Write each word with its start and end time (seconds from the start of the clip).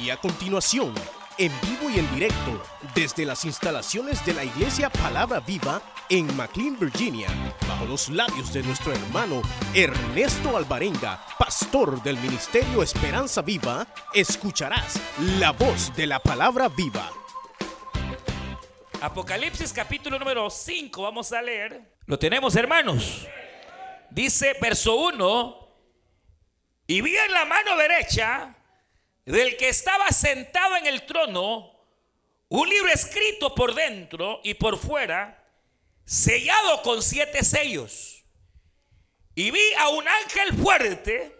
Y 0.00 0.10
a 0.10 0.16
continuación, 0.18 0.92
en 1.38 1.52
vivo 1.62 1.88
y 1.88 1.98
en 1.98 2.14
directo, 2.14 2.62
desde 2.94 3.24
las 3.24 3.44
instalaciones 3.44 4.24
de 4.26 4.34
la 4.34 4.44
Iglesia 4.44 4.90
Palabra 4.90 5.40
Viva 5.40 5.80
en 6.10 6.36
McLean, 6.36 6.78
Virginia, 6.78 7.28
bajo 7.66 7.86
los 7.86 8.10
labios 8.10 8.52
de 8.52 8.62
nuestro 8.62 8.92
hermano 8.92 9.40
Ernesto 9.74 10.56
Alvarenga, 10.56 11.24
pastor 11.38 12.02
del 12.02 12.18
Ministerio 12.18 12.82
Esperanza 12.82 13.40
Viva, 13.40 13.86
escucharás 14.12 15.00
la 15.38 15.52
voz 15.52 15.94
de 15.96 16.06
la 16.06 16.18
Palabra 16.18 16.68
Viva. 16.68 17.10
Apocalipsis 19.00 19.72
capítulo 19.72 20.18
número 20.18 20.50
5, 20.50 21.02
vamos 21.02 21.32
a 21.32 21.40
leer. 21.40 21.96
Lo 22.06 22.18
tenemos, 22.18 22.54
hermanos. 22.54 23.26
Dice 24.10 24.56
verso 24.60 24.94
1, 24.94 25.68
y 26.86 27.00
vi 27.00 27.16
en 27.16 27.32
la 27.32 27.44
mano 27.44 27.76
derecha 27.76 28.55
del 29.26 29.56
que 29.56 29.68
estaba 29.68 30.08
sentado 30.10 30.76
en 30.76 30.86
el 30.86 31.04
trono 31.04 31.72
un 32.48 32.68
libro 32.68 32.90
escrito 32.90 33.54
por 33.54 33.74
dentro 33.74 34.40
y 34.44 34.54
por 34.54 34.78
fuera, 34.78 35.44
sellado 36.04 36.80
con 36.82 37.02
siete 37.02 37.42
sellos. 37.42 38.24
Y 39.34 39.50
vi 39.50 39.74
a 39.78 39.88
un 39.88 40.06
ángel 40.06 40.56
fuerte 40.56 41.36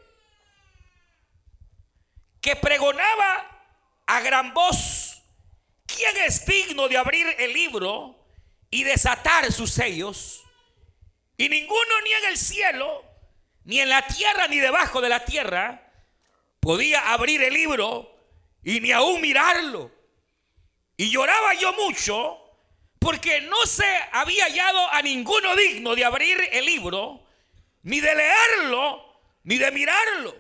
que 2.41 2.56
pregonaba 2.56 3.70
a 4.06 4.20
gran 4.20 4.53
voz, 4.53 5.23
¿quién 5.87 6.16
es 6.27 6.45
digno 6.45 6.89
de 6.89 6.98
abrir 6.98 7.27
el 7.39 7.53
libro 7.53 8.27
y 8.69 8.83
desatar 8.83 9.50
sus 9.53 9.70
sellos? 9.70 10.42
Y 11.37 11.48
ninguno 11.48 12.00
ni 12.05 12.12
en 12.12 12.25
el 12.30 12.37
cielo, 12.37 13.05
ni 13.64 13.80
en 13.80 13.89
la 13.89 14.06
tierra, 14.06 14.48
ni 14.48 14.59
debajo 14.59 15.00
de 15.00 15.09
la 15.09 15.25
tierra, 15.25 15.86
podía 16.66 17.12
abrir 17.12 17.41
el 17.45 17.55
libro 17.55 18.12
y 18.65 18.80
ni 18.80 18.91
aún 18.91 19.20
mirarlo. 19.20 19.88
Y 20.97 21.12
lloraba 21.12 21.55
yo 21.55 21.72
mucho 21.75 22.39
porque 22.98 23.41
no 23.42 23.67
se 23.67 23.86
había 24.11 24.47
hallado 24.47 24.92
a 24.92 25.00
ninguno 25.00 25.55
digno 25.55 25.94
de 25.94 26.05
abrir 26.05 26.37
el 26.50 26.67
libro, 26.67 27.25
ni 27.84 28.00
de 28.00 28.12
leerlo, 28.12 29.00
ni 29.44 29.59
de 29.59 29.70
mirarlo. 29.70 30.34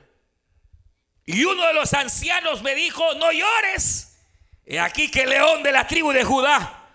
Y 1.26 1.44
uno 1.44 1.64
de 1.64 1.74
los 1.74 1.94
ancianos 1.94 2.60
me 2.60 2.74
dijo, 2.74 3.04
no 3.14 3.30
llores. 3.30 4.18
He 4.64 4.80
aquí 4.80 5.08
que 5.08 5.22
el 5.22 5.30
león 5.30 5.62
de 5.62 5.70
la 5.70 5.86
tribu 5.86 6.10
de 6.10 6.24
Judá, 6.24 6.88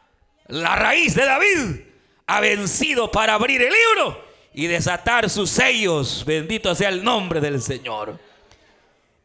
la 0.47 0.75
raíz 0.75 1.15
de 1.15 1.23
David, 1.23 1.79
ha 2.27 2.41
vencido 2.41 3.09
para 3.09 3.35
abrir 3.35 3.61
el 3.61 3.71
libro 3.71 4.27
y 4.53 4.67
desatar 4.67 5.29
sus 5.29 5.49
sellos. 5.49 6.25
Bendito 6.25 6.75
sea 6.75 6.89
el 6.89 7.01
nombre 7.01 7.39
del 7.39 7.61
Señor. 7.61 8.30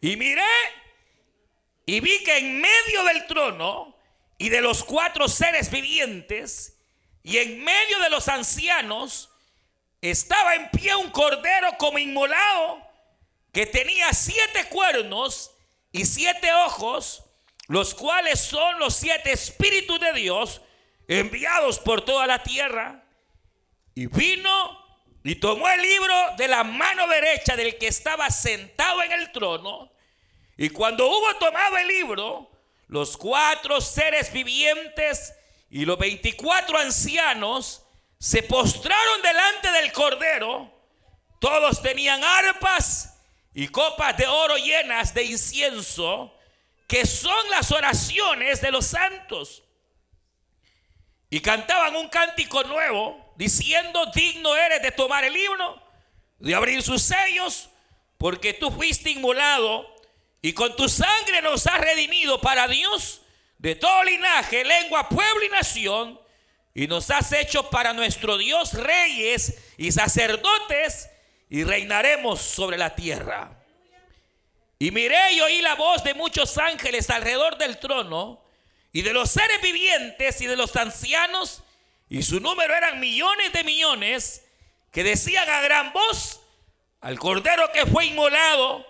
Y 0.00 0.16
miré 0.16 0.42
y 1.86 2.00
vi 2.00 2.22
que 2.24 2.38
en 2.38 2.60
medio 2.60 3.04
del 3.04 3.26
trono 3.26 3.96
y 4.38 4.48
de 4.48 4.60
los 4.60 4.84
cuatro 4.84 5.28
seres 5.28 5.70
vivientes 5.70 6.78
y 7.22 7.38
en 7.38 7.62
medio 7.64 7.98
de 8.00 8.10
los 8.10 8.28
ancianos 8.28 9.30
estaba 10.00 10.54
en 10.54 10.70
pie 10.70 10.94
un 10.96 11.10
cordero 11.10 11.76
como 11.78 11.98
inmolado 11.98 12.86
que 13.52 13.66
tenía 13.66 14.12
siete 14.12 14.68
cuernos 14.68 15.52
y 15.90 16.04
siete 16.04 16.52
ojos, 16.52 17.24
los 17.68 17.94
cuales 17.94 18.38
son 18.40 18.78
los 18.78 18.94
siete 18.94 19.32
espíritus 19.32 19.98
de 19.98 20.12
Dios 20.12 20.60
enviados 21.08 21.78
por 21.78 22.04
toda 22.04 22.26
la 22.26 22.42
tierra. 22.42 23.02
Y 23.94 24.06
vino 24.06 24.85
y 25.26 25.34
tomó 25.34 25.68
el 25.68 25.82
libro 25.82 26.14
de 26.36 26.46
la 26.46 26.62
mano 26.62 27.08
derecha 27.08 27.56
del 27.56 27.76
que 27.78 27.88
estaba 27.88 28.30
sentado 28.30 29.02
en 29.02 29.10
el 29.10 29.32
trono. 29.32 29.90
Y 30.56 30.70
cuando 30.70 31.04
hubo 31.04 31.34
tomado 31.40 31.76
el 31.78 31.88
libro, 31.88 32.48
los 32.86 33.16
cuatro 33.16 33.80
seres 33.80 34.32
vivientes 34.32 35.34
y 35.68 35.84
los 35.84 35.98
veinticuatro 35.98 36.78
ancianos 36.78 37.82
se 38.20 38.44
postraron 38.44 39.20
delante 39.20 39.72
del 39.72 39.90
cordero. 39.90 40.72
Todos 41.40 41.82
tenían 41.82 42.22
arpas 42.22 43.18
y 43.52 43.66
copas 43.66 44.16
de 44.16 44.28
oro 44.28 44.56
llenas 44.56 45.12
de 45.12 45.24
incienso, 45.24 46.32
que 46.86 47.04
son 47.04 47.50
las 47.50 47.72
oraciones 47.72 48.60
de 48.60 48.70
los 48.70 48.86
santos. 48.86 49.64
Y 51.30 51.40
cantaban 51.40 51.96
un 51.96 52.08
cántico 52.08 52.62
nuevo 52.62 53.25
diciendo, 53.36 54.06
digno 54.14 54.56
eres 54.56 54.82
de 54.82 54.92
tomar 54.92 55.24
el 55.24 55.32
libro, 55.32 55.82
de 56.38 56.54
abrir 56.54 56.82
sus 56.82 57.02
sellos, 57.02 57.68
porque 58.18 58.54
tú 58.54 58.70
fuiste 58.70 59.10
inmolado 59.10 59.86
y 60.42 60.52
con 60.52 60.74
tu 60.76 60.88
sangre 60.88 61.42
nos 61.42 61.66
has 61.66 61.80
redimido 61.80 62.40
para 62.40 62.68
Dios 62.68 63.22
de 63.58 63.74
todo 63.74 64.04
linaje, 64.04 64.64
lengua, 64.64 65.08
pueblo 65.08 65.44
y 65.44 65.48
nación, 65.48 66.20
y 66.74 66.86
nos 66.86 67.10
has 67.10 67.32
hecho 67.32 67.70
para 67.70 67.92
nuestro 67.92 68.36
Dios 68.36 68.74
reyes 68.74 69.58
y 69.78 69.90
sacerdotes, 69.92 71.08
y 71.48 71.64
reinaremos 71.64 72.40
sobre 72.40 72.76
la 72.76 72.94
tierra. 72.94 73.56
Y 74.78 74.90
miré 74.90 75.32
y 75.32 75.40
oí 75.40 75.62
la 75.62 75.74
voz 75.74 76.04
de 76.04 76.12
muchos 76.12 76.58
ángeles 76.58 77.08
alrededor 77.08 77.56
del 77.56 77.78
trono, 77.78 78.42
y 78.92 79.02
de 79.02 79.12
los 79.12 79.30
seres 79.30 79.60
vivientes 79.62 80.40
y 80.40 80.46
de 80.46 80.56
los 80.56 80.76
ancianos, 80.76 81.62
y 82.08 82.22
su 82.22 82.40
número 82.40 82.74
eran 82.74 83.00
millones 83.00 83.52
de 83.52 83.64
millones, 83.64 84.44
que 84.92 85.02
decían 85.02 85.48
a 85.48 85.60
gran 85.60 85.92
voz 85.92 86.40
al 87.00 87.18
cordero 87.18 87.70
que 87.72 87.86
fue 87.86 88.06
inmolado, 88.06 88.86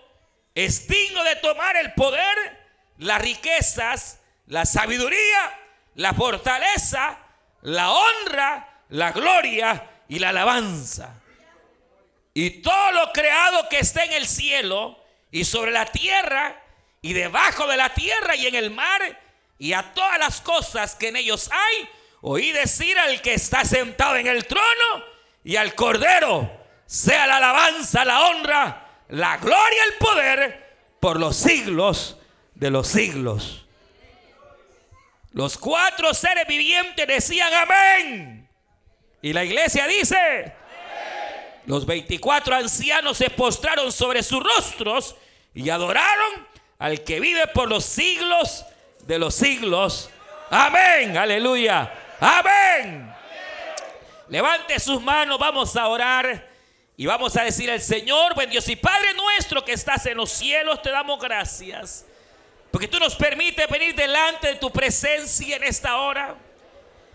es 0.55 0.89
digno 0.89 1.23
de 1.25 1.37
tomar 1.37 1.77
el 1.77 1.93
poder, 1.95 2.67
las 2.99 3.21
riquezas, 3.21 4.21
la 4.47 4.65
sabiduría, 4.65 5.61
la 5.97 6.15
fortaleza, 6.15 7.19
la 7.63 7.91
honra, 7.91 8.83
la 8.91 9.13
gloria 9.13 9.91
y 10.09 10.19
la 10.19 10.31
alabanza. 10.31 11.21
Y 12.33 12.63
todo 12.63 12.93
lo 12.93 13.13
creado 13.13 13.69
que 13.69 13.79
está 13.79 14.05
en 14.05 14.13
el 14.13 14.27
cielo 14.27 14.99
y 15.31 15.45
sobre 15.45 15.73
la 15.73 15.87
tierra 15.87 16.63
y 17.03 17.13
debajo 17.13 17.67
de 17.67 17.77
la 17.77 17.93
tierra 17.93 18.37
y 18.37 18.47
en 18.47 18.55
el 18.55 18.71
mar 18.71 19.21
y 19.59 19.73
a 19.73 19.95
todas 19.95 20.19
las 20.19 20.41
cosas 20.41 20.95
que 20.95 21.09
en 21.09 21.17
ellos 21.17 21.51
hay, 21.51 21.89
oí 22.21 22.53
decir 22.53 22.99
al 22.99 23.21
que 23.23 23.35
está 23.35 23.65
sentado 23.65 24.17
en 24.17 24.27
el 24.27 24.47
trono 24.47 25.05
y 25.45 25.57
al 25.57 25.75
cordero, 25.75 26.51
sea 26.87 27.27
la 27.27 27.37
alabanza, 27.37 28.05
la 28.05 28.27
honra, 28.29 28.87
la 29.09 29.37
gloria, 29.37 29.85
el 29.91 29.99
poder 29.99 30.77
por 31.01 31.21
los 31.21 31.37
siglos 31.37 32.17
de 32.55 32.71
los 32.71 32.89
siglos. 32.89 33.67
Los 35.33 35.59
cuatro 35.59 36.15
seres 36.15 36.47
vivientes 36.47 37.07
decían 37.07 37.53
amén. 37.53 38.49
Y 39.21 39.33
la 39.33 39.45
iglesia 39.45 39.87
dice, 39.87 40.53
los 41.67 41.85
24 41.85 42.55
ancianos 42.55 43.19
se 43.19 43.29
postraron 43.31 43.93
sobre 43.93 44.23
sus 44.23 44.43
rostros 44.43 45.17
y 45.55 45.69
adoraron 45.69 46.47
al 46.79 47.03
que 47.03 47.21
vive 47.21 47.47
por 47.49 47.69
los 47.69 47.85
siglos 47.85 48.65
de 49.07 49.19
los 49.19 49.35
siglos. 49.35 50.11
Amén, 50.51 51.17
aleluya. 51.17 51.93
Amén. 52.21 53.15
Levante 54.29 54.79
sus 54.81 55.01
manos, 55.01 55.39
vamos 55.39 55.77
a 55.77 55.87
orar 55.87 56.49
y 56.97 57.07
vamos 57.07 57.37
a 57.37 57.45
decir 57.45 57.71
al 57.71 57.81
Señor, 57.81 58.35
buen 58.35 58.51
Dios 58.51 58.69
y 58.69 58.77
Padre 58.77 59.13
nuestro 59.15 59.65
que 59.65 59.73
estás 59.73 60.07
en 60.07 60.17
los 60.17 60.31
cielos, 60.31 60.81
te 60.83 60.91
damos 60.91 61.21
gracias. 61.21 62.07
Porque 62.71 62.89
tú 62.89 62.99
nos 62.99 63.15
permites 63.15 63.69
venir 63.69 63.95
delante 63.95 64.49
de 64.49 64.55
tu 64.57 64.71
presencia 64.71 65.57
en 65.57 65.65
esta 65.65 65.99
hora. 65.99 66.35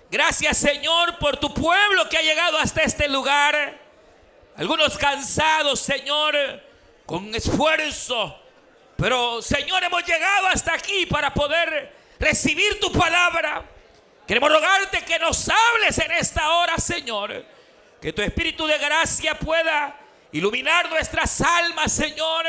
Gracias 0.10 0.58
Señor 0.58 1.18
por 1.18 1.38
tu 1.38 1.54
pueblo 1.54 2.08
que 2.08 2.18
ha 2.18 2.22
llegado 2.22 2.58
hasta 2.60 2.84
este 2.84 3.10
lugar. 3.10 3.80
Algunos 4.56 4.98
cansados, 4.98 5.80
Señor, 5.80 6.36
con 7.06 7.34
esfuerzo. 7.34 8.40
Pero 8.98 9.42
Señor, 9.42 9.84
hemos 9.84 10.06
llegado 10.06 10.48
hasta 10.48 10.74
aquí 10.74 11.08
para 11.08 11.34
poder 11.34 11.92
recibir 12.20 12.80
tu 12.80 12.92
palabra. 12.92 13.66
Queremos 14.28 14.52
rogarte 14.52 15.04
que 15.04 15.20
nos 15.20 15.50
hables 15.50 15.98
en 15.98 16.12
esta 16.12 16.52
hora, 16.54 16.78
Señor. 16.78 17.46
Que 18.02 18.14
tu 18.14 18.22
Espíritu 18.22 18.66
de 18.66 18.78
gracia 18.78 19.38
pueda 19.38 19.96
iluminar 20.32 20.90
nuestras 20.90 21.42
almas, 21.42 21.92
Señor, 21.92 22.46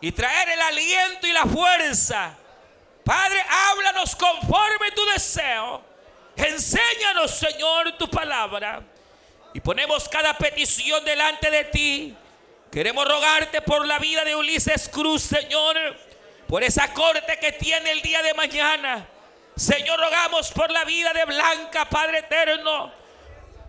y 0.00 0.10
traer 0.12 0.48
el 0.50 0.60
aliento 0.60 1.26
y 1.26 1.32
la 1.32 1.44
fuerza. 1.46 2.34
Padre, 3.04 3.44
háblanos 3.48 4.16
conforme 4.16 4.90
tu 4.92 5.04
deseo. 5.06 5.84
Enséñanos, 6.36 7.30
Señor, 7.30 7.96
tu 7.98 8.08
palabra. 8.08 8.82
Y 9.54 9.60
ponemos 9.60 10.08
cada 10.08 10.36
petición 10.36 11.04
delante 11.04 11.50
de 11.50 11.64
ti. 11.64 12.16
Queremos 12.70 13.06
rogarte 13.06 13.60
por 13.60 13.86
la 13.86 13.98
vida 13.98 14.24
de 14.24 14.34
Ulises 14.34 14.88
Cruz, 14.88 15.22
Señor, 15.22 15.76
por 16.48 16.62
esa 16.62 16.92
corte 16.94 17.38
que 17.38 17.52
tiene 17.52 17.90
el 17.90 18.00
día 18.00 18.22
de 18.22 18.32
mañana. 18.32 19.06
Señor, 19.56 20.00
rogamos 20.00 20.50
por 20.52 20.70
la 20.70 20.84
vida 20.84 21.12
de 21.12 21.24
Blanca, 21.24 21.88
Padre 21.88 22.20
eterno. 22.20 22.92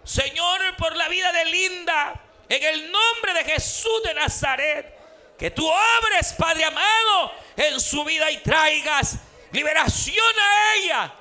Señor, 0.04 0.76
por 0.78 0.96
la 0.96 1.08
vida 1.08 1.32
de 1.32 1.46
Linda. 1.46 2.22
En 2.48 2.64
el 2.64 2.92
nombre 2.92 3.34
de 3.34 3.44
Jesús 3.46 4.04
de 4.04 4.14
Nazaret. 4.14 5.00
que 5.38 5.52
tú 5.52 5.68
obres, 5.68 6.34
Padre 6.38 6.64
amado, 6.64 7.34
en 7.58 7.80
su 7.80 8.04
vida 8.06 8.32
y 8.32 8.38
traigas 8.38 9.18
liberación 9.52 10.40
a 10.40 10.76
ella. 10.76 11.14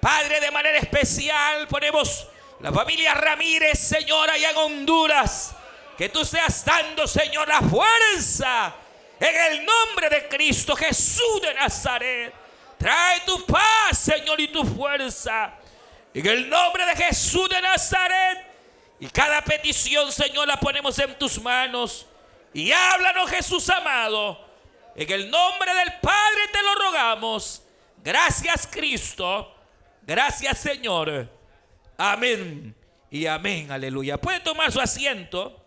Padre, 0.00 0.40
de 0.40 0.50
manera 0.50 0.78
especial 0.78 1.68
ponemos 1.68 2.26
la 2.60 2.72
familia 2.72 3.14
Ramírez, 3.14 3.78
Señor, 3.78 4.30
allá 4.30 4.50
en 4.50 4.56
Honduras. 4.56 5.54
Que 5.96 6.08
tú 6.08 6.24
seas 6.24 6.64
dando, 6.64 7.06
Señor, 7.06 7.46
la 7.46 7.60
fuerza 7.60 8.74
en 9.20 9.52
el 9.52 9.64
nombre 9.64 10.08
de 10.08 10.28
Cristo 10.28 10.74
Jesús 10.74 11.42
de 11.42 11.54
Nazaret. 11.54 12.41
Trae 12.82 13.20
tu 13.20 13.46
paz, 13.46 13.96
Señor, 13.96 14.40
y 14.40 14.48
tu 14.48 14.64
fuerza. 14.64 15.54
En 16.12 16.26
el 16.26 16.48
nombre 16.48 16.84
de 16.84 16.96
Jesús 16.96 17.48
de 17.48 17.62
Nazaret. 17.62 18.44
Y 18.98 19.06
cada 19.06 19.40
petición, 19.42 20.10
Señor, 20.10 20.48
la 20.48 20.58
ponemos 20.58 20.98
en 20.98 21.16
tus 21.16 21.40
manos. 21.40 22.06
Y 22.52 22.72
háblanos, 22.72 23.30
Jesús 23.30 23.70
amado. 23.70 24.44
En 24.96 25.10
el 25.12 25.30
nombre 25.30 25.72
del 25.72 25.92
Padre 26.00 26.48
te 26.52 26.60
lo 26.60 26.74
rogamos. 26.74 27.62
Gracias, 28.02 28.66
Cristo. 28.66 29.54
Gracias, 30.02 30.58
Señor. 30.58 31.28
Amén. 31.96 32.74
Y 33.12 33.26
amén. 33.26 33.70
Aleluya. 33.70 34.20
Puede 34.20 34.40
tomar 34.40 34.72
su 34.72 34.80
asiento. 34.80 35.61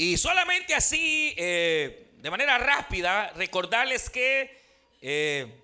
Y 0.00 0.16
solamente 0.16 0.74
así, 0.74 1.34
eh, 1.36 2.12
de 2.14 2.30
manera 2.30 2.56
rápida, 2.56 3.34
recordarles 3.36 4.08
que 4.08 4.62
eh, 5.02 5.62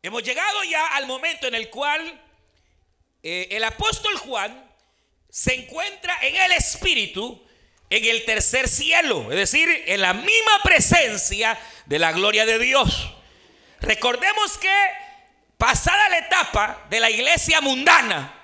hemos 0.00 0.22
llegado 0.22 0.62
ya 0.62 0.86
al 0.94 1.08
momento 1.08 1.48
en 1.48 1.56
el 1.56 1.68
cual 1.68 2.22
eh, 3.24 3.48
el 3.50 3.64
apóstol 3.64 4.16
Juan 4.18 4.70
se 5.28 5.52
encuentra 5.52 6.16
en 6.22 6.36
el 6.36 6.52
Espíritu 6.52 7.44
en 7.90 8.04
el 8.04 8.24
tercer 8.24 8.68
cielo, 8.68 9.32
es 9.32 9.36
decir, 9.36 9.68
en 9.88 10.00
la 10.00 10.14
misma 10.14 10.62
presencia 10.62 11.58
de 11.86 11.98
la 11.98 12.12
gloria 12.12 12.46
de 12.46 12.60
Dios. 12.60 13.10
Recordemos 13.80 14.58
que 14.58 14.72
pasada 15.58 16.08
la 16.08 16.18
etapa 16.18 16.86
de 16.88 17.00
la 17.00 17.10
iglesia 17.10 17.60
mundana, 17.60 18.41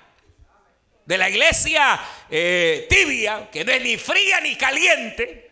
de 1.09 1.17
la 1.17 1.31
iglesia 1.31 1.99
eh, 2.29 2.87
tibia, 2.91 3.49
que 3.51 3.65
no 3.65 3.73
es 3.73 3.81
ni 3.81 3.97
fría 3.97 4.43
ni 4.43 4.57
caliente, 4.57 5.51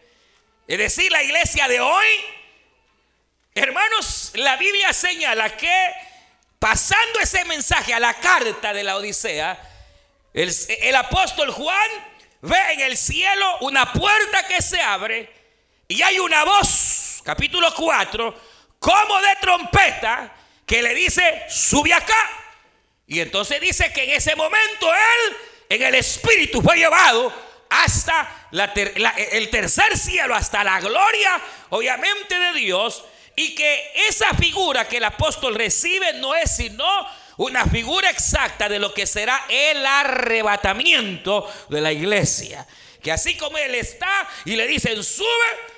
es 0.69 0.77
decir, 0.77 1.11
la 1.11 1.23
iglesia 1.23 1.67
de 1.67 1.81
hoy, 1.81 2.07
hermanos, 3.55 4.33
la 4.35 4.59
Biblia 4.59 4.93
señala 4.93 5.57
que 5.57 5.95
pasando 6.59 7.21
ese 7.21 7.43
mensaje 7.47 7.95
a 7.95 8.01
la 8.01 8.13
carta 8.13 8.75
de 8.75 8.85
la 8.85 8.97
Odisea, 8.97 9.59
el, 10.35 10.55
el 10.83 10.95
apóstol 10.95 11.51
Juan 11.51 11.91
ve 12.43 12.73
en 12.75 12.81
el 12.81 12.95
cielo 12.99 13.57
una 13.63 13.95
puerta 13.95 14.47
que 14.47 14.61
se 14.61 14.79
abre 14.79 15.33
y 15.89 16.03
hay 16.03 16.19
una 16.19 16.45
voz, 16.45 17.23
capítulo 17.25 17.73
4, 17.75 18.43
como 18.79 19.23
de 19.23 19.37
trompeta, 19.41 20.35
que 20.67 20.83
le 20.83 20.95
dice, 20.95 21.45
sube 21.49 21.95
acá. 21.95 22.46
Y 23.07 23.21
entonces 23.21 23.61
dice 23.61 23.93
que 23.93 24.05
en 24.05 24.11
ese 24.11 24.35
momento 24.35 24.93
él, 24.93 25.37
en 25.69 25.83
el 25.83 25.95
espíritu, 25.95 26.61
fue 26.61 26.77
llevado 26.77 27.33
hasta 27.69 28.49
el 29.33 29.51
tercer 29.51 29.97
cielo, 29.97 30.35
hasta 30.35 30.65
la 30.65 30.81
gloria, 30.81 31.41
obviamente, 31.71 32.39
de 32.39 32.53
Dios. 32.55 33.05
Y 33.37 33.55
que 33.55 33.93
esa 34.09 34.35
figura 34.35 34.89
que 34.89 34.97
el 34.97 35.05
apóstol 35.05 35.55
recibe 35.55 36.15
no 36.15 36.35
es 36.35 36.57
sino 36.57 36.87
una 37.37 37.67
figura 37.67 38.11
exacta 38.11 38.69
de 38.69 38.79
lo 38.79 38.95
que 38.95 39.07
será 39.07 39.45
el 39.49 39.85
arrebatamiento 39.85 41.49
de 41.69 41.81
la 41.81 41.93
iglesia. 41.93 42.67
Que 43.03 43.13
así 43.13 43.37
como 43.37 43.59
Él 43.59 43.75
está 43.75 44.29
y 44.47 44.57
le 44.57 44.67
dicen 44.67 45.05
sube, 45.05 45.27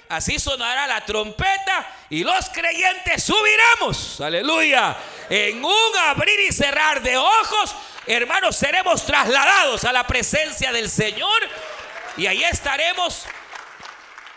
así 0.08 0.38
sonará 0.38 0.86
la 0.86 1.04
trompeta 1.04 1.86
y 2.10 2.24
los 2.24 2.48
creyentes 2.50 3.22
subiremos. 3.22 4.20
Aleluya. 4.20 4.96
En 5.28 5.64
un 5.64 5.96
abrir 6.06 6.40
y 6.40 6.52
cerrar 6.52 7.02
de 7.02 7.16
ojos, 7.16 7.74
hermanos, 8.06 8.56
seremos 8.56 9.04
trasladados 9.04 9.84
a 9.84 9.92
la 9.92 10.06
presencia 10.06 10.72
del 10.72 10.88
Señor 10.88 11.40
y 12.16 12.26
ahí 12.26 12.42
estaremos, 12.44 13.24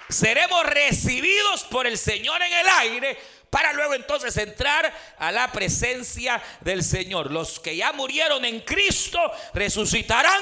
seremos 0.09 0.65
recibidos 0.65 1.63
por 1.63 1.87
el 1.87 1.97
Señor 1.97 2.41
en 2.41 2.53
el 2.53 2.67
aire 2.79 3.19
para 3.49 3.73
luego 3.73 3.93
entonces 3.93 4.35
entrar 4.37 4.93
a 5.17 5.31
la 5.31 5.51
presencia 5.51 6.41
del 6.61 6.83
Señor. 6.83 7.31
Los 7.31 7.59
que 7.59 7.75
ya 7.75 7.91
murieron 7.91 8.45
en 8.45 8.61
Cristo 8.61 9.19
resucitarán 9.53 10.41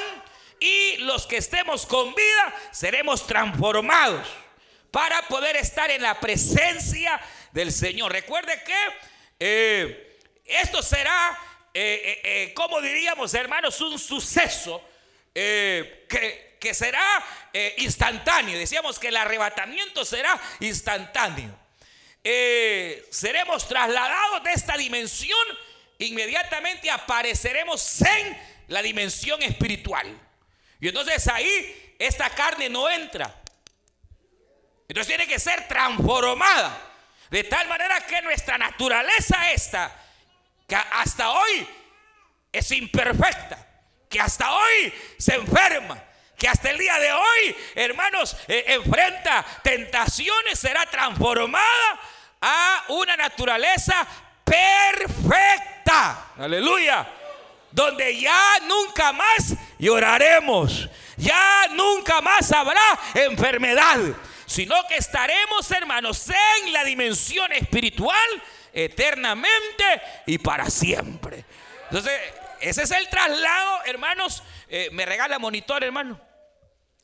y 0.60 0.98
los 0.98 1.26
que 1.26 1.38
estemos 1.38 1.86
con 1.86 2.14
vida 2.14 2.56
seremos 2.72 3.26
transformados 3.26 4.28
para 4.92 5.22
poder 5.24 5.56
estar 5.56 5.90
en 5.92 6.02
la 6.02 6.20
presencia 6.20 7.20
del 7.52 7.72
Señor. 7.72 8.12
Recuerde 8.12 8.62
que 8.64 8.76
eh, 9.40 10.20
esto 10.46 10.82
será, 10.82 11.38
eh, 11.74 12.22
eh, 12.24 12.54
como 12.54 12.82
diríamos 12.82 13.34
hermanos, 13.34 13.80
un 13.82 14.00
suceso 14.00 14.84
que, 15.34 16.58
que 16.60 16.74
será 16.74 17.02
instantáneo. 17.78 18.58
Decíamos 18.58 19.00
que 19.00 19.08
el 19.08 19.16
arrebatamiento 19.16 20.04
será 20.04 20.38
instantáneo. 20.60 21.58
Seremos 23.10 23.68
trasladados 23.68 24.44
de 24.44 24.52
esta 24.52 24.76
dimensión, 24.76 25.40
inmediatamente 26.00 26.92
apareceremos 26.92 28.02
en 28.02 28.38
la 28.68 28.82
dimensión 28.82 29.42
espiritual. 29.42 30.08
Y 30.82 30.90
entonces 30.90 31.26
ahí 31.30 31.96
esta 32.00 32.30
carne 32.30 32.70
no 32.70 32.90
entra. 32.90 33.39
Entonces 34.90 35.16
tiene 35.16 35.28
que 35.28 35.40
ser 35.40 35.68
transformada. 35.68 36.78
De 37.30 37.44
tal 37.44 37.68
manera 37.68 38.02
que 38.02 38.24
nuestra 38.24 38.58
naturaleza 38.58 39.52
esta, 39.52 39.96
que 40.68 40.76
hasta 40.76 41.30
hoy 41.30 41.68
es 42.52 42.72
imperfecta, 42.72 43.68
que 44.10 44.20
hasta 44.20 44.52
hoy 44.52 44.94
se 45.20 45.36
enferma, 45.36 46.04
que 46.36 46.48
hasta 46.48 46.72
el 46.72 46.80
día 46.80 46.98
de 46.98 47.14
hoy, 47.14 47.56
hermanos, 47.76 48.36
eh, 48.48 48.64
enfrenta 48.66 49.46
tentaciones, 49.62 50.58
será 50.58 50.88
transformada 50.88 52.00
a 52.42 52.86
una 52.88 53.16
naturaleza 53.16 54.08
perfecta. 54.44 56.32
Aleluya. 56.36 57.08
Donde 57.70 58.20
ya 58.20 58.58
nunca 58.64 59.14
más 59.14 59.54
lloraremos. 59.78 60.90
Ya 61.16 61.68
nunca 61.74 62.22
más 62.22 62.52
habrá 62.52 62.82
enfermedad. 63.14 64.00
Sino 64.50 64.76
que 64.88 64.96
estaremos, 64.96 65.70
hermanos, 65.70 66.28
en 66.64 66.74
la 66.74 66.84
dimensión 66.84 67.54
espiritual 67.54 68.44
eternamente 68.74 70.02
y 70.26 70.40
para 70.40 70.70
siempre. 70.72 71.46
Entonces, 71.84 72.20
ese 72.60 72.82
es 72.82 72.92
el 72.92 73.08
traslado, 73.10 73.84
hermanos. 73.86 74.42
Eh, 74.68 74.90
me 74.92 75.06
regala 75.06 75.38
monitor, 75.38 75.84
hermano 75.84 76.20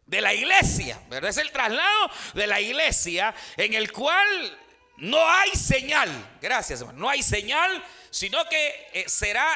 de 0.05 0.21
la 0.21 0.33
iglesia, 0.33 0.99
¿verdad? 1.09 1.31
Es 1.31 1.37
el 1.37 1.51
traslado 1.51 2.11
de 2.33 2.47
la 2.47 2.61
iglesia 2.61 3.33
en 3.57 3.73
el 3.73 3.91
cual 3.91 4.59
no 4.97 5.27
hay 5.27 5.51
señal, 5.51 6.09
gracias 6.41 6.81
hermano, 6.81 6.99
no 6.99 7.09
hay 7.09 7.23
señal, 7.23 7.83
sino 8.11 8.47
que 8.47 8.89
eh, 8.93 9.05
será 9.07 9.47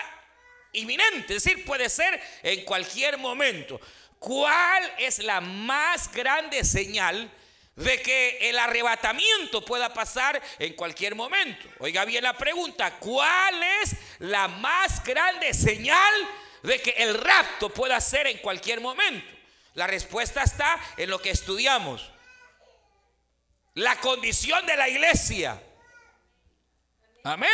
inminente, 0.73 1.35
es 1.35 1.43
decir, 1.43 1.65
puede 1.65 1.89
ser 1.89 2.19
en 2.43 2.65
cualquier 2.65 3.17
momento. 3.17 3.79
¿Cuál 4.17 4.91
es 4.97 5.19
la 5.19 5.39
más 5.39 6.11
grande 6.11 6.63
señal 6.65 7.31
de 7.79 8.01
que 8.01 8.49
el 8.49 8.59
arrebatamiento 8.59 9.63
pueda 9.63 9.93
pasar 9.93 10.41
en 10.59 10.73
cualquier 10.73 11.15
momento? 11.15 11.67
Oiga 11.79 12.03
bien 12.03 12.23
la 12.23 12.37
pregunta, 12.37 12.99
¿cuál 12.99 13.63
es 13.81 13.95
la 14.19 14.49
más 14.49 15.01
grande 15.03 15.53
señal 15.53 16.13
de 16.61 16.81
que 16.81 16.91
el 16.91 17.13
rapto 17.13 17.69
pueda 17.69 17.99
ser 18.01 18.27
en 18.27 18.39
cualquier 18.39 18.81
momento? 18.81 19.25
La 19.75 19.87
respuesta 19.87 20.43
está 20.43 20.77
en 20.97 21.09
lo 21.09 21.21
que 21.21 21.29
estudiamos. 21.29 22.11
La 23.75 23.95
condición 24.01 24.65
de 24.65 24.75
la 24.75 24.89
iglesia. 24.89 25.61
Amén. 27.23 27.49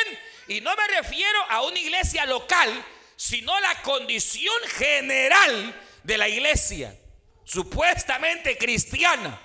Y 0.47 0.59
no 0.61 0.75
me 0.75 0.87
refiero 0.87 1.39
a 1.49 1.61
una 1.61 1.77
iglesia 1.77 2.25
local, 2.25 2.83
sino 3.15 3.59
la 3.59 3.79
condición 3.83 4.55
general 4.69 5.83
de 6.01 6.17
la 6.17 6.27
iglesia, 6.27 6.97
supuestamente 7.43 8.57
cristiana. 8.57 9.44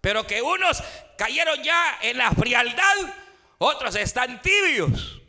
Pero 0.00 0.26
que 0.26 0.42
unos 0.42 0.82
cayeron 1.18 1.62
ya 1.62 1.98
en 2.02 2.18
la 2.18 2.30
frialdad, 2.32 3.14
otros 3.58 3.96
están 3.96 4.40
tibios. 4.42 5.20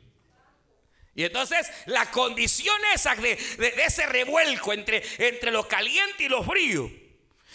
Y 1.16 1.24
entonces 1.24 1.72
la 1.88 2.12
condición 2.12 2.78
esa 2.94 3.16
de, 3.16 3.34
ese 3.84 4.06
revuelco 4.06 4.72
entre, 4.72 5.04
entre 5.18 5.52
lo 5.52 5.68
caliente 5.68 6.26
y 6.26 6.30
lo 6.30 6.44
frío, 6.44 6.92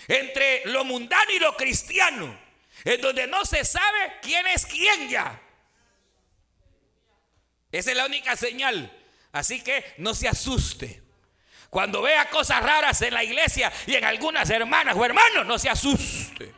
entre 0.09 0.67
lo 0.67 0.85
mundano 0.85 1.31
y 1.31 1.39
lo 1.39 1.57
cristiano, 1.57 2.37
en 2.85 3.01
donde 3.01 3.29
no 3.29 3.45
se 3.45 3.65
sabe 3.65 4.15
quién 4.21 4.47
es 4.49 4.67
quién 4.67 5.09
ya. 5.09 5.41
Esa 7.71 7.91
es 7.93 7.97
la 7.97 8.07
única 8.07 8.37
señal. 8.37 8.99
Así 9.33 9.63
que 9.63 9.95
no 9.97 10.15
se 10.15 10.29
asuste. 10.29 11.01
Cuando 11.71 12.03
vea 12.03 12.29
cosas 12.29 12.63
raras 12.63 13.01
en 13.01 13.15
la 13.15 13.25
iglesia 13.25 13.73
y 13.87 13.95
en 13.95 14.05
algunas 14.05 14.51
hermanas 14.51 14.95
o 14.95 15.05
hermanos, 15.05 15.47
no 15.47 15.59
se 15.59 15.71
asuste. 15.71 16.53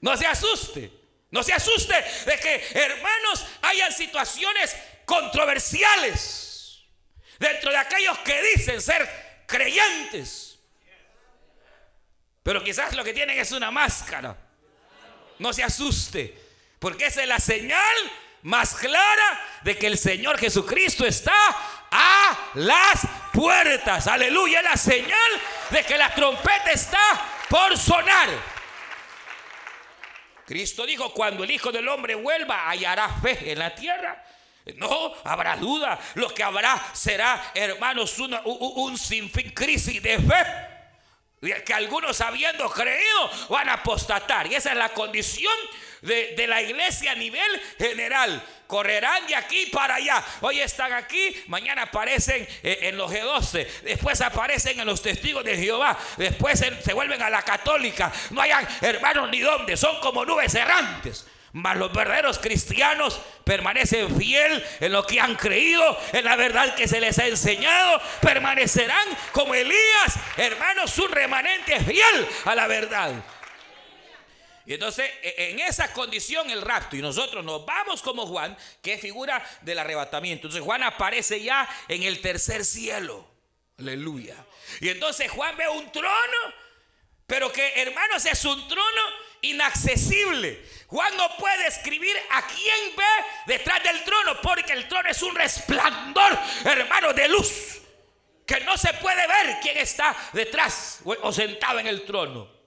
No 0.00 0.16
se 0.16 0.26
asuste. 0.26 0.92
No 1.30 1.42
se 1.42 1.52
asuste 1.52 1.94
de 2.24 2.38
que, 2.38 2.68
hermanos, 2.74 3.44
hayan 3.62 3.92
situaciones 3.92 4.74
controversiales 5.04 6.84
dentro 7.38 7.70
de 7.70 7.76
aquellos 7.76 8.18
que 8.18 8.42
dicen 8.54 8.80
ser 8.80 9.44
creyentes. 9.46 10.58
Pero 12.42 12.64
quizás 12.64 12.94
lo 12.94 13.04
que 13.04 13.12
tienen 13.12 13.38
es 13.38 13.52
una 13.52 13.70
máscara. 13.70 14.36
No 15.38 15.52
se 15.52 15.62
asuste, 15.62 16.34
porque 16.78 17.06
esa 17.06 17.22
es 17.22 17.28
la 17.28 17.38
señal 17.38 17.96
más 18.42 18.74
clara 18.74 19.40
de 19.62 19.76
que 19.76 19.86
el 19.86 19.98
Señor 19.98 20.38
Jesucristo 20.38 21.04
está 21.04 21.36
a 21.90 22.50
las 22.54 23.06
puertas. 23.32 24.06
Aleluya, 24.06 24.62
la 24.62 24.76
señal 24.76 25.40
de 25.70 25.84
que 25.84 25.98
la 25.98 26.14
trompeta 26.14 26.70
está 26.72 27.00
por 27.50 27.76
sonar. 27.76 28.57
Cristo 30.48 30.86
dijo, 30.86 31.12
cuando 31.12 31.44
el 31.44 31.50
Hijo 31.50 31.70
del 31.70 31.86
Hombre 31.88 32.14
vuelva, 32.14 32.70
hallará 32.70 33.06
fe 33.20 33.52
en 33.52 33.58
la 33.58 33.74
tierra. 33.74 34.24
No, 34.76 35.12
habrá 35.22 35.58
duda. 35.58 36.00
Lo 36.14 36.32
que 36.32 36.42
habrá 36.42 36.82
será, 36.94 37.52
hermanos, 37.54 38.18
un, 38.18 38.34
un 38.46 38.96
sinfín 38.96 39.50
crisis 39.50 40.02
de 40.02 40.18
fe. 40.18 41.60
Que 41.62 41.74
algunos 41.74 42.18
habiendo 42.22 42.66
creído 42.70 43.30
van 43.50 43.68
a 43.68 43.74
apostatar. 43.74 44.46
Y 44.50 44.54
esa 44.54 44.70
es 44.70 44.78
la 44.78 44.88
condición 44.88 45.52
de, 46.02 46.46
la 46.46 46.62
iglesia 46.62 47.12
a 47.12 47.14
nivel 47.14 47.62
general. 47.78 48.42
Correrán 48.66 49.26
de 49.26 49.34
aquí 49.34 49.66
para 49.66 49.94
allá. 49.94 50.22
Hoy 50.40 50.60
están 50.60 50.92
aquí, 50.92 51.34
mañana 51.46 51.82
aparecen 51.82 52.46
eh, 52.62 52.80
en 52.82 52.98
los 52.98 53.10
G12, 53.10 53.66
después 53.82 54.20
aparecen 54.20 54.78
en 54.78 54.86
los 54.86 55.00
testigos 55.00 55.42
de 55.42 55.56
Jehová, 55.56 55.98
después 56.18 56.58
se 56.58 56.92
vuelven 56.92 57.22
a 57.22 57.30
la 57.30 57.42
católica. 57.42 58.12
No 58.30 58.42
hayan 58.42 58.66
hermanos 58.82 59.30
ni 59.30 59.40
dónde, 59.40 59.76
son 59.76 59.98
como 60.00 60.24
nubes 60.24 60.54
errantes. 60.54 61.26
Mas 61.52 61.76
los 61.78 61.92
verdaderos 61.92 62.38
cristianos 62.38 63.18
permanecen 63.42 64.14
fiel 64.18 64.64
en 64.80 64.92
lo 64.92 65.06
que 65.06 65.18
han 65.18 65.34
creído, 65.34 65.98
en 66.12 66.24
la 66.24 66.36
verdad 66.36 66.74
que 66.74 66.86
se 66.86 67.00
les 67.00 67.18
ha 67.18 67.26
enseñado. 67.26 68.00
Permanecerán 68.20 69.08
como 69.32 69.54
Elías, 69.54 70.14
hermanos, 70.36 70.96
un 70.98 71.10
remanente 71.10 71.80
fiel 71.80 72.28
a 72.44 72.54
la 72.54 72.66
verdad. 72.66 73.12
Y 74.68 74.74
entonces, 74.74 75.10
e, 75.22 75.52
en 75.52 75.60
esa 75.60 75.90
condición, 75.94 76.50
el 76.50 76.60
rapto, 76.60 76.94
y 76.94 77.00
nosotros 77.00 77.42
nos 77.42 77.64
vamos 77.64 78.02
como 78.02 78.26
Juan, 78.26 78.54
que 78.82 78.92
es 78.92 79.00
figura 79.00 79.42
del 79.62 79.78
arrebatamiento. 79.78 80.46
Entonces, 80.46 80.62
Juan 80.62 80.82
aparece 80.82 81.42
ya 81.42 81.66
en 81.88 82.02
el 82.02 82.20
tercer 82.20 82.66
cielo. 82.66 83.26
Aleluya. 83.78 84.36
Y 84.82 84.90
entonces, 84.90 85.30
Juan 85.30 85.56
ve 85.56 85.66
un 85.70 85.90
trono, 85.90 86.12
pero 87.26 87.50
que, 87.50 87.80
hermanos, 87.80 88.26
es 88.26 88.44
un 88.44 88.68
trono 88.68 89.02
inaccesible. 89.40 90.62
Juan 90.88 91.16
no 91.16 91.34
puede 91.38 91.66
escribir 91.66 92.14
a 92.30 92.46
quién 92.46 92.94
ve 92.94 93.54
detrás 93.54 93.82
del 93.82 94.04
trono, 94.04 94.38
porque 94.42 94.74
el 94.74 94.86
trono 94.86 95.08
es 95.08 95.22
un 95.22 95.34
resplandor, 95.34 96.38
hermano, 96.66 97.14
de 97.14 97.26
luz, 97.26 97.78
que 98.44 98.60
no 98.60 98.76
se 98.76 98.92
puede 98.92 99.26
ver 99.26 99.60
quién 99.62 99.78
está 99.78 100.14
detrás 100.34 101.00
o 101.04 101.32
sentado 101.32 101.78
en 101.78 101.86
el 101.86 102.04
trono. 102.04 102.57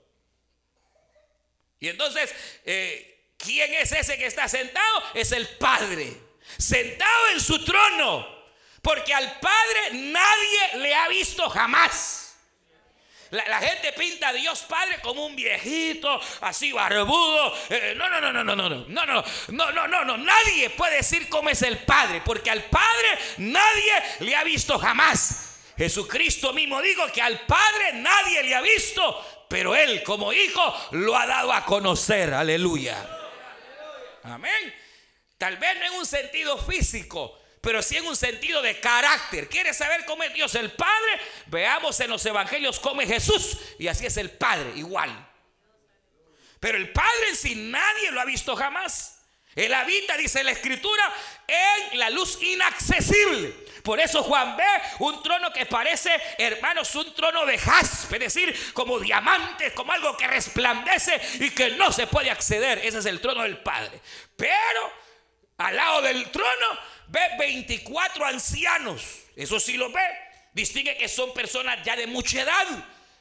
Y 1.81 1.89
entonces, 1.89 2.33
eh, 2.63 3.33
¿quién 3.37 3.73
es 3.73 3.91
ese 3.91 4.17
que 4.17 4.27
está 4.27 4.47
sentado? 4.47 5.03
Es 5.15 5.31
el 5.31 5.47
Padre, 5.57 6.15
sentado 6.57 7.27
en 7.33 7.41
su 7.41 7.65
trono. 7.65 8.39
Porque 8.83 9.13
al 9.13 9.39
Padre 9.39 9.91
nadie 9.93 10.77
le 10.77 10.93
ha 10.95 11.07
visto 11.07 11.49
jamás. 11.49 12.37
La, 13.31 13.59
gente 13.59 13.93
pinta 13.93 14.29
a 14.29 14.33
Dios 14.33 14.59
Padre 14.67 14.99
como 15.01 15.25
un 15.25 15.35
viejito, 15.35 16.19
así 16.41 16.71
barbudo. 16.71 17.55
no, 17.95 18.09
no, 18.09 18.21
no, 18.21 18.33
no, 18.33 18.43
no, 18.43 18.55
no, 18.55 18.69
no, 18.69 18.85
no, 18.87 19.05
no, 19.05 19.23
no, 19.47 19.71
no, 19.71 19.87
no, 19.87 20.05
no. 20.05 20.17
Nadie 20.17 20.69
puede 20.71 20.97
decir 20.97 21.29
cómo 21.29 21.49
es 21.49 21.61
el 21.63 21.79
Padre, 21.79 22.21
porque 22.23 22.51
al 22.51 22.65
Padre 22.65 23.17
nadie 23.37 23.93
le 24.19 24.35
ha 24.35 24.43
visto 24.43 24.77
jamás. 24.77 25.47
Jesucristo 25.77 26.53
mismo 26.53 26.79
dijo 26.81 27.11
que 27.11 27.21
al 27.21 27.39
Padre 27.47 27.93
nadie 27.93 28.43
le 28.43 28.53
ha 28.53 28.61
visto, 28.61 29.40
pero 29.51 29.75
Él 29.75 30.01
como 30.03 30.31
hijo 30.31 30.73
lo 30.91 31.13
ha 31.13 31.27
dado 31.27 31.51
a 31.51 31.65
conocer. 31.65 32.33
Aleluya. 32.33 33.05
Amén. 34.23 34.73
Tal 35.37 35.57
vez 35.57 35.77
no 35.77 35.85
en 35.87 35.93
un 35.95 36.05
sentido 36.05 36.57
físico, 36.57 37.37
pero 37.59 37.81
sí 37.81 37.97
en 37.97 38.07
un 38.07 38.15
sentido 38.15 38.61
de 38.61 38.79
carácter. 38.79 39.49
¿Quieres 39.49 39.75
saber 39.75 40.05
cómo 40.05 40.23
es 40.23 40.33
Dios 40.33 40.55
el 40.55 40.71
Padre? 40.71 41.19
Veamos 41.47 41.99
en 41.99 42.11
los 42.11 42.25
evangelios 42.25 42.79
cómo 42.79 43.01
es 43.01 43.09
Jesús. 43.09 43.57
Y 43.77 43.89
así 43.89 44.05
es 44.05 44.15
el 44.15 44.31
Padre, 44.31 44.71
igual. 44.77 45.11
Pero 46.61 46.77
el 46.77 46.93
Padre 46.93 47.29
en 47.31 47.35
sí 47.35 47.55
nadie 47.55 48.09
lo 48.11 48.21
ha 48.21 48.25
visto 48.25 48.55
jamás. 48.55 49.20
Él 49.55 49.73
habita, 49.73 50.15
dice 50.15 50.43
la 50.43 50.51
Escritura, 50.51 51.03
en 51.47 51.99
la 51.99 52.09
luz 52.09 52.41
inaccesible. 52.41 53.53
Por 53.83 53.99
eso 53.99 54.23
Juan 54.23 54.55
ve 54.55 54.63
un 54.99 55.21
trono 55.23 55.51
que 55.51 55.65
parece, 55.65 56.11
hermanos, 56.37 56.93
un 56.95 57.13
trono 57.13 57.45
de 57.45 57.57
jaspe, 57.57 58.15
es 58.15 58.33
decir, 58.33 58.73
como 58.73 58.99
diamantes, 58.99 59.73
como 59.73 59.91
algo 59.91 60.15
que 60.15 60.27
resplandece 60.27 61.19
y 61.39 61.49
que 61.49 61.71
no 61.71 61.91
se 61.91 62.07
puede 62.07 62.29
acceder. 62.29 62.79
Ese 62.83 62.99
es 62.99 63.05
el 63.05 63.19
trono 63.19 63.43
del 63.43 63.57
Padre. 63.57 63.99
Pero 64.35 64.93
al 65.57 65.75
lado 65.75 66.01
del 66.01 66.29
trono 66.31 66.79
ve 67.07 67.21
24 67.39 68.25
ancianos. 68.25 69.03
Eso 69.35 69.59
sí 69.59 69.77
lo 69.77 69.91
ve. 69.91 70.01
Distingue 70.53 70.97
que 70.97 71.07
son 71.07 71.33
personas 71.33 71.79
ya 71.83 71.95
de 71.95 72.07
mucha 72.07 72.41
edad. 72.41 72.67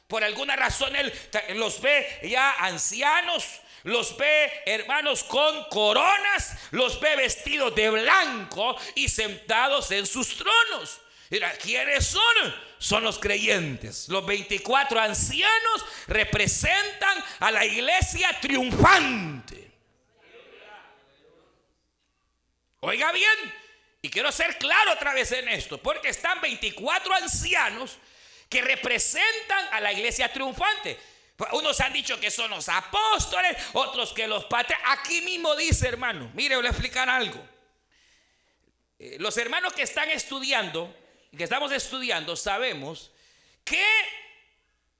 Por 0.07 0.23
alguna 0.23 0.55
razón 0.55 0.95
él 0.95 1.11
los 1.55 1.81
ve 1.81 2.19
ya 2.23 2.51
ancianos, 2.59 3.61
los 3.83 4.15
ve, 4.17 4.51
hermanos, 4.65 5.23
con 5.23 5.65
coronas, 5.65 6.57
los 6.71 6.99
ve 6.99 7.15
vestidos 7.15 7.73
de 7.75 7.89
blanco 7.89 8.75
y 8.95 9.09
sentados 9.09 9.91
en 9.91 10.05
sus 10.05 10.37
tronos. 10.37 11.01
Mira, 11.29 11.51
¿quiénes 11.53 12.05
son? 12.05 12.55
Son 12.77 13.03
los 13.03 13.17
creyentes. 13.17 14.09
Los 14.09 14.25
24 14.25 14.99
ancianos 14.99 15.85
representan 16.07 17.23
a 17.39 17.51
la 17.51 17.65
iglesia 17.65 18.37
triunfante. 18.41 19.71
Oiga 22.81 23.11
bien, 23.11 23.53
y 24.01 24.09
quiero 24.09 24.31
ser 24.31 24.57
claro 24.57 24.93
otra 24.93 25.13
vez 25.13 25.31
en 25.31 25.47
esto, 25.49 25.77
porque 25.77 26.09
están 26.09 26.41
24 26.41 27.13
ancianos 27.13 27.97
que 28.49 28.61
representan 28.61 29.67
a 29.71 29.79
la 29.79 29.93
iglesia 29.93 30.33
triunfante. 30.33 30.99
Unos 31.53 31.79
han 31.79 31.93
dicho 31.93 32.19
que 32.19 32.29
son 32.29 32.51
los 32.51 32.69
apóstoles, 32.69 33.57
otros 33.73 34.13
que 34.13 34.27
los 34.27 34.45
padres. 34.45 34.77
Aquí 34.85 35.21
mismo 35.21 35.55
dice, 35.55 35.87
hermano, 35.87 36.29
mire, 36.33 36.55
voy 36.55 36.65
a 36.65 36.69
explicar 36.69 37.09
algo. 37.09 37.41
Eh, 38.99 39.17
los 39.19 39.35
hermanos 39.37 39.73
que 39.73 39.81
están 39.81 40.09
estudiando, 40.09 40.95
que 41.35 41.43
estamos 41.43 41.71
estudiando, 41.71 42.35
sabemos 42.35 43.11
que 43.63 43.83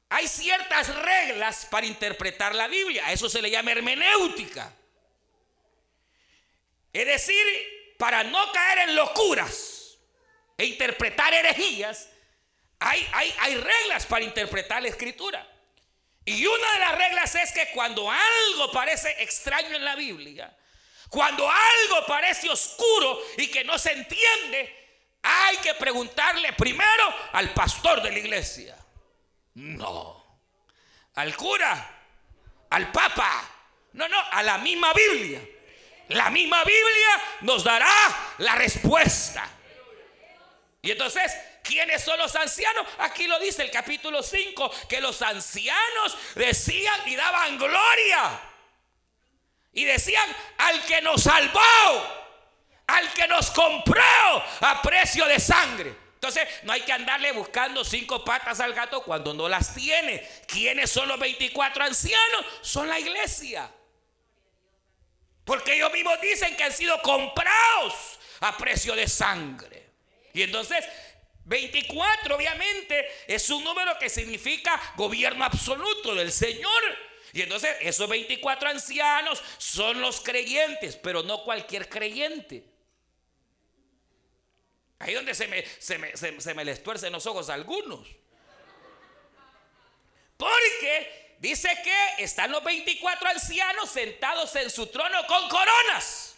hay 0.10 0.28
ciertas 0.28 0.94
reglas 0.96 1.68
para 1.70 1.86
interpretar 1.86 2.56
la 2.56 2.68
Biblia. 2.68 3.12
eso 3.12 3.30
se 3.30 3.42
le 3.42 3.52
llama 3.52 3.72
hermenéutica. 3.72 4.74
Es 6.92 7.06
decir, 7.06 7.96
para 7.98 8.24
no 8.24 8.52
caer 8.52 8.90
en 8.90 8.96
locuras 8.96 9.98
e 10.58 10.66
interpretar 10.66 11.34
herejías, 11.34 12.10
hay, 12.80 13.08
hay, 13.14 13.34
hay 13.40 13.56
reglas 13.56 14.06
para 14.08 14.26
interpretar 14.26 14.82
la 14.82 14.90
escritura. 14.90 15.51
Y 16.26 16.46
una 16.46 16.74
de 16.74 16.80
las 16.80 16.98
reglas 16.98 17.36
es 17.36 17.52
que 17.52 17.72
cuando 17.72 18.10
algo 18.10 18.72
parece 18.72 19.16
extraño 19.24 19.76
en 19.76 19.84
la 19.84 19.96
Biblia, 19.96 20.56
cuando 21.10 21.50
algo 21.50 22.06
parece 22.08 22.50
oscuro 22.50 23.20
y 23.38 23.48
que 23.48 23.64
no 23.64 23.78
se 23.78 23.92
entiende, 23.92 24.82
hay 25.24 25.58
que 25.58 25.74
preguntarle 25.74 26.54
primero 26.54 27.14
al 27.34 27.54
pastor 27.54 28.02
de 28.02 28.12
la 28.12 28.20
iglesia. 28.20 28.78
No. 29.56 30.40
Al 31.16 31.36
cura, 31.36 32.02
al 32.70 32.92
papa. 32.92 33.50
No, 33.94 34.08
no, 34.08 34.18
a 34.32 34.44
la 34.44 34.58
misma 34.60 34.94
Biblia. 34.94 35.42
La 36.10 36.30
misma 36.30 36.64
Biblia 36.64 37.22
nos 37.42 37.64
dará 37.64 37.92
la 38.38 38.56
respuesta. 38.56 39.48
Y 40.82 40.92
entonces 40.92 41.32
¿Quiénes 41.64 42.04
son 42.04 42.18
los 42.18 42.36
ancianos? 42.36 42.86
Aquí 43.00 43.28
lo 43.28 43.40
dice 43.40 43.62
el 43.62 43.72
capítulo 43.72 44.24
5, 44.24 44.72
que 44.90 45.00
los 45.00 45.22
ancianos 45.22 46.18
decían 46.36 47.08
y 47.08 47.16
daban 47.16 47.58
gloria. 47.58 48.40
Y 49.74 49.86
decían 49.86 50.36
al 50.58 50.84
que 50.86 51.02
nos 51.02 51.24
salvó, 51.24 51.62
al 52.88 53.14
que 53.14 53.28
nos 53.28 53.52
compró 53.52 54.02
a 54.62 54.82
precio 54.82 55.26
de 55.26 55.40
sangre. 55.40 55.96
Entonces 56.16 56.48
no 56.64 56.74
hay 56.74 56.82
que 56.82 56.94
andarle 56.94 57.32
buscando 57.32 57.84
cinco 57.84 58.24
patas 58.24 58.60
al 58.60 58.74
gato 58.74 59.02
cuando 59.02 59.34
no 59.34 59.50
las 59.50 59.74
tiene. 59.74 60.28
¿Quiénes 60.46 60.92
son 60.92 61.08
los 61.08 61.20
24 61.20 61.84
ancianos? 61.84 62.46
Son 62.62 62.88
la 62.88 63.00
iglesia. 63.00 63.72
Porque 65.44 65.74
ellos 65.74 65.92
mismos 65.92 66.22
dicen 66.22 66.56
que 66.56 66.64
han 66.64 66.74
sido 66.74 67.02
comprados 67.02 68.20
a 68.42 68.56
precio 68.56 68.96
de 68.96 69.08
sangre. 69.08 69.90
Y 70.34 70.44
entonces 70.44 70.86
24 71.46 72.36
obviamente 72.36 73.08
es 73.28 73.50
un 73.50 73.64
número 73.64 73.98
que 73.98 74.10
significa 74.10 74.80
gobierno 74.96 75.44
absoluto 75.44 76.16
del 76.16 76.32
Señor. 76.32 76.82
Y 77.34 77.42
entonces 77.42 77.76
esos 77.82 78.10
24 78.10 78.70
ancianos 78.70 79.42
son 79.58 80.02
los 80.02 80.22
creyentes, 80.22 80.98
pero 80.98 81.24
no 81.24 81.44
cualquier 81.44 81.88
creyente. 81.90 82.66
Ahí 85.00 85.14
donde 85.14 85.34
se 85.34 85.48
me, 85.48 85.66
se 85.66 85.98
me, 85.98 86.16
se 86.16 86.54
me 86.54 86.66
les 86.66 86.84
tuercen 86.84 87.12
los 87.12 87.26
ojos 87.26 87.50
algunos. 87.50 88.08
Porque 90.38 91.38
dice 91.40 91.70
que 91.84 92.24
están 92.24 92.52
los 92.52 92.64
24 92.64 93.30
ancianos 93.30 93.90
sentados 93.90 94.56
en 94.58 94.70
su 94.70 94.88
trono 94.88 95.26
con 95.28 95.50
coronas. 95.50 96.36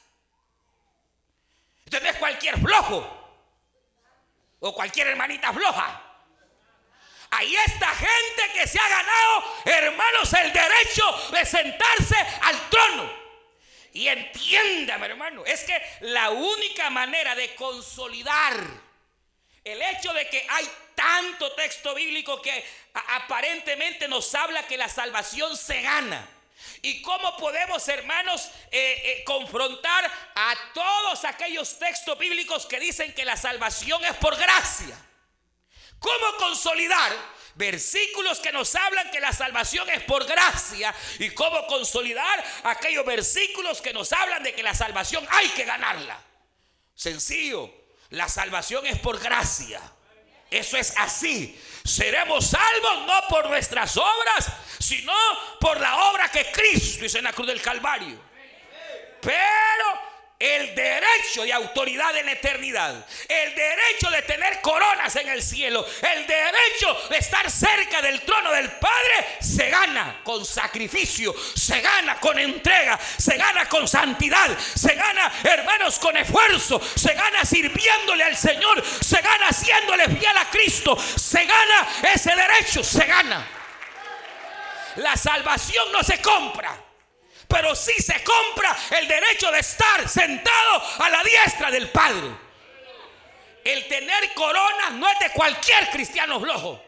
Entonces 1.85 2.15
cualquier 2.17 2.57
flojo 2.59 3.22
o 4.63 4.73
cualquier 4.73 5.07
hermanita 5.07 5.51
floja. 5.51 6.01
Ahí 7.31 7.55
está 7.65 7.89
gente 7.89 8.53
que 8.53 8.67
se 8.67 8.79
ha 8.79 8.87
ganado, 8.87 9.43
hermanos, 9.65 10.31
el 10.33 10.53
derecho 10.53 11.29
de 11.31 11.45
sentarse 11.45 12.15
al 12.43 12.69
trono. 12.69 13.11
Y 13.91 14.07
entiéndame, 14.07 15.07
hermano, 15.07 15.43
es 15.45 15.63
que 15.63 15.81
la 16.01 16.29
única 16.29 16.89
manera 16.89 17.35
de 17.35 17.53
consolidar 17.55 18.55
el 19.63 19.81
hecho 19.81 20.13
de 20.13 20.29
que 20.29 20.45
hay 20.49 20.69
tanto 20.95 21.51
texto 21.53 21.93
bíblico 21.93 22.41
que 22.41 22.63
aparentemente 22.93 24.07
nos 24.07 24.33
habla 24.33 24.65
que 24.65 24.77
la 24.77 24.87
salvación 24.87 25.57
se 25.57 25.81
gana. 25.81 26.27
¿Y 26.81 27.01
cómo 27.01 27.37
podemos, 27.37 27.87
hermanos, 27.87 28.49
eh, 28.71 29.01
eh, 29.03 29.23
confrontar 29.23 30.11
a 30.35 30.55
todos 30.73 31.23
aquellos 31.25 31.77
textos 31.79 32.17
bíblicos 32.17 32.65
que 32.65 32.79
dicen 32.79 33.13
que 33.13 33.25
la 33.25 33.37
salvación 33.37 34.03
es 34.05 34.15
por 34.17 34.35
gracia? 34.35 34.97
¿Cómo 35.99 36.37
consolidar 36.37 37.13
versículos 37.55 38.39
que 38.39 38.51
nos 38.51 38.75
hablan 38.75 39.09
que 39.11 39.19
la 39.19 39.31
salvación 39.31 39.89
es 39.89 40.03
por 40.03 40.25
gracia? 40.25 40.93
¿Y 41.19 41.29
cómo 41.29 41.65
consolidar 41.67 42.43
aquellos 42.63 43.05
versículos 43.05 43.81
que 43.81 43.93
nos 43.93 44.11
hablan 44.11 44.43
de 44.43 44.53
que 44.53 44.63
la 44.63 44.73
salvación 44.73 45.25
hay 45.29 45.47
que 45.49 45.63
ganarla? 45.63 46.21
Sencillo, 46.93 47.73
la 48.09 48.27
salvación 48.27 48.85
es 48.85 48.99
por 48.99 49.19
gracia. 49.19 49.81
Eso 50.53 50.77
es 50.77 50.93
así. 50.97 51.59
Seremos 51.83 52.45
salvos 52.45 53.07
no 53.07 53.27
por 53.27 53.49
nuestras 53.49 53.97
obras, 53.97 54.51
sino 54.79 55.13
por 55.59 55.79
la 55.79 56.09
obra 56.09 56.29
que 56.29 56.51
Cristo 56.51 57.05
hizo 57.05 57.17
en 57.17 57.23
la 57.23 57.33
cruz 57.33 57.47
del 57.47 57.61
Calvario. 57.61 58.17
Pero 59.19 60.12
el 60.43 60.75
derecho 60.75 61.43
de 61.43 61.53
autoridad 61.53 62.13
en 62.17 62.27
eternidad, 62.27 63.05
el 63.29 63.55
derecho 63.55 64.09
de 64.11 64.21
tener 64.23 64.59
coronas 64.59 65.15
en 65.15 65.29
el 65.29 65.41
cielo, 65.41 65.85
el 66.01 66.27
derecho 66.27 67.07
de 67.09 67.17
estar 67.17 67.49
cerca 67.49 68.01
del 68.01 68.21
trono 68.23 68.51
del 68.51 68.69
Padre, 68.71 69.37
se 69.39 69.69
gana 69.69 70.19
con 70.21 70.45
sacrificio, 70.45 71.33
se 71.55 71.79
gana 71.79 72.19
con 72.19 72.37
entrega, 72.37 72.99
se 73.17 73.37
gana 73.37 73.69
con 73.69 73.87
santidad, 73.87 74.57
se 74.57 74.93
gana, 74.95 75.31
hermanos, 75.45 75.97
con 75.97 76.17
esfuerzo, 76.17 76.81
se 76.93 77.13
gana 77.13 77.45
sirviéndole 77.45 78.25
al 78.25 78.35
Señor, 78.35 78.83
se 78.85 79.21
gana 79.21 79.47
haciéndole 79.47 80.09
fiel 80.09 80.37
a 80.37 80.49
Cristo, 80.49 80.97
se 80.97 81.45
gana 81.45 81.87
ese 82.13 82.35
derecho, 82.35 82.83
se 82.83 83.05
gana. 83.05 83.47
La 84.97 85.15
salvación 85.15 85.89
no 85.93 86.03
se 86.03 86.21
compra 86.21 86.82
pero 87.53 87.75
sí 87.75 87.93
se 88.01 88.23
compra 88.23 88.75
el 88.97 89.07
derecho 89.07 89.51
de 89.51 89.59
estar 89.59 90.09
sentado 90.09 90.83
a 90.97 91.07
la 91.07 91.23
diestra 91.23 91.69
del 91.69 91.87
Padre. 91.91 92.31
El 93.63 93.87
tener 93.87 94.33
corona 94.33 94.89
no 94.89 95.07
es 95.07 95.19
de 95.19 95.29
cualquier 95.29 95.87
cristiano 95.91 96.39
flojo. 96.39 96.83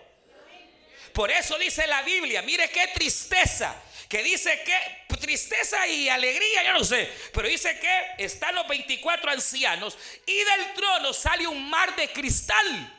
Por 1.14 1.30
eso 1.30 1.56
dice 1.60 1.86
la 1.86 2.02
Biblia, 2.02 2.42
mire 2.42 2.68
qué 2.72 2.88
tristeza, 2.88 3.76
que 4.10 4.24
dice 4.24 4.64
que 4.64 5.06
tristeza 5.20 5.86
y 5.88 6.10
alegría, 6.10 6.64
yo 6.64 6.74
no 6.74 6.84
sé, 6.84 7.14
pero 7.32 7.48
dice 7.48 7.80
que 7.80 8.24
están 8.24 8.56
los 8.56 8.68
24 8.68 9.32
ancianos 9.32 9.96
y 10.26 10.36
del 10.36 10.74
trono 10.74 11.14
sale 11.14 11.48
un 11.48 11.70
mar 11.70 11.96
de 11.96 12.12
cristal 12.12 12.95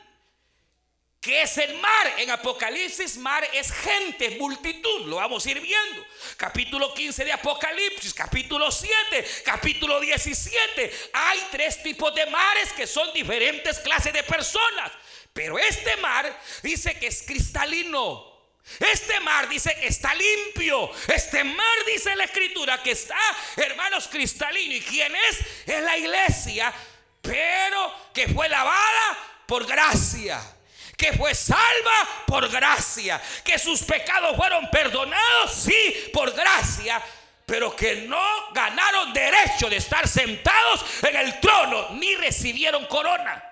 ¿Qué 1.19 1.41
es 1.41 1.57
el 1.57 1.73
mar? 1.79 2.13
En 2.17 2.29
Apocalipsis, 2.29 3.17
mar 3.17 3.47
es 3.51 3.71
gente, 3.71 4.31
multitud. 4.39 5.07
Lo 5.07 5.15
vamos 5.17 5.45
a 5.45 5.51
ir 5.51 5.59
viendo. 5.59 6.05
Capítulo 6.37 6.93
15 6.93 7.25
de 7.25 7.31
Apocalipsis, 7.31 8.13
capítulo 8.13 8.71
7, 8.71 9.25
capítulo 9.43 9.99
17. 9.99 11.09
Hay 11.13 11.47
tres 11.51 11.81
tipos 11.81 12.13
de 12.13 12.25
mares 12.27 12.71
que 12.73 12.85
son 12.85 13.11
diferentes 13.13 13.79
clases 13.79 14.13
de 14.13 14.23
personas. 14.23 14.91
Pero 15.33 15.57
este 15.57 15.97
mar 15.97 16.39
dice 16.61 16.97
que 16.99 17.07
es 17.07 17.23
cristalino. 17.23 18.37
Este 18.79 19.19
mar 19.21 19.49
dice 19.49 19.75
que 19.79 19.87
está 19.87 20.13
limpio. 20.13 20.91
Este 21.07 21.43
mar 21.43 21.77
dice 21.87 22.15
la 22.15 22.25
escritura 22.25 22.81
que 22.83 22.91
está, 22.91 23.19
hermanos, 23.55 24.07
cristalino. 24.07 24.75
¿Y 24.75 24.81
quién 24.81 25.15
es? 25.15 25.39
Es 25.65 25.83
la 25.83 25.97
iglesia, 25.97 26.73
pero 27.21 27.93
que 28.13 28.27
fue 28.27 28.47
lavada 28.49 29.43
por 29.47 29.65
gracia 29.65 30.56
que 30.97 31.13
fue 31.13 31.35
salva 31.35 32.25
por 32.25 32.49
gracia, 32.49 33.21
que 33.43 33.59
sus 33.59 33.83
pecados 33.83 34.35
fueron 34.35 34.69
perdonados, 34.71 35.53
sí, 35.53 36.09
por 36.11 36.33
gracia, 36.33 37.01
pero 37.45 37.75
que 37.75 38.07
no 38.07 38.51
ganaron 38.51 39.13
derecho 39.13 39.69
de 39.69 39.77
estar 39.77 40.07
sentados 40.07 40.83
en 41.03 41.15
el 41.15 41.39
trono, 41.39 41.91
ni 41.91 42.15
recibieron 42.15 42.85
corona. 42.87 43.43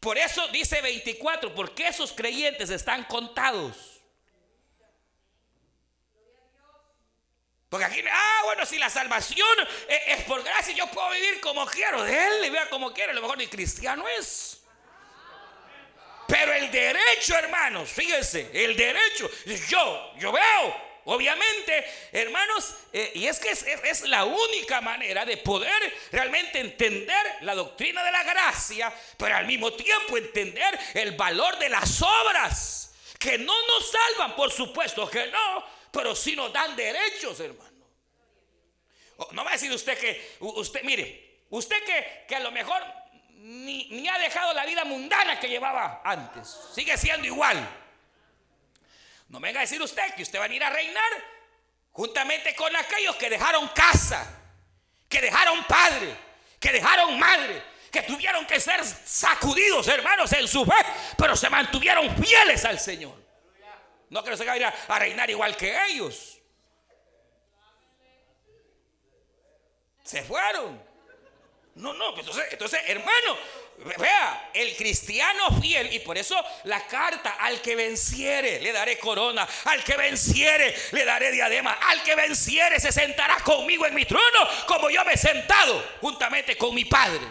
Por 0.00 0.16
eso 0.16 0.48
dice 0.48 0.80
24, 0.80 1.54
porque 1.54 1.86
esos 1.86 2.12
creyentes 2.12 2.70
están 2.70 3.04
contados. 3.04 3.89
Porque 7.70 7.86
aquí, 7.86 8.02
ah, 8.10 8.40
bueno, 8.46 8.66
si 8.66 8.78
la 8.78 8.90
salvación 8.90 9.46
es, 9.88 10.24
por 10.24 10.42
gracia, 10.42 10.74
yo 10.74 10.88
puedo 10.88 11.08
vivir 11.10 11.40
como 11.40 11.64
quiero. 11.66 12.02
De 12.02 12.12
él 12.12 12.44
y 12.44 12.50
vea 12.50 12.68
como 12.68 12.92
quiero. 12.92 13.12
A 13.12 13.14
lo 13.14 13.22
mejor 13.22 13.38
ni 13.38 13.46
cristiano 13.46 14.06
es. 14.08 14.60
Pero 16.26 16.52
el 16.52 16.68
derecho, 16.72 17.36
hermanos, 17.36 17.88
fíjense, 17.88 18.50
el 18.52 18.76
derecho. 18.76 19.30
Yo, 19.68 20.12
yo 20.18 20.32
veo, 20.32 20.82
obviamente, 21.04 21.84
hermanos, 22.10 22.74
eh, 22.92 23.12
y 23.14 23.28
es 23.28 23.38
que 23.38 23.50
es, 23.50 23.62
es, 23.62 24.02
la 24.02 24.24
única 24.24 24.80
manera 24.80 25.24
de 25.24 25.36
poder 25.36 25.94
realmente 26.10 26.58
entender 26.58 27.36
la 27.42 27.54
doctrina 27.54 28.02
de 28.02 28.10
la 28.10 28.24
gracia, 28.24 28.92
pero 29.16 29.36
al 29.36 29.46
mismo 29.46 29.72
tiempo 29.74 30.16
entender 30.16 30.76
el 30.94 31.12
valor 31.12 31.56
de 31.58 31.68
las 31.68 32.02
obras, 32.02 32.94
que 33.16 33.38
no 33.38 33.54
nos 33.66 33.92
salvan, 33.92 34.34
por 34.34 34.50
supuesto 34.50 35.08
que 35.08 35.28
no 35.28 35.79
pero 35.90 36.14
si 36.14 36.36
nos 36.36 36.52
dan 36.52 36.76
derechos, 36.76 37.38
hermano. 37.40 37.70
Oh, 39.16 39.28
no 39.32 39.44
va 39.44 39.50
a 39.50 39.52
decir 39.54 39.70
usted 39.72 39.98
que, 39.98 40.36
usted, 40.40 40.82
mire, 40.82 41.44
usted 41.50 41.84
que, 41.84 42.24
que 42.26 42.36
a 42.36 42.40
lo 42.40 42.50
mejor 42.50 42.82
ni, 43.34 43.84
ni, 43.90 44.08
ha 44.08 44.18
dejado 44.18 44.52
la 44.54 44.64
vida 44.64 44.84
mundana 44.84 45.38
que 45.38 45.48
llevaba 45.48 46.00
antes, 46.04 46.56
sigue 46.74 46.96
siendo 46.96 47.26
igual. 47.26 47.68
No 49.28 49.40
venga 49.40 49.60
a 49.60 49.62
decir 49.62 49.80
usted 49.80 50.14
que 50.14 50.22
usted 50.22 50.38
va 50.38 50.44
a 50.44 50.48
ir 50.52 50.62
a 50.62 50.70
reinar 50.70 51.12
juntamente 51.92 52.54
con 52.54 52.74
aquellos 52.74 53.16
que 53.16 53.30
dejaron 53.30 53.68
casa, 53.68 54.26
que 55.08 55.20
dejaron 55.20 55.64
padre, 55.64 56.16
que 56.58 56.72
dejaron 56.72 57.18
madre, 57.18 57.62
que 57.90 58.02
tuvieron 58.02 58.46
que 58.46 58.58
ser 58.58 58.84
sacudidos, 58.84 59.86
hermanos, 59.88 60.32
en 60.32 60.48
su 60.48 60.64
fe, 60.64 60.84
pero 61.16 61.36
se 61.36 61.50
mantuvieron 61.50 62.16
fieles 62.22 62.64
al 62.64 62.78
Señor. 62.78 63.19
No 64.10 64.24
que 64.24 64.36
se 64.36 64.44
va 64.44 64.52
a 64.52 64.94
a, 64.94 64.98
reinar 64.98 65.30
igual 65.30 65.56
que 65.56 65.76
ellos. 65.88 66.38
Se 70.02 70.22
fueron. 70.24 70.82
No, 71.76 71.94
no, 71.94 72.12
pues 72.12 72.26
entonces, 72.26 72.52
entonces, 72.52 72.80
hermano, 72.88 73.38
vea, 73.96 74.50
el 74.52 74.76
cristiano 74.76 75.60
fiel, 75.60 75.92
y 75.94 76.00
por 76.00 76.18
eso 76.18 76.36
la 76.64 76.84
carta, 76.88 77.36
al 77.38 77.62
que 77.62 77.76
venciere, 77.76 78.60
le 78.60 78.72
daré 78.72 78.98
corona, 78.98 79.48
al 79.66 79.84
que 79.84 79.96
venciere, 79.96 80.74
le 80.90 81.04
daré 81.04 81.30
diadema, 81.30 81.74
al 81.74 82.02
que 82.02 82.16
venciere, 82.16 82.80
se 82.80 82.90
sentará 82.90 83.36
conmigo 83.38 83.86
en 83.86 83.94
mi 83.94 84.04
trono, 84.04 84.48
como 84.66 84.90
yo 84.90 85.04
me 85.04 85.12
he 85.12 85.16
sentado 85.16 85.98
juntamente 86.00 86.58
con 86.58 86.74
mi 86.74 86.84
Padre. 86.84 87.26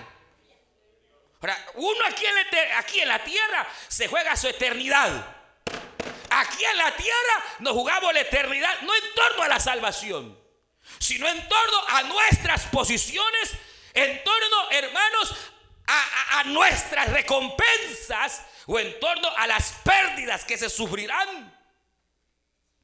Ahora, 1.42 1.66
uno 1.76 2.00
aquí 2.06 3.02
en 3.02 3.10
la 3.10 3.24
tierra 3.24 3.68
se 3.90 4.08
juega 4.08 4.38
su 4.38 4.48
eternidad. 4.48 5.39
Aquí 6.30 6.64
en 6.64 6.78
la 6.78 6.96
tierra 6.96 7.46
nos 7.60 7.74
jugamos 7.74 8.14
la 8.14 8.22
eternidad, 8.22 8.82
no 8.82 8.94
en 8.96 9.14
torno 9.16 9.44
a 9.44 9.48
la 9.48 9.60
salvación, 9.60 10.38
sino 11.00 11.28
en 11.28 11.48
torno 11.48 11.78
a 11.88 12.04
nuestras 12.04 12.66
posiciones, 12.68 13.54
en 13.94 14.24
torno, 14.24 14.72
hermanos, 14.72 15.36
a, 15.88 16.44
nuestras 16.46 17.10
recompensas 17.10 18.46
o 18.68 18.80
en 18.80 19.00
torno 19.00 19.30
a 19.36 19.48
las 19.48 19.74
pérdidas 19.84 20.46
que 20.46 20.58
se 20.58 20.70
sufrirán 20.70 21.58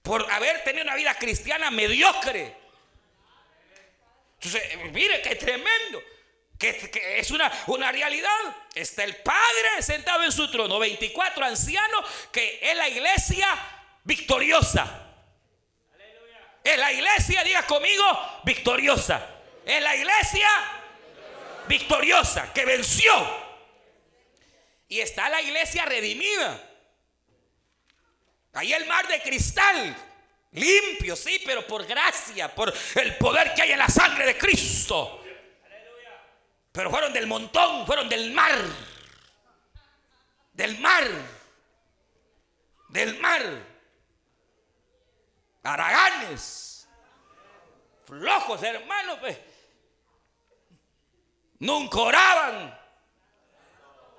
por 0.01 0.29
haber 0.31 0.63
tenido 0.63 0.83
una 0.83 0.95
vida 0.95 1.13
cristiana 1.15 1.71
mediocre. 1.71 2.55
Entonces, 4.39 4.91
mire 4.91 5.21
qué 5.21 5.35
tremendo. 5.35 6.01
Que, 6.57 7.19
es 7.19 7.31
una, 7.31 7.51
una 7.67 7.91
realidad. 7.91 8.29
Está 8.73 9.03
el 9.03 9.17
Padre 9.17 9.81
sentado 9.81 10.23
en 10.23 10.31
su 10.31 10.49
trono, 10.49 10.79
24 10.79 11.45
ancianos, 11.45 12.05
que 12.31 12.59
es 12.61 12.75
la 12.75 12.89
iglesia 12.89 13.47
victoriosa. 14.03 15.01
Es 16.63 16.77
la 16.79 16.91
iglesia, 16.91 17.43
diga 17.43 17.65
conmigo, 17.67 18.03
victoriosa. 18.43 19.23
Es 19.65 19.81
la 19.81 19.95
iglesia 19.95 20.47
victoriosa, 21.67 22.51
que 22.53 22.65
venció. 22.65 23.45
Y 24.87 24.99
está 24.99 25.29
la 25.29 25.41
iglesia 25.41 25.85
redimida. 25.85 26.71
Ahí 28.53 28.71
el 28.71 28.85
mar 28.85 29.07
de 29.07 29.21
cristal, 29.21 29.95
limpio, 30.51 31.15
sí, 31.15 31.41
pero 31.45 31.67
por 31.67 31.85
gracia, 31.85 32.53
por 32.55 32.73
el 32.95 33.17
poder 33.17 33.53
que 33.53 33.63
hay 33.63 33.73
en 33.73 33.79
la 33.79 33.89
sangre 33.89 34.25
de 34.25 34.37
Cristo. 34.37 35.24
Pero 36.75 36.89
fueron 36.89 37.13
del 37.13 37.25
montón, 37.25 37.85
fueron 37.85 38.09
del 38.09 38.33
mar. 38.33 38.53
Del 40.51 40.77
mar. 40.79 41.07
Del 42.89 43.17
mar. 43.21 43.41
Araganes. 45.63 46.89
Flojos, 48.05 48.61
hermanos. 48.61 49.19
Pues. 49.21 49.39
Nunca 51.59 51.97
oraban. 51.97 52.77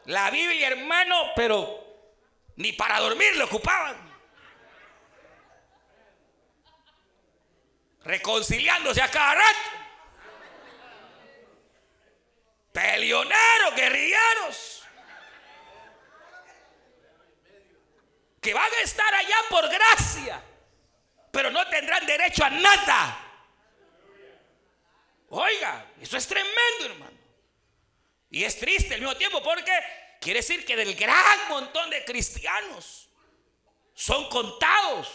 La 0.07 0.31
Biblia, 0.31 0.69
hermano, 0.69 1.33
pero 1.37 1.85
ni 2.57 2.73
para 2.73 3.01
dormir 3.01 3.37
lo 3.37 3.45
ocupaban. 3.45 3.97
Reconciliándose 8.03 9.03
a 9.03 9.11
cada 9.11 9.35
rato. 9.35 9.86
Peleoneros, 12.77 13.75
guerrilleros. 13.75 14.83
Que 18.39 18.53
van 18.53 18.71
a 18.71 18.81
estar 18.83 19.15
allá 19.15 19.37
por 19.49 19.67
gracia. 19.67 20.43
Pero 21.31 21.51
no 21.51 21.67
tendrán 21.69 22.05
derecho 22.05 22.45
a 22.45 22.51
nada. 22.51 23.19
Oiga, 25.31 25.87
eso 26.03 26.19
es 26.19 26.29
tremendo, 26.29 26.85
hermano. 26.85 27.17
Y 28.29 28.45
es 28.45 28.59
triste 28.59 28.93
al 28.93 29.01
mismo 29.01 29.17
tiempo 29.17 29.43
porque 29.43 29.73
quiere 30.21 30.41
decir 30.41 30.67
que 30.67 30.77
del 30.77 30.95
gran 30.95 31.49
montón 31.49 31.89
de 31.89 32.05
cristianos 32.05 33.09
son 33.95 34.29
contados 34.29 35.09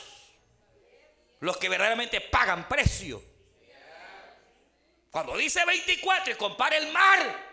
los 1.41 1.58
que 1.58 1.69
verdaderamente 1.69 2.21
pagan 2.21 2.67
precio. 2.67 3.24
Cuando 5.12 5.38
dice 5.38 5.63
24 5.63 6.34
y 6.34 6.36
compara 6.38 6.78
el 6.78 6.91
mar, 6.91 7.50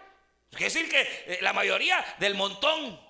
Quiere 0.50 0.72
decir 0.72 0.90
que 0.90 1.00
eh, 1.00 1.38
la 1.42 1.52
mayoría 1.52 2.04
del 2.18 2.34
montón, 2.34 3.00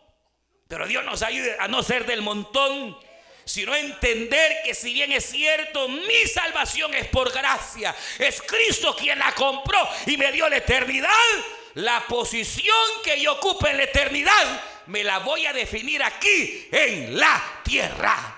pero 0.66 0.86
Dios 0.86 1.04
nos 1.04 1.22
ayude 1.22 1.56
a 1.58 1.68
no 1.68 1.82
ser 1.82 2.04
del 2.06 2.22
montón, 2.22 2.98
sino 3.44 3.74
entender 3.74 4.58
que 4.64 4.74
si 4.74 4.92
bien 4.92 5.12
es 5.12 5.24
cierto, 5.24 5.88
mi 5.88 6.26
salvación 6.26 6.92
es 6.94 7.06
por 7.08 7.32
gracia, 7.32 7.94
es 8.18 8.42
Cristo 8.42 8.94
quien 8.94 9.18
la 9.18 9.32
compró 9.32 9.88
y 10.06 10.16
me 10.16 10.30
dio 10.32 10.48
la 10.48 10.58
eternidad, 10.58 11.10
la 11.74 12.04
posición 12.06 12.74
que 13.02 13.20
yo 13.20 13.34
ocupo 13.34 13.66
en 13.66 13.78
la 13.78 13.84
eternidad 13.84 14.62
me 14.86 15.04
la 15.04 15.18
voy 15.18 15.46
a 15.46 15.52
definir 15.52 16.02
aquí 16.02 16.68
en 16.72 17.18
la 17.18 17.60
tierra. 17.62 18.37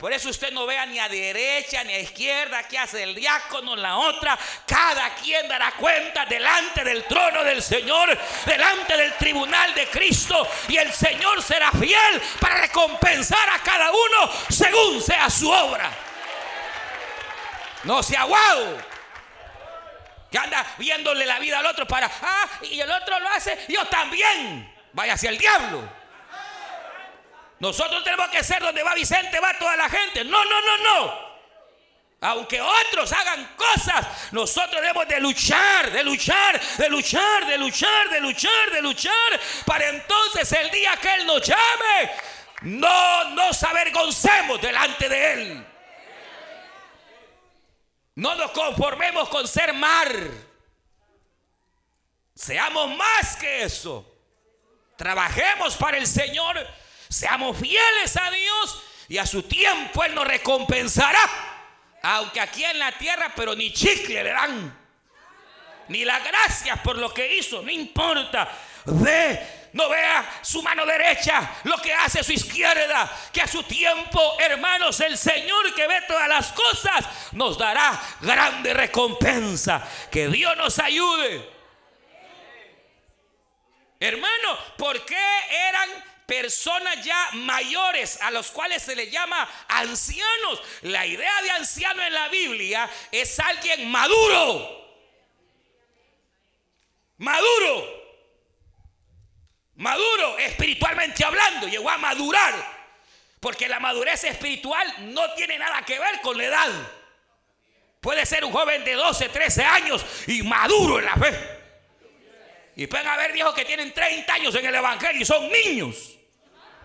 Por 0.00 0.14
eso 0.14 0.30
usted 0.30 0.50
no 0.50 0.64
vea 0.64 0.86
ni 0.86 0.98
a 0.98 1.10
derecha 1.10 1.84
ni 1.84 1.92
a 1.92 1.98
izquierda 1.98 2.62
qué 2.62 2.78
hace 2.78 3.02
el 3.02 3.14
diácono, 3.14 3.76
la 3.76 3.98
otra. 3.98 4.38
Cada 4.66 5.14
quien 5.16 5.46
dará 5.46 5.72
cuenta 5.72 6.24
delante 6.24 6.82
del 6.82 7.04
trono 7.04 7.44
del 7.44 7.62
Señor, 7.62 8.18
delante 8.46 8.96
del 8.96 9.12
tribunal 9.18 9.74
de 9.74 9.88
Cristo. 9.88 10.48
Y 10.68 10.78
el 10.78 10.90
Señor 10.90 11.42
será 11.42 11.70
fiel 11.72 12.22
para 12.40 12.62
recompensar 12.62 13.50
a 13.50 13.58
cada 13.58 13.90
uno 13.90 14.32
según 14.48 15.02
sea 15.02 15.28
su 15.28 15.50
obra. 15.50 15.90
No 17.84 18.02
sea 18.02 18.22
aguado. 18.22 18.78
Que 20.30 20.38
anda 20.38 20.64
viéndole 20.78 21.26
la 21.26 21.38
vida 21.38 21.58
al 21.58 21.66
otro 21.66 21.86
para, 21.86 22.10
ah, 22.22 22.48
y 22.62 22.80
el 22.80 22.90
otro 22.90 23.20
lo 23.20 23.28
hace, 23.28 23.66
yo 23.68 23.84
también. 23.88 24.74
Vaya 24.94 25.12
hacia 25.12 25.28
el 25.28 25.36
diablo. 25.36 25.99
Nosotros 27.60 28.02
tenemos 28.02 28.28
que 28.30 28.42
ser 28.42 28.62
donde 28.62 28.82
va 28.82 28.94
Vicente, 28.94 29.38
va 29.38 29.56
toda 29.58 29.76
la 29.76 29.88
gente. 29.88 30.24
No, 30.24 30.44
no, 30.44 30.60
no, 30.62 30.76
no. 30.78 31.30
Aunque 32.22 32.60
otros 32.60 33.12
hagan 33.12 33.54
cosas, 33.56 34.32
nosotros 34.32 34.80
debemos 34.80 35.06
de 35.08 35.20
luchar, 35.20 35.90
de 35.90 36.02
luchar, 36.02 36.60
de 36.76 36.88
luchar, 36.88 37.46
de 37.46 37.56
luchar, 37.56 38.10
de 38.10 38.20
luchar, 38.20 38.70
de 38.72 38.82
luchar, 38.82 39.40
para 39.64 39.88
entonces 39.88 40.52
el 40.52 40.70
día 40.70 40.96
que 40.98 41.14
Él 41.14 41.26
nos 41.26 41.40
llame, 41.46 42.10
no 42.62 43.30
nos 43.30 43.62
avergoncemos 43.62 44.60
delante 44.60 45.08
de 45.08 45.32
Él. 45.32 45.66
No 48.16 48.34
nos 48.34 48.50
conformemos 48.50 49.28
con 49.30 49.48
ser 49.48 49.72
mar. 49.72 50.12
Seamos 52.34 52.96
más 52.96 53.36
que 53.36 53.62
eso. 53.62 54.06
Trabajemos 54.96 55.76
para 55.76 55.96
el 55.96 56.06
Señor 56.06 56.66
Seamos 57.10 57.58
fieles 57.58 58.16
a 58.16 58.30
Dios 58.30 58.82
y 59.08 59.18
a 59.18 59.26
su 59.26 59.42
tiempo 59.42 60.04
Él 60.04 60.14
nos 60.14 60.26
recompensará. 60.26 61.18
Aunque 62.02 62.40
aquí 62.40 62.64
en 62.64 62.78
la 62.78 62.92
tierra, 62.92 63.32
pero 63.34 63.56
ni 63.56 63.72
chicle 63.72 64.22
le 64.22 64.30
dan. 64.30 64.78
Ni 65.88 66.04
las 66.04 66.24
gracias 66.24 66.78
por 66.78 66.96
lo 66.96 67.12
que 67.12 67.36
hizo, 67.36 67.62
no 67.62 67.70
importa. 67.70 68.48
Ve, 68.84 69.68
no 69.72 69.88
vea 69.88 70.38
su 70.40 70.62
mano 70.62 70.86
derecha, 70.86 71.56
lo 71.64 71.78
que 71.78 71.92
hace 71.92 72.22
su 72.22 72.32
izquierda, 72.32 73.10
que 73.32 73.42
a 73.42 73.48
su 73.48 73.64
tiempo, 73.64 74.36
hermanos, 74.38 75.00
el 75.00 75.18
Señor 75.18 75.74
que 75.74 75.88
ve 75.88 76.02
todas 76.06 76.28
las 76.28 76.52
cosas, 76.52 77.04
nos 77.32 77.58
dará 77.58 78.00
grande 78.20 78.72
recompensa. 78.72 79.84
Que 80.12 80.28
Dios 80.28 80.56
nos 80.56 80.78
ayude. 80.78 81.58
Hermano, 83.98 84.58
¿por 84.78 85.04
qué 85.04 85.26
eran 85.68 86.09
personas 86.30 87.04
ya 87.04 87.30
mayores 87.32 88.20
a 88.22 88.30
los 88.30 88.52
cuales 88.52 88.80
se 88.80 88.94
les 88.94 89.10
llama 89.10 89.50
ancianos. 89.66 90.62
La 90.82 91.04
idea 91.04 91.42
de 91.42 91.50
anciano 91.50 92.04
en 92.04 92.14
la 92.14 92.28
Biblia 92.28 92.88
es 93.10 93.40
alguien 93.40 93.90
maduro. 93.90 94.94
Maduro. 97.18 97.84
Maduro 99.74 100.38
espiritualmente 100.38 101.24
hablando. 101.24 101.66
Llegó 101.66 101.90
a 101.90 101.98
madurar. 101.98 102.54
Porque 103.40 103.66
la 103.66 103.80
madurez 103.80 104.22
espiritual 104.22 105.12
no 105.12 105.34
tiene 105.34 105.58
nada 105.58 105.82
que 105.82 105.98
ver 105.98 106.20
con 106.20 106.38
la 106.38 106.44
edad. 106.44 106.70
Puede 108.00 108.24
ser 108.24 108.44
un 108.44 108.52
joven 108.52 108.84
de 108.84 108.92
12, 108.92 109.30
13 109.30 109.64
años 109.64 110.06
y 110.28 110.42
maduro 110.42 111.00
en 111.00 111.06
la 111.06 111.16
fe. 111.16 111.60
Y 112.76 112.86
pueden 112.86 113.08
haber 113.08 113.32
viejos 113.32 113.52
que 113.52 113.64
tienen 113.64 113.92
30 113.92 114.32
años 114.32 114.54
en 114.54 114.66
el 114.66 114.74
Evangelio 114.76 115.22
y 115.22 115.24
son 115.24 115.50
niños 115.50 116.19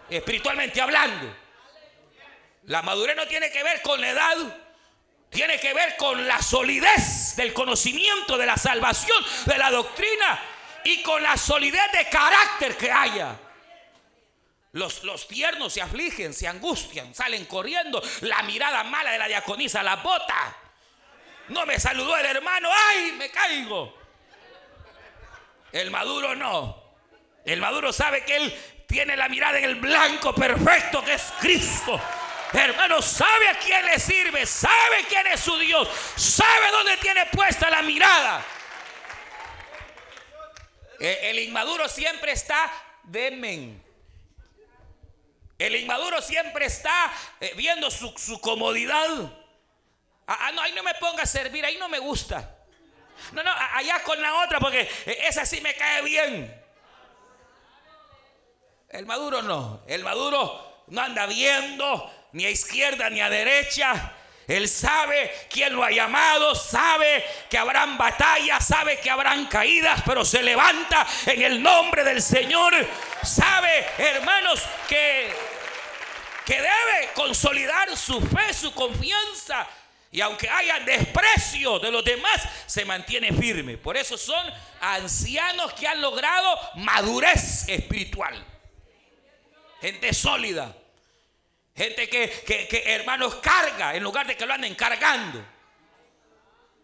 espiritualmente 0.10 0.82
hablando. 0.82 1.36
La 2.64 2.82
madurez 2.82 3.16
no 3.16 3.28
tiene 3.28 3.52
que 3.52 3.64
ver 3.64 3.82
con 3.82 4.02
la 4.02 4.10
edad, 4.10 4.38
tiene 5.30 5.60
que 5.60 5.74
ver 5.74 5.96
con 5.98 6.28
la 6.28 6.42
solidez 6.42 7.36
del 7.36 7.54
conocimiento 7.54 8.38
de 8.38 8.46
la 8.46 8.58
salvación, 8.58 9.24
de 9.46 9.58
la 9.58 9.70
doctrina 9.70 10.40
y 10.84 11.02
con 11.04 11.22
la 11.22 11.38
solidez 11.38 11.92
de 11.92 12.10
carácter 12.10 12.76
que 12.78 12.92
haya. 12.92 13.36
Los, 14.72 15.04
los, 15.04 15.28
tiernos 15.28 15.72
se 15.74 15.82
afligen, 15.82 16.34
se 16.34 16.48
angustian, 16.48 17.14
salen 17.16 17.46
corriendo. 17.46 18.02
La 18.22 18.44
mirada 18.44 18.84
mala 18.84 19.12
de 19.12 19.18
la 19.18 19.28
diaconisa 19.28 19.82
la 19.82 19.98
bota. 19.98 20.58
No 21.50 21.66
me 21.66 21.80
saludó 21.80 22.18
el 22.18 22.26
hermano, 22.26 22.70
¡ay! 22.72 23.14
Me 23.14 23.30
caigo. 23.30 23.98
El 25.72 25.92
maduro 25.92 26.36
no. 26.36 26.84
El 27.46 27.62
maduro 27.62 27.94
sabe 27.94 28.26
que 28.26 28.36
él 28.36 28.75
tiene 28.88 29.16
la 29.18 29.30
mirada 29.30 29.58
en 29.58 29.66
el 29.66 29.76
blanco 29.76 30.34
perfecto 30.34 31.04
que 31.04 31.14
es 31.14 31.34
Cristo. 31.40 32.00
Hermano, 32.54 33.02
sabe 33.02 33.50
a 33.50 33.60
quién 33.60 33.86
le 33.86 34.00
sirve, 34.00 34.46
sabe 34.46 35.06
quién 35.10 35.28
es 35.28 35.40
su 35.42 35.58
Dios, 35.58 35.90
sabe 36.16 36.72
dónde 36.72 36.98
tiene 36.98 37.26
puesta 37.26 37.70
la 37.70 37.82
mirada. 37.82 38.46
E, 41.00 41.30
el 41.30 41.40
inmaduro 41.40 41.90
siempre 41.90 42.32
está 42.32 42.72
demen. 43.04 43.84
El 45.58 45.76
inmaduro 45.76 46.22
siempre 46.22 46.66
está 46.66 47.12
eh, 47.40 47.54
viendo 47.56 47.90
su, 47.90 48.40
comodidad. 48.42 49.10
Ah, 50.28 50.38
ah, 50.42 50.52
no, 50.52 50.62
ahí 50.62 50.74
no 50.74 50.84
me 50.84 50.94
ponga 50.96 51.24
a 51.24 51.28
servir, 51.28 51.66
ahí 51.66 51.78
no 51.78 51.88
me 51.88 52.00
gusta. 52.00 52.58
No, 53.32 53.42
no, 53.42 53.52
allá 53.52 54.04
con 54.04 54.22
la 54.22 54.44
otra, 54.44 54.60
porque 54.60 54.82
eh, 54.82 55.20
esa 55.28 55.46
sí 55.46 55.62
me 55.62 55.76
cae 55.76 56.02
bien. 56.02 56.65
El 58.96 59.06
maduro 59.06 59.42
no. 59.42 59.82
El 59.88 60.04
maduro 60.04 60.84
no 60.88 61.02
anda 61.02 61.26
viendo 61.26 62.12
ni 62.32 62.46
a 62.46 62.50
izquierda 62.50 63.10
ni 63.10 63.20
a 63.20 63.30
derecha. 63.30 64.14
Él 64.48 64.70
sabe 64.70 65.48
quién 65.50 65.76
lo 65.76 65.84
ha 65.84 65.92
llamado, 65.92 66.56
sabe 66.56 67.26
que 67.50 67.58
habrán 67.58 67.98
batallas, 67.98 68.66
sabe 68.66 69.00
que 69.00 69.10
habrán 69.10 69.48
caídas, 69.48 70.02
pero 70.06 70.24
se 70.24 70.42
levanta 70.44 71.06
en 71.26 71.42
el 71.42 71.62
nombre 71.62 72.04
del 72.04 72.22
Señor. 72.22 72.74
Sabe, 73.22 73.86
hermanos, 73.98 74.62
que, 74.88 75.34
que 76.46 76.56
debe 76.56 77.10
consolidar 77.16 77.98
su 77.98 78.22
fe, 78.22 78.54
su 78.54 78.74
confianza. 78.74 79.68
Y 80.12 80.22
aunque 80.22 80.48
haya 80.48 80.80
desprecio 80.80 81.80
de 81.80 81.92
los 81.92 82.06
demás, 82.06 82.48
se 82.66 82.86
mantiene 82.86 83.34
firme. 83.34 83.78
Por 83.78 83.98
eso 83.98 84.18
son 84.18 84.46
ancianos 84.80 85.74
que 85.74 85.86
han 85.86 86.00
logrado 86.02 86.58
madurez 86.76 87.68
espiritual. 87.68 88.55
Gente 89.86 90.16
sólida. 90.16 90.76
Gente 91.76 92.10
que, 92.10 92.84
hermanos 92.88 93.36
carga 93.36 93.94
en 93.94 94.02
lugar 94.02 94.26
de 94.26 94.36
que 94.36 94.44
lo 94.44 94.56
anden 94.56 94.74
cargando. 94.74 95.46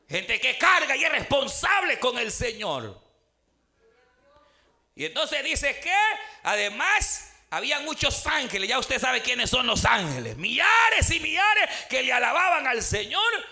Gente 0.08 0.40
que 0.40 0.56
carga 0.56 0.96
y 0.96 1.04
es 1.04 1.12
responsable 1.12 1.98
con 1.98 2.20
el 2.20 2.32
Señor. 2.32 3.02
Y 4.94 5.06
entonces 5.06 5.44
dice 5.44 5.80
que 5.80 5.96
además 6.44 7.34
había 7.50 7.80
muchos 7.80 8.28
ángeles. 8.28 8.70
Ya 8.70 8.78
usted 8.78 9.02
sabe 9.02 9.24
quiénes 9.24 9.50
son 9.50 9.66
los 9.66 9.84
ángeles. 9.84 10.38
Millares 10.38 11.10
y 11.10 11.20
millares 11.20 11.72
que 11.90 12.04
le 12.04 12.14
alababan 12.14 12.68
al 12.68 12.84
Señor. 12.84 13.48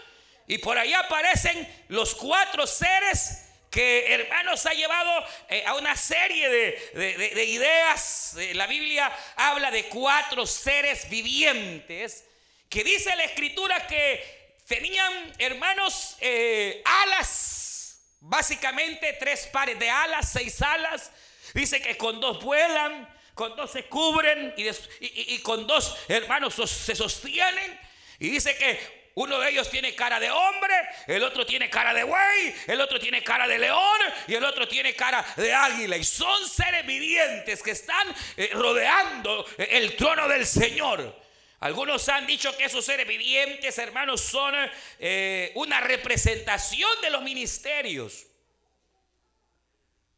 Y 0.45 0.59
por 0.59 0.77
ahí 0.77 0.93
aparecen 0.93 1.85
los 1.87 2.13
cuatro 2.13 2.67
seres 2.67 3.48
que 3.69 4.13
hermanos 4.13 4.65
ha 4.65 4.73
llevado 4.73 5.25
eh, 5.47 5.63
a 5.65 5.75
una 5.75 5.95
serie 5.95 6.49
de, 6.49 7.45
ideas. 7.45 8.35
Eh, 8.37 8.53
la 8.53 8.67
Biblia 8.67 9.11
habla 9.35 9.71
de 9.71 9.85
cuatro 9.85 10.45
seres 10.47 11.09
vivientes 11.09 12.25
que 12.67 12.83
dice 12.83 13.15
la 13.15 13.23
escritura 13.23 13.85
que 13.87 14.57
tenían 14.67 15.33
hermanos 15.37 16.17
eh, 16.19 16.81
alas, 16.85 18.01
básicamente 18.19 19.13
tres 19.19 19.47
pares 19.47 19.77
de 19.77 19.89
alas, 19.89 20.31
seis 20.31 20.61
alas. 20.61 21.11
Dice 21.53 21.81
que 21.81 21.97
con 21.97 22.19
dos 22.19 22.43
vuelan, 22.43 23.07
con 23.33 23.55
dos 23.55 23.71
se 23.71 23.85
cubren 23.85 24.53
y, 24.57 24.67
y 24.99 25.39
con 25.39 25.65
dos 25.65 25.95
hermanos 26.07 26.55
se 26.55 26.95
sostienen. 26.95 27.79
Y 28.19 28.29
dice 28.29 28.55
que 28.57 28.98
uno 29.19 29.37
de 29.37 29.49
ellos 29.49 29.69
tiene 29.69 29.93
cara 29.95 30.17
de 30.17 30.31
hombre, 30.31 30.73
el 31.05 31.21
otro 31.23 31.45
tiene 31.45 31.69
cara 31.69 31.93
de 31.93 32.03
buey, 32.03 32.55
el 32.67 32.79
otro 32.79 32.97
tiene 33.01 33.21
cara 33.21 33.49
de 33.49 33.59
león 33.59 33.99
y 34.27 34.33
el 34.33 34.45
otro 34.45 34.65
tiene 34.65 34.95
cara 34.95 35.25
de 35.35 35.53
águila. 35.53 35.97
Y 35.97 36.05
son 36.05 36.47
seres 36.47 36.85
vivientes 36.85 37.61
que 37.61 37.71
están 37.71 38.15
eh, 38.37 38.51
rodeando 38.53 39.45
eh, 39.57 39.67
el 39.71 39.97
trono 39.97 40.25
del 40.29 40.45
Señor. 40.45 41.13
Algunos 41.59 42.07
han 42.07 42.25
dicho 42.25 42.55
que 42.55 42.63
esos 42.63 42.85
seres 42.85 43.05
vivientes, 43.05 43.77
hermanos, 43.77 44.21
son 44.21 44.55
eh, 44.99 45.51
una 45.55 45.81
representación 45.81 46.89
de 47.01 47.09
los 47.09 47.21
ministerios. 47.21 48.25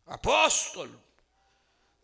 Apóstol, 0.06 1.02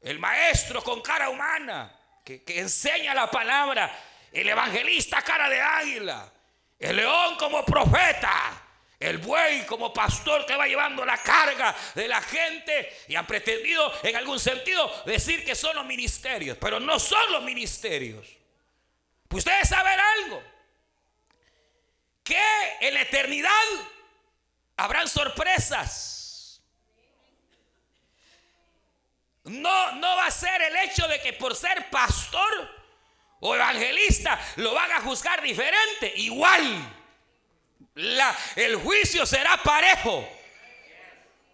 el 0.02 0.18
maestro 0.18 0.84
con 0.84 1.04
cara 1.04 1.30
humana, 1.30 1.96
que 2.26 2.42
enseña 2.48 3.14
la 3.14 3.30
palabra, 3.30 3.96
el 4.32 4.50
evangelista 4.50 5.22
cara 5.22 5.48
de 5.48 5.62
águila. 5.62 6.34
El 6.80 6.96
león 6.96 7.36
como 7.38 7.66
profeta. 7.66 8.64
El 9.00 9.20
buey 9.20 9.64
como 9.68 9.94
pastor 9.94 10.44
que 10.48 10.56
va 10.56 10.66
llevando 10.66 11.06
la 11.06 11.18
carga 11.18 11.76
de 11.94 12.08
la 12.08 12.20
gente 12.20 13.04
y 13.08 13.16
han 13.16 13.28
pretendido 13.28 13.94
en 14.02 14.16
algún 14.16 14.40
sentido 14.40 14.92
decir 15.06 15.46
que 15.46 15.54
son 15.54 15.76
los 15.76 15.86
ministerios, 15.86 16.58
pero 16.60 16.80
no 16.80 16.98
son 17.00 17.32
los 17.32 17.44
ministerios. 17.44 18.26
Pues 19.28 19.46
ustedes 19.46 19.70
saben 19.70 20.00
algo, 20.00 20.42
que 22.24 22.42
en 22.82 22.94
la 22.96 23.02
eternidad 23.02 23.52
habrán 24.78 25.08
sorpresas. 25.08 26.62
No, 29.44 29.92
no 29.94 30.16
va 30.16 30.26
a 30.26 30.32
ser 30.32 30.60
el 30.60 30.76
hecho 30.78 31.08
de 31.08 31.22
que 31.22 31.34
por 31.34 31.56
ser 31.56 31.90
pastor 31.92 32.78
o 33.40 33.56
evangelista 33.56 34.40
lo 34.58 34.74
van 34.74 34.92
a 34.92 35.02
juzgar 35.02 35.42
diferente, 35.42 36.14
igual. 36.18 36.94
La, 37.96 38.36
el 38.56 38.76
juicio 38.78 39.26
será 39.26 39.58
parejo. 39.58 40.28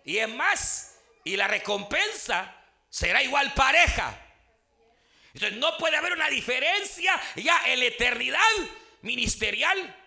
Y 0.06 0.18
es 0.18 0.30
más, 0.30 0.98
y 1.24 1.36
la 1.38 1.48
recompensa 1.48 2.54
será 2.90 3.24
igual 3.24 3.54
pareja. 3.54 4.20
Entonces 5.34 5.58
no 5.58 5.78
puede 5.78 5.98
haber 5.98 6.14
una 6.14 6.30
diferencia 6.30 7.20
ya 7.36 7.62
en 7.68 7.80
la 7.80 7.86
eternidad 7.86 8.40
ministerial. 9.02 10.00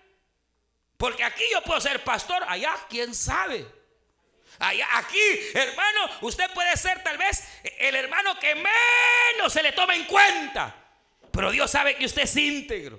Porque 0.96 1.24
aquí 1.24 1.44
yo 1.52 1.62
puedo 1.62 1.80
ser 1.80 2.02
pastor, 2.04 2.44
allá 2.48 2.74
quién 2.88 3.14
sabe. 3.14 3.66
Allá, 4.58 4.86
aquí, 4.96 5.18
hermano, 5.52 6.10
usted 6.22 6.50
puede 6.54 6.74
ser 6.76 7.02
tal 7.02 7.18
vez 7.18 7.46
el 7.78 7.94
hermano 7.94 8.38
que 8.38 8.54
menos 8.54 9.52
se 9.52 9.62
le 9.62 9.72
toma 9.72 9.94
en 9.94 10.04
cuenta. 10.04 10.85
Pero 11.36 11.52
Dios 11.52 11.70
sabe 11.70 11.96
que 11.96 12.06
usted 12.06 12.22
es 12.22 12.34
íntegro. 12.34 12.98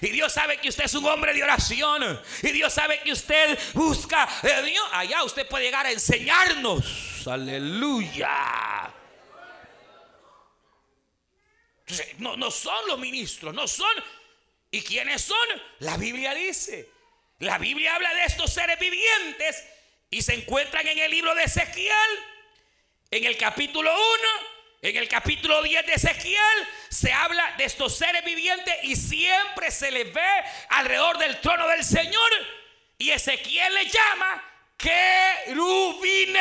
Y 0.00 0.08
Dios 0.08 0.32
sabe 0.32 0.58
que 0.58 0.70
usted 0.70 0.84
es 0.84 0.94
un 0.94 1.04
hombre 1.04 1.34
de 1.34 1.42
oración. 1.42 2.20
Y 2.42 2.50
Dios 2.50 2.72
sabe 2.72 3.00
que 3.00 3.12
usted 3.12 3.58
busca 3.74 4.26
de 4.42 4.62
Dios. 4.62 4.84
Allá 4.92 5.22
usted 5.22 5.46
puede 5.46 5.66
llegar 5.66 5.84
a 5.84 5.92
enseñarnos. 5.92 7.26
Aleluya. 7.26 8.90
Entonces, 11.80 12.18
no, 12.18 12.36
no 12.36 12.50
son 12.50 12.88
los 12.88 12.98
ministros, 12.98 13.52
no 13.52 13.68
son. 13.68 13.94
¿Y 14.70 14.80
quiénes 14.80 15.20
son? 15.22 15.36
La 15.80 15.98
Biblia 15.98 16.34
dice. 16.34 16.90
La 17.40 17.58
Biblia 17.58 17.94
habla 17.94 18.12
de 18.14 18.24
estos 18.24 18.54
seres 18.54 18.78
vivientes 18.78 19.64
y 20.10 20.22
se 20.22 20.32
encuentran 20.32 20.86
en 20.88 20.98
el 20.98 21.10
libro 21.10 21.34
de 21.34 21.44
Ezequiel, 21.44 21.92
en 23.10 23.24
el 23.24 23.36
capítulo 23.36 23.94
1 23.94 24.55
en 24.82 24.96
el 24.96 25.08
capítulo 25.08 25.62
10 25.62 25.86
de 25.86 25.94
Ezequiel 25.94 26.68
se 26.88 27.12
habla 27.12 27.54
de 27.56 27.64
estos 27.64 27.96
seres 27.96 28.24
vivientes 28.24 28.74
y 28.82 28.94
siempre 28.94 29.70
se 29.70 29.90
les 29.90 30.12
ve 30.12 30.44
alrededor 30.68 31.18
del 31.18 31.40
trono 31.40 31.66
del 31.68 31.82
Señor. 31.84 32.30
Y 32.98 33.10
Ezequiel 33.10 33.74
le 33.74 33.86
llama 33.86 34.44
querubines. 34.76 36.36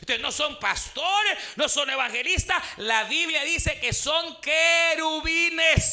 Entonces 0.00 0.20
no 0.20 0.32
son 0.32 0.58
pastores, 0.58 1.38
no 1.56 1.68
son 1.68 1.88
evangelistas. 1.90 2.62
La 2.78 3.04
Biblia 3.04 3.44
dice 3.44 3.78
que 3.80 3.92
son 3.92 4.40
querubines. 4.40 5.84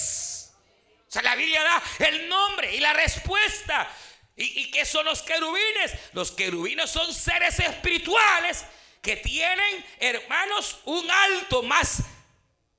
O 1.07 1.11
sea, 1.11 1.21
la 1.21 1.35
Biblia 1.35 1.61
da 1.63 1.83
el 2.07 2.27
nombre 2.27 2.75
y 2.75 2.79
la 2.79 2.93
respuesta. 2.93 3.87
¿Y, 4.35 4.61
y 4.61 4.71
qué 4.71 4.85
son 4.85 5.05
los 5.05 5.21
querubines? 5.21 5.93
Los 6.13 6.31
querubines 6.31 6.89
son 6.89 7.13
seres 7.13 7.59
espirituales 7.59 8.65
que 9.01 9.17
tienen, 9.17 9.85
hermanos, 9.99 10.79
un 10.85 11.09
alto 11.09 11.63
más, 11.63 12.03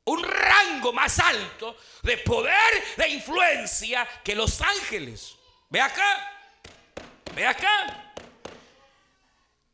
un 0.04 0.22
rango 0.22 0.92
más 0.92 1.18
alto 1.18 1.76
de 2.02 2.18
poder, 2.18 2.94
de 2.96 3.08
influencia 3.08 4.08
que 4.22 4.34
los 4.34 4.60
ángeles. 4.60 5.36
Ve 5.68 5.80
acá, 5.80 6.32
ve 7.34 7.46
acá. 7.46 8.12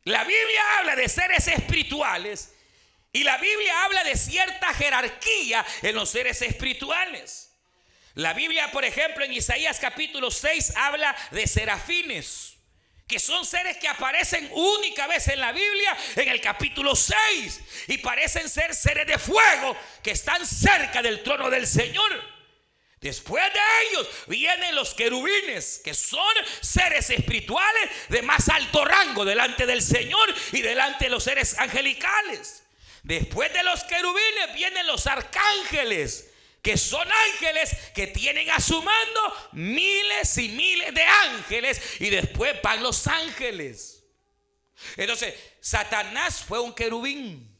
La 0.05 0.23
Biblia 0.23 0.77
habla 0.77 0.95
de 0.95 1.07
seres 1.07 1.47
espirituales 1.47 2.55
y 3.13 3.23
la 3.23 3.37
Biblia 3.37 3.83
habla 3.83 4.03
de 4.03 4.17
cierta 4.17 4.73
jerarquía 4.73 5.63
en 5.83 5.95
los 5.95 6.09
seres 6.09 6.41
espirituales. 6.41 7.51
La 8.15 8.33
Biblia, 8.33 8.71
por 8.71 8.83
ejemplo, 8.85 9.23
en 9.23 9.33
Isaías 9.33 9.79
capítulo 9.79 10.31
6 10.31 10.73
habla 10.75 11.15
de 11.31 11.45
serafines 11.45 12.58
que 13.09 13.19
son 13.19 13.43
seres 13.43 13.77
que 13.77 13.87
aparecen 13.87 14.47
única 14.53 15.07
vez 15.07 15.27
en 15.29 15.39
la 15.39 15.51
Biblia, 15.51 15.97
en 16.15 16.29
el 16.29 16.39
capítulo 16.39 16.95
6, 16.95 17.59
y 17.87 17.97
parecen 17.97 18.47
ser 18.47 18.75
seres 18.75 19.07
de 19.07 19.17
fuego 19.17 19.75
que 20.03 20.11
están 20.11 20.45
cerca 20.45 21.01
del 21.01 21.23
trono 21.23 21.49
del 21.49 21.65
Señor. 21.65 22.23
Después 23.01 23.43
de 23.51 23.59
ellos 23.89 24.07
vienen 24.27 24.75
los 24.75 24.93
querubines, 24.93 25.81
que 25.83 25.95
son 25.95 26.21
seres 26.61 27.09
espirituales 27.09 27.89
de 28.09 28.21
más 28.21 28.47
alto 28.47 28.85
rango 28.85 29.25
delante 29.25 29.65
del 29.65 29.81
Señor 29.81 30.35
y 30.51 30.61
delante 30.61 31.05
de 31.05 31.09
los 31.09 31.23
seres 31.23 31.57
angelicales. 31.57 32.63
Después 33.01 33.51
de 33.53 33.63
los 33.63 33.83
querubines 33.85 34.53
vienen 34.53 34.85
los 34.85 35.07
arcángeles, 35.07 36.28
que 36.61 36.77
son 36.77 37.07
ángeles 37.31 37.75
que 37.93 38.07
tienen 38.07 38.49
a 38.49 38.59
su 38.59 38.81
mando 38.81 39.49
miles 39.53 40.37
y 40.37 40.49
miles 40.49 40.93
de 40.93 41.03
ángeles 41.03 41.81
y 42.01 42.09
después 42.09 42.61
van 42.61 42.83
los 42.83 43.07
ángeles. 43.07 44.03
Entonces, 44.97 45.35
Satanás 45.61 46.43
fue 46.43 46.59
un 46.59 46.73
querubín. 46.73 47.57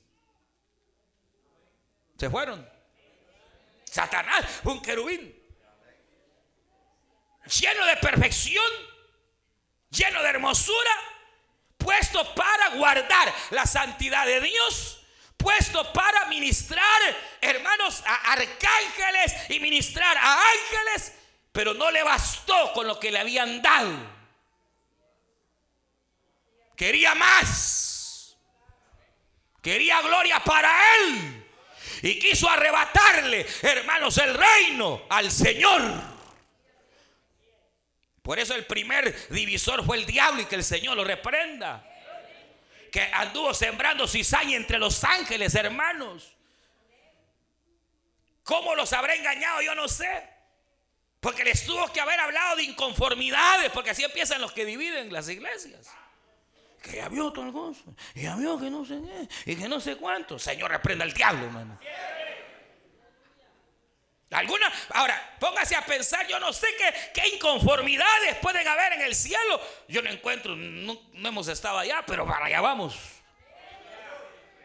Se 2.18 2.30
fueron. 2.30 2.68
Satanás 3.86 4.46
fue 4.64 4.74
un 4.74 4.82
querubín. 4.82 5.36
Lleno 7.60 7.86
de 7.86 7.98
perfección, 7.98 8.72
lleno 9.90 10.22
de 10.22 10.30
hermosura, 10.30 10.92
puesto 11.78 12.36
para 12.36 12.76
guardar 12.76 13.34
la 13.52 13.66
santidad 13.66 14.26
de 14.26 14.42
Dios 14.42 14.99
puesto 15.40 15.92
para 15.92 16.26
ministrar, 16.26 17.02
hermanos, 17.42 18.04
a 18.06 18.34
arcángeles 18.34 19.50
y 19.50 19.60
ministrar 19.60 20.16
a 20.16 20.38
ángeles 20.38 21.14
pero 21.52 21.74
no 21.74 21.90
le 21.92 22.04
bastó 22.04 22.72
con 22.74 22.88
lo 22.88 23.00
que 23.00 23.12
le 23.12 23.20
habían 23.20 23.62
dado. 23.62 23.92
Quería 26.76 27.16
más. 27.16 28.38
Quería 29.62 30.02
gloria 30.02 30.42
para 30.44 30.72
él. 30.96 31.46
Y 32.02 32.18
quiso 32.18 32.50
arrebatarle, 32.50 33.46
hermanos, 33.62 34.18
el 34.20 34.34
reino 34.34 35.02
al 35.10 35.30
Señor. 35.30 35.82
Por 38.22 38.40
eso 38.40 38.56
el 38.56 38.66
primer 38.66 39.28
divisor 39.30 39.84
fue 39.86 39.98
el 39.98 40.06
diablo 40.06 40.42
y 40.42 40.46
que 40.46 40.56
el 40.56 40.64
Señor 40.64 40.96
lo 40.96 41.04
reprenda. 41.04 41.86
Que 42.92 43.02
anduvo 43.14 43.54
sembrando 43.54 44.08
cizaña 44.08 44.58
entre 44.58 44.80
los 44.80 45.04
ángeles, 45.04 45.56
hermanos. 45.56 46.36
¿Cómo 48.44 48.76
los 48.76 48.92
habrá 48.94 49.16
engañado? 49.16 49.62
Yo 49.62 49.76
no 49.76 49.88
sé. 49.88 50.28
Porque 51.20 51.44
les 51.44 51.66
tuvo 51.66 51.92
que 51.92 52.00
haber 52.00 52.20
hablado 52.20 52.56
de 52.56 52.64
inconformidades, 52.64 53.72
porque 53.72 53.92
así 53.92 54.04
empiezan 54.04 54.42
los 54.42 54.54
que 54.54 54.66
dividen 54.66 55.12
las 55.12 55.28
iglesias. 55.28 55.88
Que 56.82 56.96
ya 56.96 57.10
vio 57.10 57.34
el 57.36 57.52
gozo, 57.52 57.94
y 58.16 58.22
ya 58.22 58.38
vio 58.38 58.58
que 58.58 58.70
no 58.70 58.86
sé 58.86 59.02
qué, 59.02 59.52
y 59.52 59.56
que 59.58 59.68
no 59.68 59.82
sé 59.82 59.98
cuánto. 59.98 60.40
Señor, 60.40 60.72
reprenda 60.72 61.04
al 61.04 61.12
diablo, 61.12 61.46
hermano. 61.46 61.78
Alguna, 64.32 64.72
ahora, 64.92 65.38
póngase 65.40 65.76
a 65.76 65.84
pensar, 65.84 66.28
yo 66.28 66.40
no 66.40 66.54
sé 66.54 66.68
qué, 67.14 67.28
inconformidades 67.30 68.36
pueden 68.36 68.68
haber 68.68 68.94
en 68.94 69.02
el 69.02 69.16
cielo. 69.16 69.60
Yo 69.88 70.04
no 70.04 70.10
encuentro, 70.10 70.56
no, 70.56 71.02
hemos 71.14 71.48
estado 71.48 71.80
allá, 71.80 72.04
pero 72.06 72.28
para 72.28 72.46
allá 72.46 72.62
vamos. 72.62 72.96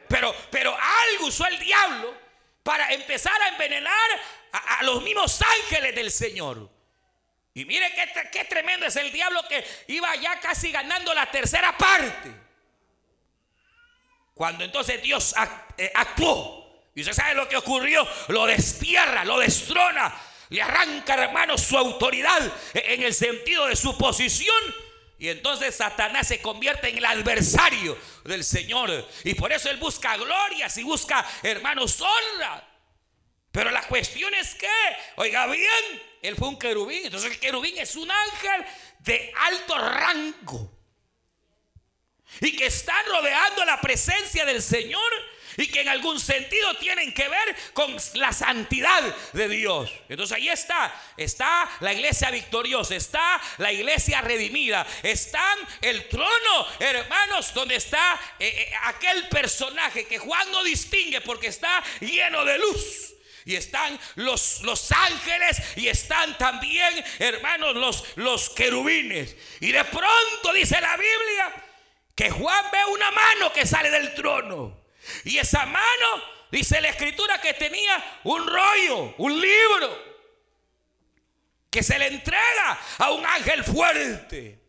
Pero, 0.07 0.35
pero 0.51 0.77
algo 0.77 1.27
usó 1.27 1.47
el 1.47 1.59
diablo 1.59 2.15
para 2.63 2.93
empezar 2.93 3.41
a 3.41 3.49
envenenar 3.49 4.21
a, 4.53 4.83
los 4.83 5.03
mismos 5.03 5.41
ángeles 5.63 5.95
del 5.95 6.11
Señor. 6.11 6.71
Y 7.55 7.65
mire 7.65 7.91
qué, 7.95 8.29
qué, 8.31 8.45
tremendo 8.45 8.85
es 8.85 8.97
el 8.97 9.11
diablo 9.13 9.49
que 9.49 9.65
iba 9.89 10.15
ya 10.17 10.41
casi 10.41 10.73
ganando 10.73 11.15
la 11.15 11.31
tercera 11.31 11.75
parte. 11.79 12.31
Cuando 14.35 14.65
entonces 14.65 15.01
Dios 15.01 15.35
eh, 15.79 15.91
actuó. 15.95 16.64
Y 16.95 17.01
usted 17.01 17.13
sabe 17.13 17.35
lo 17.35 17.49
que 17.49 17.57
ocurrió. 17.57 18.07
Lo 18.29 18.47
destierra, 18.47 19.25
lo 19.25 19.39
destrona. 19.39 20.15
Le 20.51 20.63
arranca, 20.63 21.15
hermano, 21.15 21.59
su 21.59 21.77
autoridad 21.77 22.53
en 22.75 23.03
el 23.03 23.15
sentido 23.15 23.67
de 23.67 23.77
su 23.77 23.97
posición. 23.99 24.63
Y 25.19 25.29
entonces 25.29 25.75
Satanás 25.75 26.29
se 26.29 26.41
convierte 26.41 26.89
en 26.89 26.99
el 26.99 27.05
adversario 27.05 27.97
del 28.25 28.45
Señor. 28.45 29.09
Y 29.25 29.35
por 29.35 29.53
eso 29.53 29.71
él 29.71 29.79
busca 29.79 30.17
glorias 30.17 30.77
y 30.77 30.83
busca, 30.83 31.27
hermanos, 31.43 32.01
honra. 32.01 32.69
Pero 33.51 33.71
la 33.71 33.83
cuestión 33.87 34.35
es 34.35 34.55
que, 34.55 34.69
oiga 35.17 35.47
bien, 35.47 36.03
él 36.23 36.37
fue 36.37 36.49
un 36.49 36.59
querubín. 36.59 37.07
Entonces 37.07 37.31
el 37.31 37.39
querubín 37.39 37.79
es 37.79 37.97
un 37.97 38.11
ángel 38.11 38.67
de 39.01 39.33
alto 39.37 39.79
rango. 39.79 40.71
Y 42.41 42.57
que 42.57 42.67
está 42.67 43.01
rodeando 43.05 43.65
la 43.65 43.81
presencia 43.81 44.45
del 44.45 44.61
Señor 44.61 45.13
y 45.57 45.67
que 45.67 45.81
en 45.81 45.89
algún 45.89 46.19
sentido 46.19 46.75
tienen 46.75 47.13
que 47.13 47.29
ver 47.29 47.57
con 47.73 47.97
la 48.15 48.33
santidad 48.33 49.03
de 49.33 49.49
Dios. 49.49 49.91
Entonces 50.09 50.37
ahí 50.37 50.49
está, 50.49 50.95
está 51.17 51.69
la 51.81 51.93
iglesia 51.93 52.31
victoriosa, 52.31 52.95
está 52.95 53.41
la 53.59 53.73
iglesia 53.73 54.21
redimida, 54.21 54.87
está 55.03 55.45
el 55.81 56.09
trono, 56.09 56.67
hermanos, 56.79 57.53
donde 57.55 57.77
está 57.77 58.21
eh, 58.39 58.49
eh, 58.49 58.73
aquel 58.85 59.29
personaje 59.29 60.07
que 60.07 60.19
Juan 60.19 60.51
no 60.51 60.63
distingue 60.65 61.21
porque 61.21 61.49
está 61.49 61.83
lleno 62.01 62.45
de 62.45 62.59
luz. 62.59 63.11
Y 63.47 63.57
están 63.57 63.99
los, 64.15 64.63
los 64.63 64.91
ángeles 64.91 65.61
y 65.77 65.89
están 65.89 66.39
también, 66.39 67.05
hermanos, 67.19 67.77
los, 67.77 68.05
los 68.17 68.49
querubines. 68.49 69.37
Y 69.61 69.71
de 69.71 69.85
pronto 69.85 70.53
dice 70.55 70.81
la 70.81 70.97
Biblia 70.97 71.55
que 72.15 72.31
Juan 72.31 72.65
ve 72.73 72.79
una 72.91 73.11
mano 73.11 73.53
que 73.53 73.67
sale 73.67 73.91
del 73.91 74.15
trono. 74.15 74.84
Y 75.25 75.39
esa 75.39 75.67
mano, 75.67 76.23
dice 76.51 76.81
la 76.81 76.89
escritura, 76.89 77.41
que 77.41 77.55
tenía 77.55 78.21
un 78.25 78.47
rollo, 78.47 79.15
un 79.19 79.41
libro, 79.41 80.15
que 81.71 81.83
se 81.83 81.99
le 81.99 82.07
entrega 82.07 82.79
a 82.99 83.11
un 83.11 83.25
ángel 83.27 83.65
fuerte. 83.65 84.61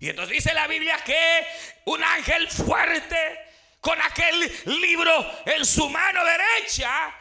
Y 0.00 0.10
entonces 0.10 0.34
dice 0.34 0.54
la 0.54 0.66
Biblia 0.66 0.96
que 1.04 1.46
un 1.86 2.02
ángel 2.04 2.48
fuerte 2.48 3.38
con 3.80 4.00
aquel 4.00 4.52
libro 4.66 5.42
en 5.46 5.64
su 5.64 5.88
mano 5.88 6.20
derecha, 6.24 7.14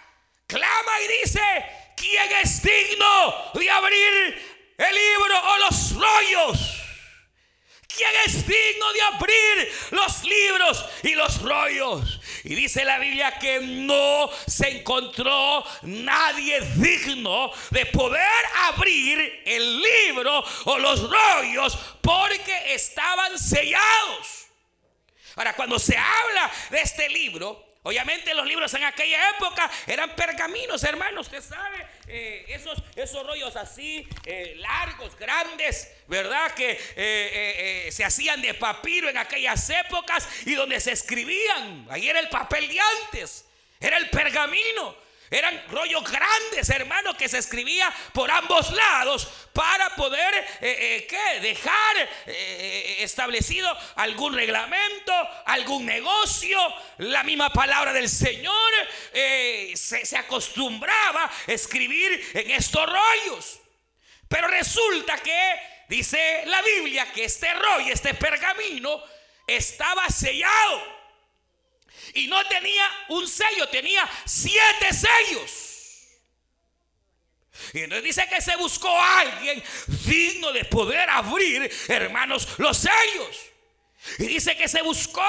clama 0.46 1.02
y 1.06 1.22
dice, 1.22 1.42
¿quién 1.96 2.32
es 2.44 2.62
digno 2.62 3.52
de 3.54 3.70
abrir 3.70 4.76
el 4.78 4.96
libro 4.96 5.42
o 5.44 5.58
los 5.58 5.94
rollos? 5.96 6.77
¿Quién 7.98 8.12
es 8.28 8.46
digno 8.46 8.94
de 8.94 9.02
abrir 9.02 9.74
los 9.90 10.24
libros 10.24 10.86
y 11.02 11.16
los 11.16 11.42
rollos? 11.42 12.20
Y 12.44 12.54
dice 12.54 12.86
la 12.86 13.00
Biblia 13.00 13.40
que 13.40 13.60
no 13.60 14.30
se 14.46 14.78
encontró 14.78 15.66
nadie 15.82 16.62
digno 16.76 17.52
de 17.72 17.88
poder 17.88 18.46
abrir 18.68 19.42
el 19.46 19.82
libro 19.82 20.44
o 20.66 20.78
los 20.78 21.10
rollos 21.10 21.76
porque 22.00 22.76
estaban 22.76 23.40
sellados. 23.40 24.46
Ahora, 25.36 25.56
cuando 25.56 25.80
se 25.80 25.98
habla 25.98 26.52
de 26.70 26.82
este 26.82 27.10
libro, 27.10 27.67
Obviamente 27.88 28.34
los 28.34 28.46
libros 28.46 28.74
en 28.74 28.84
aquella 28.84 29.30
época 29.30 29.72
eran 29.88 30.14
pergaminos, 30.14 30.84
hermanos. 30.84 31.28
Usted 31.28 31.42
sabe, 31.42 31.88
eh, 32.10 32.44
esos, 32.50 32.84
esos 32.98 33.26
rollos 33.26 33.56
así, 33.56 34.06
eh, 34.26 34.56
largos, 34.58 35.18
grandes, 35.18 35.90
¿verdad? 36.06 36.52
Que 36.54 36.78
eh, 36.98 37.88
se 37.90 38.04
hacían 38.04 38.42
de 38.42 38.56
papiro 38.56 39.08
en 39.08 39.18
aquellas 39.18 39.70
épocas 39.70 40.28
y 40.46 40.56
donde 40.56 40.82
se 40.82 40.92
escribían. 40.92 41.88
Ahí 41.90 42.10
era 42.10 42.20
el 42.20 42.28
papel 42.28 42.68
de 42.68 42.78
antes, 43.06 43.46
era 43.80 43.96
el 43.96 44.10
pergamino. 44.10 45.07
Eran 45.30 45.62
rollos 45.70 46.10
grandes, 46.10 46.70
hermanos, 46.70 47.18
que 47.18 47.28
se 47.28 47.40
escribía 47.40 47.94
por 48.14 48.32
ambos 48.32 48.72
lados 48.72 49.28
para 49.52 49.94
poder 49.96 50.34
eh, 50.62 51.08
eh, 51.10 51.40
dejar 51.42 52.10
eh, 52.28 52.98
establecido 53.00 53.70
algún 53.96 54.34
reglamento, 54.34 55.14
algún 55.46 55.86
negocio. 55.86 56.58
La 57.00 57.24
misma 57.24 57.50
palabra 57.50 57.92
del 57.92 58.08
Señor 58.08 58.72
se, 59.12 60.06
se 60.06 60.18
acostumbraba 60.18 61.26
a 61.26 61.52
escribir 61.52 62.32
en 62.34 62.52
estos 62.52 62.86
rollos. 62.86 63.60
Pero 64.30 64.48
resulta 64.48 65.18
que 65.18 65.60
dice 65.90 66.44
la 66.46 66.62
Biblia 66.62 67.12
que 67.12 67.26
este 67.26 67.54
rollo, 67.54 67.92
este 67.92 68.14
pergamino, 68.14 69.04
estaba 69.46 70.08
sellado. 70.10 70.97
Y 72.14 72.28
no 72.28 72.44
tenía 72.48 72.84
un 73.10 73.28
sello, 73.28 73.68
tenía 73.70 74.08
siete 74.26 74.94
sellos. 74.94 75.68
Y 77.74 77.80
entonces 77.80 78.04
dice 78.04 78.28
que 78.30 78.42
se 78.42 78.56
buscó 78.56 78.90
a 78.90 79.20
alguien 79.20 79.64
digno 80.06 80.52
de 80.52 80.66
poder 80.66 81.10
abrir, 81.10 81.70
hermanos, 81.88 82.48
los 82.58 82.78
sellos. 82.78 83.38
Y 84.20 84.28
dice 84.28 84.56
que 84.56 84.68
se 84.68 84.82
buscó 84.82 85.24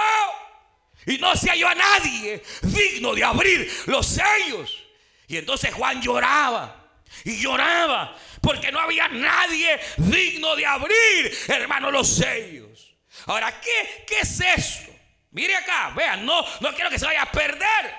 y 1.07 1.19
no 1.19 1.35
se 1.37 1.51
halló 1.51 1.69
a 1.69 1.75
nadie 1.75 2.43
digno 2.63 3.15
de 3.15 3.25
abrir 3.25 3.73
los 3.87 4.07
sellos. 4.07 4.85
Y 5.27 5.37
entonces 5.37 5.73
Juan 5.75 6.01
lloraba 6.03 6.79
y 7.25 7.41
lloraba 7.41 8.17
porque 8.41 8.71
no 8.71 8.79
había 8.79 9.09
nadie 9.09 9.79
digno 9.97 10.55
de 10.55 10.67
abrir, 10.67 11.39
hermanos, 11.49 11.93
los 11.93 12.09
sellos. 12.09 12.95
Ahora, 13.27 13.61
¿qué, 13.61 14.05
qué 14.07 14.21
es 14.21 14.41
esto? 14.41 14.98
Mire 15.31 15.57
acá, 15.57 15.93
vean, 15.95 16.25
no, 16.25 16.45
no 16.61 16.75
quiero 16.75 16.91
que 16.91 16.99
se 16.99 17.07
vaya 17.07 17.23
a 17.23 17.33
perder. 17.33 17.95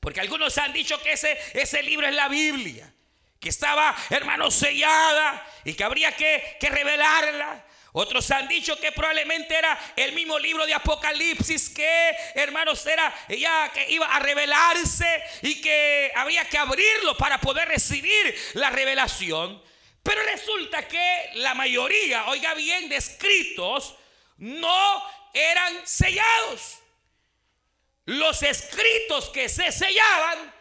Porque 0.00 0.20
algunos 0.20 0.56
han 0.58 0.72
dicho 0.72 1.00
que 1.02 1.12
ese, 1.12 1.36
ese 1.52 1.82
libro 1.82 2.06
es 2.06 2.14
la 2.14 2.28
Biblia, 2.28 2.92
que 3.40 3.48
estaba, 3.48 3.94
hermano, 4.10 4.50
sellada 4.50 5.44
y 5.64 5.74
que 5.74 5.84
habría 5.84 6.12
que, 6.12 6.56
que 6.60 6.70
revelarla. 6.70 7.64
Otros 7.98 8.30
han 8.30 8.46
dicho 8.46 8.78
que 8.78 8.92
probablemente 8.92 9.56
era 9.56 9.78
el 9.96 10.12
mismo 10.12 10.38
libro 10.38 10.66
de 10.66 10.74
Apocalipsis 10.74 11.70
que, 11.70 12.14
hermanos, 12.34 12.84
era 12.86 13.12
ya 13.28 13.70
que 13.72 13.90
iba 13.90 14.06
a 14.06 14.18
revelarse 14.18 15.22
y 15.40 15.62
que 15.62 16.12
había 16.14 16.44
que 16.44 16.58
abrirlo 16.58 17.16
para 17.16 17.40
poder 17.40 17.68
recibir 17.68 18.38
la 18.52 18.68
revelación. 18.68 19.62
Pero 20.02 20.22
resulta 20.24 20.86
que 20.86 21.30
la 21.36 21.54
mayoría, 21.54 22.26
oiga 22.26 22.52
bien, 22.52 22.88
de 22.90 22.96
escritos 22.96 23.96
no 24.36 25.02
eran 25.32 25.86
sellados. 25.86 26.78
Los 28.06 28.42
escritos 28.42 29.30
que 29.30 29.48
se 29.48 29.72
sellaban 29.72 30.54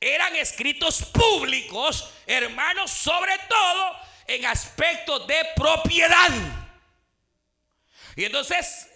eran 0.00 0.34
escritos 0.36 1.02
públicos, 1.04 2.10
hermanos, 2.26 2.90
sobre 2.90 3.36
todo 3.48 3.96
en 4.26 4.46
aspectos 4.46 5.26
de 5.26 5.46
propiedad. 5.56 6.30
Y 8.16 8.24
entonces, 8.24 8.88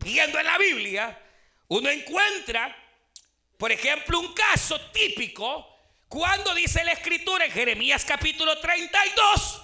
viendo 0.00 0.38
en 0.38 0.46
la 0.46 0.58
Biblia, 0.58 1.18
uno 1.68 1.88
encuentra, 1.88 2.76
por 3.56 3.72
ejemplo, 3.72 4.20
un 4.20 4.32
caso 4.32 4.80
típico 4.92 5.74
Cuando 6.08 6.54
dice 6.54 6.84
la 6.84 6.92
escritura 6.92 7.46
en 7.46 7.50
Jeremías 7.50 8.04
capítulo 8.04 8.60
32, 8.60 9.62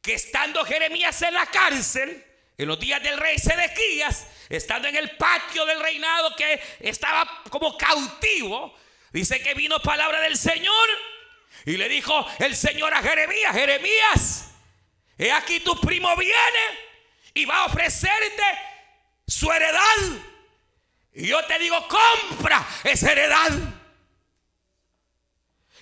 que 0.00 0.14
estando 0.14 0.64
Jeremías 0.64 1.20
en 1.22 1.34
la 1.34 1.46
cárcel, 1.46 2.24
en 2.56 2.68
los 2.68 2.78
días 2.78 3.02
del 3.02 3.18
rey 3.18 3.38
Sedequías, 3.38 4.26
estando 4.48 4.88
en 4.88 4.96
el 4.96 5.16
patio 5.16 5.66
del 5.66 5.80
reinado 5.80 6.34
que 6.36 6.60
estaba 6.80 7.42
como 7.50 7.76
cautivo, 7.76 8.76
dice 9.12 9.40
que 9.40 9.54
vino 9.54 9.80
palabra 9.80 10.20
del 10.20 10.36
Señor 10.36 10.88
y 11.66 11.76
le 11.76 11.88
dijo 11.88 12.26
el 12.38 12.54
Señor 12.54 12.94
a 12.94 13.02
Jeremías, 13.02 13.54
Jeremías, 13.54 14.50
he 15.18 15.32
aquí 15.32 15.60
tu 15.60 15.80
primo 15.80 16.14
viene 16.16 16.34
y 17.32 17.44
va 17.44 17.58
a 17.58 17.64
ofrecerte 17.66 18.42
su 19.26 19.50
heredad. 19.50 19.80
Y 21.14 21.28
yo 21.28 21.44
te 21.46 21.58
digo, 21.58 21.86
compra 21.88 22.66
esa 22.84 23.12
heredad. 23.12 23.50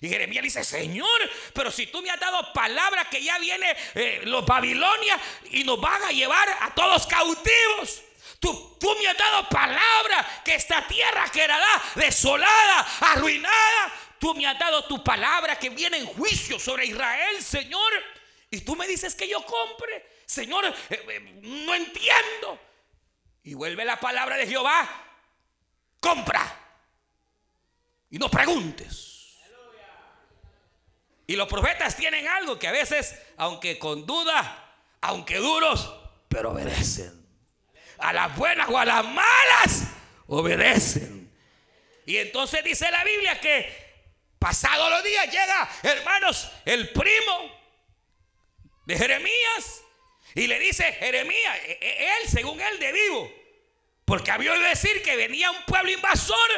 Y 0.03 0.09
Jeremías 0.09 0.42
dice, 0.42 0.64
Señor, 0.64 1.07
pero 1.55 1.70
si 1.70 1.86
tú 1.86 2.03
me 2.03 2.11
has 2.11 2.18
dado 2.18 2.53
palabra 2.53 3.09
que 3.09 3.22
ya 3.22 3.38
viene 3.38 3.76
eh, 3.94 4.22
los 4.24 4.44
Babilonia 4.44 5.16
y 5.53 5.62
nos 5.62 5.80
van 5.80 6.03
a 6.03 6.11
llevar 6.11 6.48
a 6.61 6.74
todos 6.74 7.07
cautivos. 7.07 8.03
Tú, 8.40 8.76
tú, 8.80 8.96
me 9.00 9.07
has 9.07 9.16
dado 9.16 9.48
palabra 9.48 10.42
que 10.44 10.57
esta 10.57 10.84
tierra 10.88 11.30
quedará 11.30 11.80
desolada, 11.94 12.84
arruinada. 13.00 13.92
Tú 14.18 14.34
me 14.34 14.44
has 14.44 14.59
dado 14.59 14.84
tu 14.86 15.05
palabra 15.05 15.57
que 15.57 15.70
viene 15.70 15.98
en 15.98 16.07
juicio 16.07 16.59
sobre 16.59 16.86
Israel, 16.86 17.40
Señor. 17.40 17.92
Y 18.50 18.62
tú 18.62 18.74
me 18.74 18.88
dices 18.88 19.14
que 19.14 19.28
yo 19.28 19.46
compre. 19.46 20.05
Señor, 20.26 20.64
eh, 20.66 20.72
eh, 20.90 21.20
no 21.42 21.76
entiendo. 21.76 22.61
Y 23.44 23.55
vuelve 23.55 23.84
la 23.84 24.00
palabra 24.00 24.36
de 24.36 24.48
Jehová. 24.48 24.84
Compra. 26.00 26.59
Y 28.11 28.18
no 28.18 28.28
preguntes. 28.28 29.11
Y 31.27 31.37
los 31.37 31.49
profetas 31.49 31.97
tienen 31.97 32.27
algo 32.29 32.59
que 32.59 32.68
a 32.68 32.73
veces, 32.73 33.16
aunque 33.37 33.79
con 33.79 34.07
duda, 34.07 34.77
aunque 35.01 35.37
duros, 35.37 35.95
pero 36.29 36.53
obedecen. 36.53 37.27
A 37.99 38.12
las 38.12 38.37
buenas 38.37 38.68
o 38.68 38.79
a 38.79 38.85
las 38.85 39.05
malas, 39.05 39.85
obedecen. 40.27 41.33
Y 42.07 42.16
entonces 42.16 42.64
dice 42.64 42.91
la 42.91 43.05
Biblia 43.05 43.41
que 43.41 43.93
pasados 44.39 44.91
los 44.91 45.05
días 45.05 45.27
llega, 45.27 45.70
hermanos, 45.83 46.51
el 46.64 46.89
primo 46.91 47.62
de 48.87 48.99
Jeremías 48.99 49.83
y 50.35 50.47
le 50.47 50.59
dice, 50.59 50.85
Jeremías, 50.95 51.59
e, 51.64 51.79
e, 51.81 52.09
él, 52.16 52.29
según 52.29 52.61
él, 52.61 52.79
de 52.79 52.93
vivo, 52.93 53.33
porque 54.05 54.31
había 54.31 54.53
oído 54.53 54.64
decir 54.64 55.03
que 55.03 55.16
venía 55.16 55.51
un 55.51 55.62
pueblo 55.64 55.93
invasor 55.93 56.49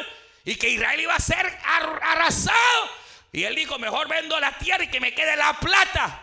y 0.45 0.55
que 0.55 0.69
Israel 0.69 0.99
iba 0.99 1.15
a 1.15 1.19
ser 1.19 1.45
arrasado. 1.63 3.04
Y 3.31 3.43
él 3.43 3.55
dijo, 3.55 3.79
mejor 3.79 4.07
vendo 4.07 4.39
la 4.39 4.55
tierra 4.57 4.83
y 4.83 4.89
que 4.89 4.99
me 4.99 5.13
quede 5.13 5.35
la 5.35 5.53
plata. 5.59 6.21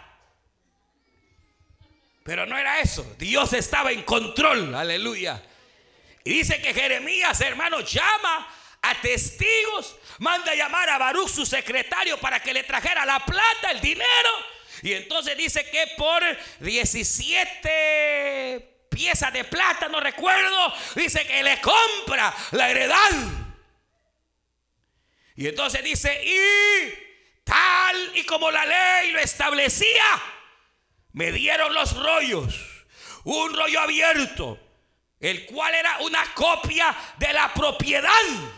Pero 2.24 2.46
no 2.46 2.56
era 2.56 2.80
eso. 2.80 3.04
Dios 3.18 3.52
estaba 3.52 3.92
en 3.92 4.02
control. 4.02 4.74
Aleluya. 4.74 5.42
Y 6.24 6.32
dice 6.34 6.62
que 6.62 6.72
Jeremías, 6.72 7.40
hermanos, 7.40 7.92
llama 7.92 8.48
a 8.80 8.94
testigos, 9.00 9.96
manda 10.18 10.52
a 10.52 10.54
llamar 10.54 10.88
a 10.90 10.98
Baruch, 10.98 11.28
su 11.28 11.44
secretario, 11.44 12.16
para 12.18 12.40
que 12.40 12.54
le 12.54 12.62
trajera 12.64 13.04
la 13.04 13.18
plata, 13.24 13.72
el 13.72 13.80
dinero. 13.80 14.30
Y 14.82 14.92
entonces 14.92 15.36
dice 15.36 15.68
que 15.70 15.94
por 15.96 16.22
17 16.60 18.86
piezas 18.88 19.32
de 19.32 19.42
plata, 19.44 19.88
no 19.88 19.98
recuerdo, 20.00 20.72
dice 20.94 21.26
que 21.26 21.42
le 21.42 21.60
compra 21.60 22.32
la 22.52 22.70
heredad. 22.70 23.41
Y 25.36 25.48
entonces 25.48 25.82
dice, 25.82 26.22
y 26.24 27.42
tal 27.44 28.16
y 28.16 28.24
como 28.24 28.50
la 28.50 28.66
ley 28.66 29.12
lo 29.12 29.18
establecía, 29.18 30.22
me 31.12 31.32
dieron 31.32 31.72
los 31.74 31.96
rollos, 31.96 32.54
un 33.24 33.54
rollo 33.54 33.80
abierto, 33.80 34.58
el 35.20 35.46
cual 35.46 35.74
era 35.74 35.98
una 36.00 36.34
copia 36.34 36.94
de 37.18 37.32
la 37.32 37.52
propiedad, 37.54 38.10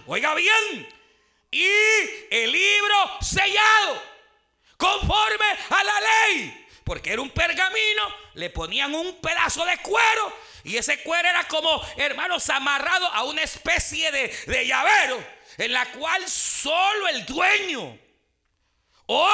oiga 0.06 0.34
bien, 0.34 0.88
y 1.50 1.66
el 2.30 2.50
libro 2.50 2.94
sellado 3.20 4.02
conforme 4.76 5.46
a 5.70 5.84
la 5.84 6.00
ley. 6.00 6.60
Porque 6.82 7.12
era 7.14 7.22
un 7.22 7.30
pergamino, 7.30 8.02
le 8.34 8.50
ponían 8.50 8.94
un 8.94 9.18
pedazo 9.18 9.64
de 9.64 9.78
cuero 9.78 10.36
y 10.64 10.76
ese 10.76 11.02
cuero 11.02 11.26
era 11.26 11.48
como, 11.48 11.82
hermanos, 11.96 12.50
amarrado 12.50 13.06
a 13.06 13.24
una 13.24 13.40
especie 13.40 14.12
de, 14.12 14.28
de 14.46 14.66
llavero 14.66 15.33
en 15.58 15.72
la 15.72 15.86
cual 15.92 16.28
solo 16.28 17.08
el 17.08 17.26
dueño 17.26 17.98
o 19.06 19.30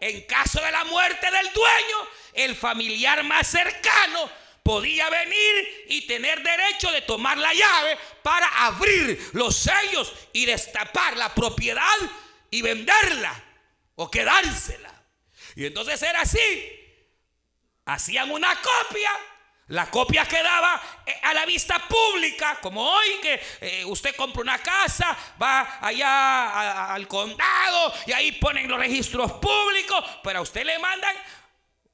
en 0.00 0.22
caso 0.22 0.60
de 0.60 0.72
la 0.72 0.84
muerte 0.84 1.30
del 1.30 1.52
dueño, 1.52 1.96
el 2.34 2.56
familiar 2.56 3.22
más 3.24 3.46
cercano 3.46 4.30
podía 4.62 5.08
venir 5.10 5.86
y 5.88 6.06
tener 6.06 6.42
derecho 6.42 6.90
de 6.90 7.02
tomar 7.02 7.36
la 7.38 7.52
llave 7.52 7.98
para 8.22 8.46
abrir 8.66 9.30
los 9.32 9.56
sellos 9.56 10.12
y 10.32 10.46
destapar 10.46 11.16
la 11.16 11.34
propiedad 11.34 11.98
y 12.50 12.62
venderla 12.62 13.42
o 13.96 14.10
quedársela. 14.10 14.92
Y 15.54 15.66
entonces 15.66 16.00
era 16.02 16.22
así. 16.22 16.38
Hacían 17.84 18.30
una 18.30 18.54
copia. 18.60 19.10
La 19.68 19.88
copia 19.90 20.26
quedaba 20.26 20.80
eh, 21.06 21.14
a 21.22 21.34
la 21.34 21.46
vista 21.46 21.78
pública, 21.88 22.58
como 22.60 22.82
hoy 22.82 23.08
que 23.22 23.40
eh, 23.60 23.84
usted 23.84 24.14
compra 24.16 24.42
una 24.42 24.58
casa, 24.58 25.16
va 25.40 25.78
allá 25.80 26.92
al 26.92 27.06
condado 27.06 27.94
y 28.06 28.12
ahí 28.12 28.32
ponen 28.32 28.68
los 28.68 28.78
registros 28.78 29.32
públicos, 29.32 30.04
pero 30.22 30.40
a 30.40 30.42
usted 30.42 30.64
le 30.64 30.78
mandan 30.78 31.16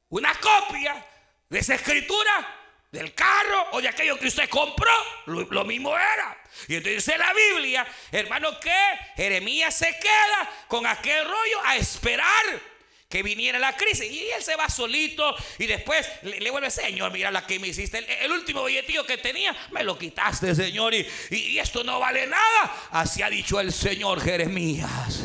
una 0.09 0.35
copia 0.37 1.05
de 1.49 1.59
esa 1.59 1.75
escritura 1.75 2.57
del 2.91 3.15
carro 3.15 3.69
o 3.73 3.81
de 3.83 3.89
aquello 3.89 4.19
que 4.19 4.29
usted 4.29 4.49
compró, 4.49 4.91
lo, 5.27 5.65
mismo 5.65 5.95
era. 5.95 6.39
Y 6.69 6.77
entonces 6.77 7.05
dice 7.05 7.19
la 7.19 7.33
Biblia, 7.35 7.87
hermano, 8.11 8.59
que 8.59 8.99
Jeremías 9.17 9.75
se 9.75 9.99
queda 9.99 10.51
con 10.69 10.87
aquel 10.87 11.25
rollo 11.25 11.61
a 11.65 11.77
esperar 11.77 12.78
que 13.09 13.23
viniera 13.23 13.59
la 13.59 13.75
crisis. 13.75 14.11
Y 14.11 14.31
él 14.31 14.43
se 14.43 14.55
va 14.57 14.69
solito 14.69 15.35
y 15.59 15.67
después 15.67 16.07
le, 16.23 16.51
vuelve, 16.51 16.71
Señor, 16.71 17.11
mira 17.11 17.31
la 17.31 17.47
que 17.47 17.59
me 17.59 17.69
hiciste. 17.69 18.07
El, 18.23 18.33
último 18.33 18.65
billetillo 18.65 19.05
que 19.07 19.19
tenía, 19.19 19.57
me 19.71 19.83
lo 19.83 19.99
quitaste, 19.99 20.55
Señor. 20.55 20.95
Y, 20.95 21.07
y 21.31 21.59
esto 21.59 21.83
no 21.85 21.99
vale 21.99 22.27
nada. 22.27 22.89
Así 22.91 23.23
ha 23.23 23.31
dicho 23.31 23.61
el 23.61 23.73
Señor 23.73 24.21
Jeremías. 24.21 25.25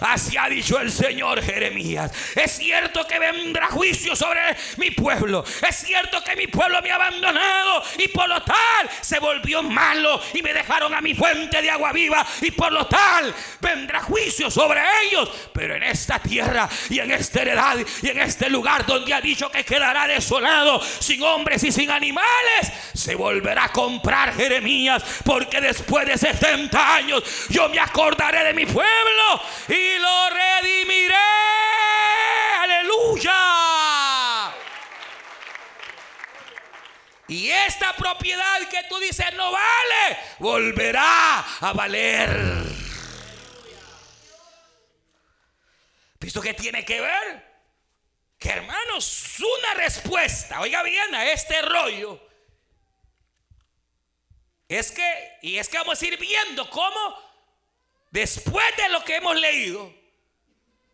Así 0.00 0.36
ha 0.36 0.48
dicho 0.48 0.78
el 0.80 0.90
Señor 0.90 1.42
Jeremías. 1.42 2.12
Es 2.34 2.52
cierto 2.52 3.06
que 3.06 3.18
vendrá 3.18 3.68
juicio 3.68 4.14
sobre 4.14 4.40
mi 4.76 4.90
pueblo. 4.90 5.44
Es 5.66 5.76
cierto 5.76 6.22
que 6.22 6.36
mi 6.36 6.46
pueblo 6.46 6.80
me 6.82 6.90
ha 6.90 6.96
abandonado 6.96 7.82
y 7.98 8.08
por 8.08 8.28
lo 8.28 8.42
tal 8.42 8.88
se 9.00 9.18
volvió 9.18 9.62
malo 9.62 10.20
y 10.34 10.42
me 10.42 10.52
dejaron 10.52 10.94
a 10.94 11.00
mi 11.00 11.14
fuente 11.14 11.60
de 11.62 11.70
agua 11.70 11.92
viva 11.92 12.26
y 12.40 12.50
por 12.50 12.72
lo 12.72 12.86
tal 12.86 13.34
vendrá 13.60 14.00
juicio 14.02 14.50
sobre 14.50 14.80
ellos. 15.04 15.30
Pero 15.52 15.76
en 15.76 15.82
esta 15.82 16.18
tierra 16.18 16.68
y 16.88 16.98
en 17.00 17.10
esta 17.10 17.42
heredad 17.42 17.76
y 18.02 18.08
en 18.08 18.20
este 18.20 18.48
lugar 18.50 18.86
donde 18.86 19.14
ha 19.14 19.20
dicho 19.20 19.50
que 19.50 19.64
quedará 19.64 20.06
desolado 20.06 20.80
sin 20.80 21.22
hombres 21.22 21.62
y 21.64 21.72
sin 21.72 21.90
animales, 21.90 22.72
se 22.94 23.14
volverá 23.14 23.64
a 23.64 23.72
comprar 23.72 24.34
Jeremías 24.34 25.02
porque 25.24 25.60
después 25.60 26.06
de 26.06 26.16
70 26.16 26.94
años 26.94 27.22
yo 27.48 27.68
me 27.68 27.78
acordaré 27.78 28.44
de 28.44 28.54
mi 28.54 28.66
pueblo 28.66 29.40
y 29.68 29.87
lo 29.98 30.30
redimiré. 30.30 31.14
Aleluya. 32.60 33.34
Y 37.28 37.50
esta 37.50 37.94
propiedad 37.94 38.68
que 38.68 38.84
tú 38.88 38.98
dices 38.98 39.32
no 39.34 39.52
vale, 39.52 40.18
volverá 40.38 41.40
a 41.60 41.72
valer. 41.74 42.78
¿Visto 46.18 46.40
qué 46.40 46.54
tiene 46.54 46.84
que 46.84 47.00
ver? 47.00 47.46
Que 48.38 48.50
hermanos, 48.50 49.36
una 49.38 49.74
respuesta, 49.74 50.60
oiga 50.60 50.82
bien, 50.82 51.14
a 51.14 51.30
este 51.30 51.60
rollo. 51.62 52.20
Es 54.68 54.90
que, 54.90 55.38
y 55.42 55.58
es 55.58 55.68
que 55.68 55.78
vamos 55.78 56.00
a 56.00 56.06
ir 56.06 56.18
viendo 56.18 56.68
cómo 56.70 57.27
después 58.10 58.66
de 58.76 58.88
lo 58.88 59.04
que 59.04 59.16
hemos 59.16 59.36
leído, 59.36 59.94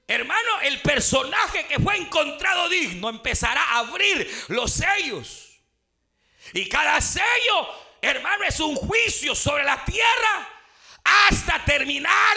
hermano, 0.07 0.61
el 0.63 0.81
personaje 0.83 1.67
que 1.67 1.79
fue 1.79 1.97
encontrado 1.97 2.69
digno 2.69 3.09
empezará 3.09 3.63
a 3.63 3.79
abrir 3.79 4.31
los 4.49 4.73
sellos. 4.73 5.59
Y 6.53 6.69
cada 6.69 7.01
sello, 7.01 7.69
hermano, 8.03 8.45
es 8.45 8.61
un 8.61 8.77
juicio 8.77 9.35
sobre 9.35 9.65
la 9.65 9.85
tierra 9.85 10.49
hasta 11.03 11.65
terminar 11.65 12.37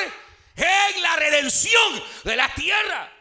en 0.56 1.02
la 1.02 1.16
redención 1.16 2.04
de 2.24 2.36
la 2.36 2.54
tierra. 2.54 3.12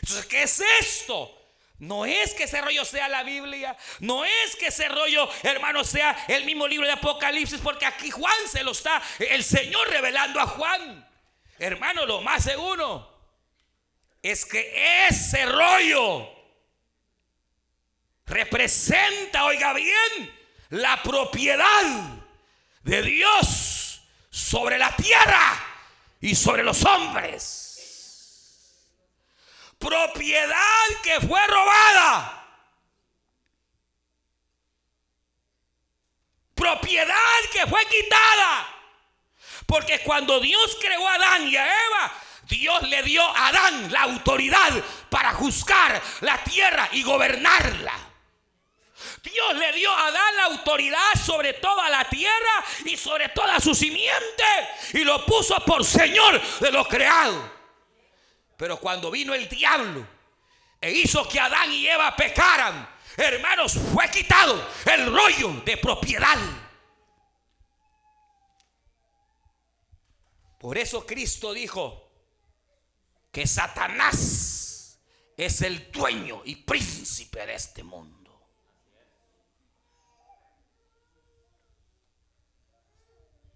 Entonces, 0.00 0.26
¿qué 0.26 0.42
es 0.42 0.62
esto? 0.80 1.43
No 1.78 2.06
es 2.06 2.34
que 2.34 2.44
ese 2.44 2.60
rollo 2.60 2.84
sea 2.84 3.08
la 3.08 3.24
Biblia, 3.24 3.76
no 3.98 4.24
es 4.24 4.56
que 4.56 4.68
ese 4.68 4.88
rollo, 4.88 5.28
hermano, 5.42 5.82
sea 5.82 6.24
el 6.28 6.44
mismo 6.44 6.68
libro 6.68 6.86
de 6.86 6.92
Apocalipsis, 6.92 7.60
porque 7.60 7.84
aquí 7.84 8.10
Juan 8.10 8.32
se 8.50 8.62
lo 8.62 8.70
está, 8.70 9.02
el 9.18 9.42
Señor 9.42 9.88
revelando 9.88 10.40
a 10.40 10.46
Juan. 10.46 11.08
Hermano, 11.58 12.06
lo 12.06 12.20
más 12.20 12.44
seguro 12.44 13.12
es 14.22 14.46
que 14.46 15.06
ese 15.08 15.46
rollo 15.46 16.30
representa, 18.26 19.44
oiga 19.44 19.72
bien, 19.72 20.32
la 20.70 21.02
propiedad 21.02 22.22
de 22.82 23.02
Dios 23.02 24.00
sobre 24.30 24.78
la 24.78 24.94
tierra 24.96 25.64
y 26.20 26.34
sobre 26.34 26.62
los 26.62 26.84
hombres. 26.84 27.63
Propiedad 29.84 30.86
que 31.02 31.20
fue 31.20 31.46
robada. 31.46 32.42
Propiedad 36.54 37.40
que 37.52 37.66
fue 37.66 37.84
quitada. 37.86 38.66
Porque 39.66 40.00
cuando 40.00 40.40
Dios 40.40 40.78
creó 40.80 41.06
a 41.06 41.14
Adán 41.14 41.48
y 41.48 41.56
a 41.56 41.66
Eva, 41.66 42.12
Dios 42.48 42.82
le 42.84 43.02
dio 43.02 43.22
a 43.22 43.48
Adán 43.48 43.92
la 43.92 44.02
autoridad 44.02 44.72
para 45.10 45.34
juzgar 45.34 46.00
la 46.22 46.42
tierra 46.44 46.88
y 46.92 47.02
gobernarla. 47.02 47.92
Dios 49.22 49.54
le 49.56 49.72
dio 49.74 49.92
a 49.92 50.06
Adán 50.06 50.36
la 50.36 50.44
autoridad 50.44 51.14
sobre 51.22 51.54
toda 51.54 51.90
la 51.90 52.04
tierra 52.04 52.64
y 52.86 52.96
sobre 52.96 53.28
toda 53.28 53.60
su 53.60 53.74
simiente 53.74 54.44
y 54.94 55.04
lo 55.04 55.26
puso 55.26 55.56
por 55.66 55.84
Señor 55.84 56.40
de 56.60 56.72
lo 56.72 56.86
creado. 56.88 57.53
Pero 58.56 58.78
cuando 58.78 59.10
vino 59.10 59.34
el 59.34 59.48
diablo 59.48 60.06
e 60.80 60.90
hizo 60.90 61.28
que 61.28 61.40
Adán 61.40 61.72
y 61.72 61.86
Eva 61.86 62.14
pecaran, 62.14 62.88
hermanos, 63.16 63.74
fue 63.92 64.08
quitado 64.10 64.68
el 64.86 65.06
rollo 65.06 65.62
de 65.64 65.76
propiedad. 65.76 66.38
Por 70.58 70.78
eso 70.78 71.04
Cristo 71.04 71.52
dijo 71.52 72.10
que 73.30 73.46
Satanás 73.46 74.98
es 75.36 75.62
el 75.62 75.90
dueño 75.90 76.42
y 76.44 76.56
príncipe 76.56 77.44
de 77.44 77.54
este 77.54 77.82
mundo. 77.82 78.24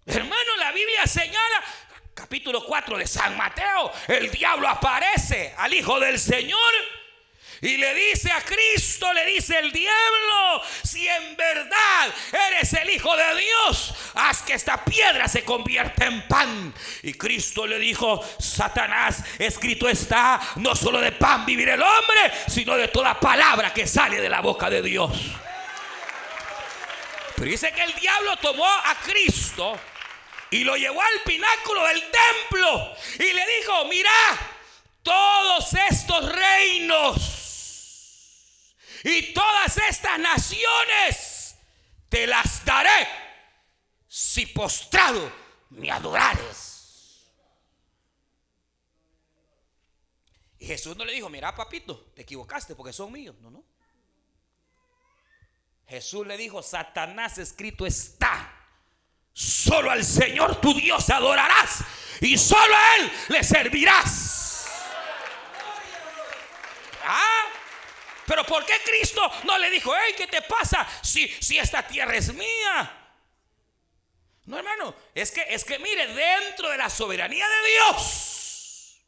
Hermano, 0.05 0.55
la 0.57 0.71
Biblia 0.71 1.05
señala, 1.05 1.63
capítulo 2.19 2.65
4 2.65 2.97
de 2.97 3.07
San 3.07 3.37
Mateo, 3.37 3.93
el 4.09 4.29
diablo 4.29 4.67
aparece 4.67 5.53
al 5.57 5.73
Hijo 5.73 5.97
del 6.01 6.19
Señor 6.19 6.73
y 7.61 7.77
le 7.77 7.93
dice 7.93 8.29
a 8.29 8.41
Cristo, 8.41 9.11
le 9.13 9.25
dice 9.25 9.57
el 9.57 9.71
diablo, 9.71 10.61
si 10.83 11.07
en 11.07 11.37
verdad 11.37 12.13
eres 12.51 12.73
el 12.73 12.89
Hijo 12.89 13.15
de 13.15 13.35
Dios, 13.35 13.93
haz 14.15 14.41
que 14.41 14.53
esta 14.53 14.83
piedra 14.83 15.29
se 15.29 15.45
convierta 15.45 16.05
en 16.05 16.27
pan. 16.27 16.73
Y 17.03 17.13
Cristo 17.13 17.65
le 17.65 17.79
dijo, 17.79 18.21
Satanás, 18.37 19.23
escrito 19.37 19.87
está, 19.87 20.41
no 20.57 20.75
solo 20.75 20.99
de 20.99 21.13
pan 21.13 21.45
vivir 21.45 21.69
el 21.69 21.81
hombre, 21.81 22.33
sino 22.47 22.75
de 22.75 22.89
toda 22.89 23.17
palabra 23.17 23.73
que 23.73 23.87
sale 23.87 24.19
de 24.19 24.29
la 24.29 24.41
boca 24.41 24.69
de 24.69 24.81
Dios. 24.81 25.11
Pero 27.35 27.49
dice 27.49 27.71
que 27.71 27.83
el 27.83 27.93
diablo 27.93 28.35
tomó 28.37 28.67
a 28.67 28.95
Cristo 29.05 29.79
y 30.51 30.63
lo 30.63 30.75
llevó 30.75 31.01
al 31.01 31.21
pináculo 31.25 31.85
del 31.87 32.01
templo 32.01 32.95
y 33.19 33.33
le 33.33 33.47
dijo, 33.59 33.85
mira, 33.85 34.11
todos 35.03 35.73
estos 35.89 36.31
reinos 36.31 37.39
y 39.03 39.33
todas 39.33 39.77
estas 39.77 40.19
naciones 40.19 41.55
te 42.09 42.27
las 42.27 42.65
daré 42.65 43.07
si 44.07 44.47
postrado 44.47 45.31
me 45.69 45.91
adorares. 45.91 46.69
Y 50.57 50.65
Jesús 50.65 50.97
no 50.97 51.05
le 51.05 51.13
dijo, 51.13 51.29
mira 51.29 51.55
papito, 51.55 52.11
te 52.13 52.23
equivocaste 52.23 52.75
porque 52.75 52.91
son 52.91 53.11
míos. 53.11 53.35
No, 53.39 53.49
no. 53.49 53.63
Jesús 55.87 56.27
le 56.27 56.35
dijo, 56.37 56.61
Satanás 56.61 57.37
escrito 57.37 57.85
está. 57.85 58.58
Solo 59.39 59.89
al 59.89 60.03
Señor 60.03 60.59
tu 60.59 60.73
Dios 60.73 61.09
adorarás 61.09 61.79
y 62.19 62.37
solo 62.37 62.75
a 62.75 62.95
Él 62.97 63.11
le 63.29 63.41
servirás. 63.41 64.67
Ah, 67.05 67.45
pero 68.25 68.43
¿por 68.43 68.65
qué 68.65 68.73
Cristo 68.83 69.31
no 69.45 69.57
le 69.57 69.69
dijo, 69.69 69.93
hey, 69.95 70.13
¿qué 70.17 70.27
te 70.27 70.41
pasa 70.41 70.85
si, 71.01 71.25
si 71.39 71.57
esta 71.57 71.87
tierra 71.87 72.17
es 72.17 72.33
mía? 72.33 72.97
No, 74.43 74.57
hermano, 74.57 74.93
es 75.15 75.31
que, 75.31 75.45
es 75.47 75.63
que 75.63 75.79
mire, 75.79 76.07
dentro 76.07 76.69
de 76.69 76.77
la 76.77 76.89
soberanía 76.89 77.47
de 77.47 77.69
Dios 77.69 78.99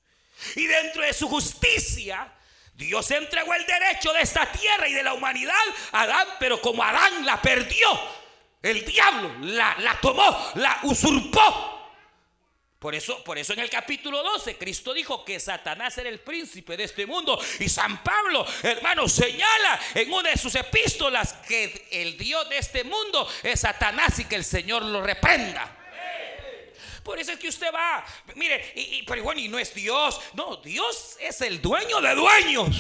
y 0.55 0.65
dentro 0.65 1.01
de 1.01 1.11
su 1.11 1.27
justicia, 1.27 2.33
Dios 2.73 3.11
entregó 3.11 3.53
el 3.53 3.65
derecho 3.65 4.13
de 4.13 4.21
esta 4.21 4.49
tierra 4.49 4.87
y 4.87 4.93
de 4.93 5.03
la 5.03 5.13
humanidad 5.13 5.55
a 5.91 6.03
Adán, 6.03 6.27
pero 6.39 6.61
como 6.61 6.81
Adán 6.85 7.25
la 7.25 7.41
perdió, 7.41 8.20
el 8.61 8.85
diablo 8.85 9.35
la, 9.41 9.75
la 9.79 9.99
tomó, 9.99 10.51
la 10.55 10.79
usurpó. 10.83 11.71
Por 12.81 12.95
eso, 12.95 13.23
por 13.23 13.37
eso 13.37 13.53
en 13.53 13.59
el 13.59 13.69
capítulo 13.69 14.23
12 14.23 14.57
Cristo 14.57 14.91
dijo 14.91 15.23
que 15.23 15.39
Satanás 15.39 15.95
era 15.99 16.09
el 16.09 16.19
príncipe 16.19 16.75
de 16.75 16.85
este 16.85 17.05
mundo. 17.05 17.39
Y 17.59 17.69
San 17.69 18.03
Pablo, 18.03 18.43
hermano, 18.63 19.07
señala 19.07 19.79
en 19.93 20.11
una 20.11 20.31
de 20.31 20.37
sus 20.37 20.55
epístolas 20.55 21.33
que 21.47 21.87
el 21.91 22.17
Dios 22.17 22.49
de 22.49 22.57
este 22.57 22.83
mundo 22.83 23.29
es 23.43 23.59
Satanás 23.59 24.17
y 24.17 24.25
que 24.25 24.35
el 24.35 24.43
Señor 24.43 24.83
lo 24.83 25.03
reprenda. 25.03 25.77
Por 27.03 27.19
eso 27.19 27.31
es 27.31 27.39
que 27.39 27.49
usted 27.49 27.71
va, 27.71 28.03
mire, 28.33 28.73
y, 28.75 29.03
pero 29.03 29.23
bueno, 29.23 29.39
y 29.39 29.47
no 29.47 29.59
es 29.59 29.73
Dios. 29.75 30.19
No, 30.33 30.57
Dios 30.57 31.17
es 31.19 31.41
el 31.41 31.61
dueño 31.61 32.01
de 32.01 32.15
dueños. 32.15 32.75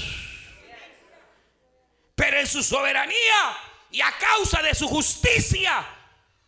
Pero 2.15 2.39
en 2.39 2.47
su 2.47 2.63
soberanía 2.63 3.70
y 3.91 4.01
a 4.01 4.11
causa 4.17 4.61
de 4.61 4.73
su 4.73 4.87
justicia 4.87 5.85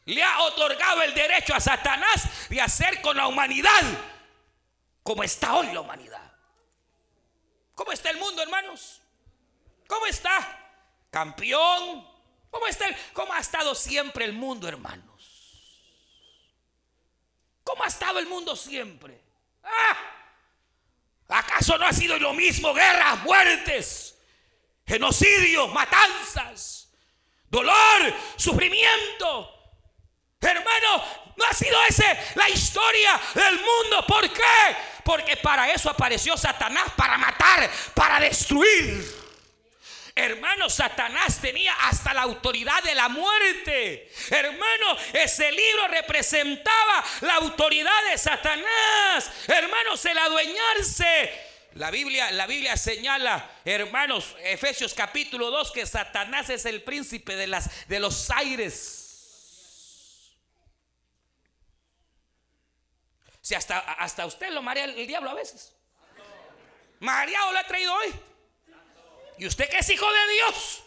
le 0.06 0.24
ha 0.24 0.42
otorgado 0.42 1.02
el 1.02 1.14
derecho 1.14 1.54
a 1.54 1.60
Satanás 1.60 2.50
de 2.50 2.62
hacer 2.62 3.02
con 3.02 3.18
la 3.18 3.28
humanidad 3.28 3.82
como 5.04 5.22
está 5.24 5.56
hoy 5.56 5.68
la 5.68 5.82
humanidad. 5.82 6.32
¿Cómo 7.76 7.92
está 7.92 8.10
el 8.10 8.18
mundo, 8.18 8.42
hermanos? 8.42 9.02
¿Cómo 9.88 10.06
está? 10.06 10.60
Campeón. 11.12 12.08
¿Cómo 12.50 12.68
está 12.68 12.86
cómo 13.14 13.34
ha 13.34 13.40
estado 13.40 13.76
siempre 13.76 14.26
el 14.26 14.34
mundo, 14.34 14.68
hermanos? 14.68 15.74
¿Cómo 17.64 17.84
ha 17.84 17.88
estado 17.88 18.20
el 18.20 18.28
mundo 18.28 18.56
siempre? 18.56 19.20
¿Ah? 19.64 19.98
¿Acaso 21.30 21.78
no 21.78 21.86
ha 21.86 21.94
sido 21.94 22.18
lo 22.20 22.34
mismo 22.34 22.74
guerras, 22.74 23.24
muertes, 23.24 24.18
genocidios, 24.86 25.72
matanzas? 25.74 26.83
Dolor, 27.54 28.14
sufrimiento. 28.36 29.50
Hermano, 30.42 31.04
no 31.38 31.46
ha 31.46 31.54
sido 31.54 31.78
esa 31.88 32.18
la 32.36 32.50
historia 32.50 33.22
del 33.36 33.56
mundo. 33.56 34.06
¿Por 34.08 34.30
qué? 34.34 34.76
Porque 35.04 35.38
para 35.38 35.72
eso 35.72 35.90
apareció 35.90 36.36
Satanás, 36.36 36.92
para 36.98 37.18
matar, 37.18 37.70
para 37.94 38.20
destruir. 38.20 39.24
Hermano, 40.16 40.70
Satanás 40.70 41.40
tenía 41.42 41.74
hasta 41.74 42.14
la 42.14 42.22
autoridad 42.22 42.84
de 42.84 42.94
la 42.94 43.10
muerte. 43.10 44.12
Hermano, 44.30 44.98
ese 45.14 45.52
libro 45.52 45.88
representaba 45.88 47.04
la 47.22 47.36
autoridad 47.36 48.12
de 48.12 48.18
Satanás. 48.18 49.32
Hermanos, 49.48 50.06
el 50.06 50.18
adueñarse 50.18 51.43
la 51.76 51.90
Biblia, 51.90 52.32
la 52.32 52.46
Biblia 52.46 52.78
señala, 52.78 53.50
hermanos, 53.66 54.36
Efesios 54.44 54.94
capítulo 54.94 55.50
2, 55.50 55.72
que 55.72 55.86
Satanás 55.86 56.50
es 56.50 56.66
el 56.66 56.84
príncipe 56.84 57.36
de, 57.36 57.48
las, 57.48 57.88
de 57.88 58.00
los 58.00 58.30
aires. 58.30 59.00
Si 63.42 63.56
hasta, 63.56 63.80
hasta 63.80 64.26
usted 64.26 64.52
lo 64.52 64.62
marea 64.62 64.86
el, 64.86 65.08
diablo 65.08 65.32
a 65.32 65.34
veces. 65.34 65.74
Mareado 67.00 67.52
lo 67.52 67.60
ha 67.60 67.64
traído 67.64 67.94
hoy. 67.94 68.14
Y 69.40 69.48
usted 69.48 69.68
que 69.68 69.80
es 69.80 69.90
hijo 69.90 70.06
de 70.06 70.34
Dios 70.34 70.83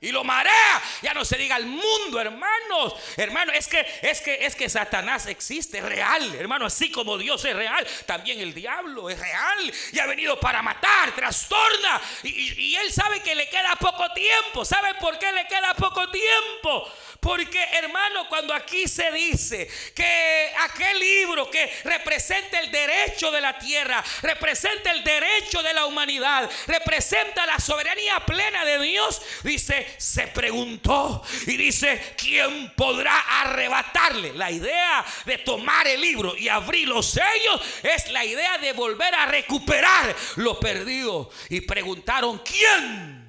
y 0.00 0.12
lo 0.12 0.24
marea. 0.24 0.82
Ya 1.02 1.12
no 1.12 1.24
se 1.24 1.36
diga 1.36 1.56
al 1.56 1.66
mundo, 1.66 2.20
hermanos. 2.20 2.94
Hermano, 3.16 3.52
es 3.52 3.68
que 3.68 3.86
es 4.02 4.20
que 4.20 4.46
es 4.46 4.54
que 4.54 4.68
Satanás 4.68 5.26
existe, 5.26 5.78
es 5.78 5.84
real, 5.84 6.34
hermano, 6.34 6.66
así 6.66 6.90
como 6.90 7.18
Dios 7.18 7.44
es 7.44 7.54
real, 7.54 7.86
también 8.06 8.40
el 8.40 8.54
diablo 8.54 9.10
es 9.10 9.18
real 9.18 9.72
y 9.92 9.98
ha 9.98 10.06
venido 10.06 10.38
para 10.40 10.62
matar, 10.62 11.14
trastorna 11.14 12.00
y, 12.22 12.30
y 12.62 12.76
él 12.76 12.92
sabe 12.92 13.20
que 13.20 13.34
le 13.34 13.48
queda 13.48 13.76
poco 13.76 14.10
tiempo. 14.12 14.64
¿Sabe 14.64 14.94
por 14.94 15.18
qué 15.18 15.30
le 15.32 15.46
queda 15.46 15.74
poco 15.74 16.08
tiempo? 16.10 16.90
Porque 17.20 17.62
hermano, 17.72 18.26
cuando 18.28 18.54
aquí 18.54 18.88
se 18.88 19.12
dice 19.12 19.68
que 19.94 20.50
aquel 20.58 20.98
libro 20.98 21.50
que 21.50 21.70
representa 21.84 22.60
el 22.60 22.70
derecho 22.72 23.30
de 23.30 23.42
la 23.42 23.58
tierra, 23.58 24.02
representa 24.22 24.90
el 24.90 25.04
derecho 25.04 25.62
de 25.62 25.74
la 25.74 25.84
humanidad, 25.84 26.50
representa 26.66 27.44
la 27.44 27.58
soberanía 27.58 28.20
plena 28.20 28.64
de 28.64 28.80
Dios, 28.80 29.20
dice, 29.42 29.94
se 29.98 30.28
preguntó 30.28 31.22
y 31.46 31.58
dice, 31.58 32.14
¿quién 32.16 32.72
podrá 32.74 33.42
arrebatarle? 33.42 34.32
La 34.32 34.50
idea 34.50 35.04
de 35.26 35.38
tomar 35.38 35.86
el 35.88 36.00
libro 36.00 36.34
y 36.36 36.48
abrir 36.48 36.88
los 36.88 37.10
sellos 37.10 37.60
es 37.82 38.10
la 38.12 38.24
idea 38.24 38.56
de 38.58 38.72
volver 38.72 39.14
a 39.14 39.26
recuperar 39.26 40.16
lo 40.36 40.58
perdido. 40.58 41.30
Y 41.50 41.60
preguntaron, 41.60 42.38
¿quién? 42.38 43.20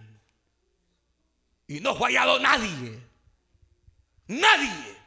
Y 1.68 1.80
no 1.82 1.96
fue 1.96 2.10
hallado 2.10 2.40
nadie. 2.40 3.11
Nadie. 4.32 5.02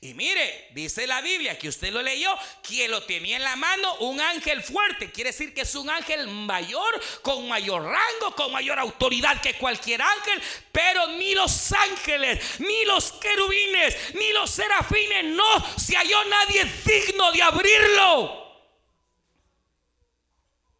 Y 0.00 0.14
mire, 0.14 0.70
dice 0.74 1.06
la 1.06 1.20
Biblia 1.20 1.58
que 1.58 1.68
usted 1.68 1.92
lo 1.92 2.02
leyó, 2.02 2.36
quien 2.62 2.90
lo 2.90 3.02
tenía 3.04 3.36
en 3.36 3.42
la 3.42 3.56
mano, 3.56 3.96
un 3.98 4.20
ángel 4.20 4.62
fuerte. 4.62 5.12
Quiere 5.12 5.30
decir 5.30 5.54
que 5.54 5.60
es 5.60 5.74
un 5.74 5.88
ángel 5.88 6.26
mayor, 6.26 7.00
con 7.22 7.48
mayor 7.48 7.82
rango, 7.82 8.34
con 8.36 8.52
mayor 8.52 8.78
autoridad 8.78 9.40
que 9.40 9.54
cualquier 9.54 10.02
ángel. 10.02 10.42
Pero 10.72 11.06
ni 11.08 11.34
los 11.34 11.72
ángeles, 11.72 12.60
ni 12.60 12.84
los 12.84 13.12
querubines, 13.12 14.14
ni 14.14 14.32
los 14.32 14.50
serafines, 14.50 15.24
no 15.24 15.78
se 15.78 15.96
halló 15.96 16.24
nadie 16.24 16.64
digno 16.84 17.30
de 17.30 17.42
abrirlo. 17.42 18.48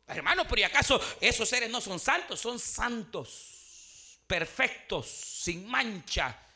Hermano, 0.09 0.49
pero 0.49 0.61
¿y 0.61 0.65
acaso 0.65 1.01
esos 1.21 1.49
seres 1.49 1.71
no 1.71 1.81
son 1.81 2.01
santos? 2.01 2.41
Son 2.41 2.59
santos, 2.59 4.21
perfectos, 4.27 5.07
sin 5.07 5.69
mancha. 5.69 6.48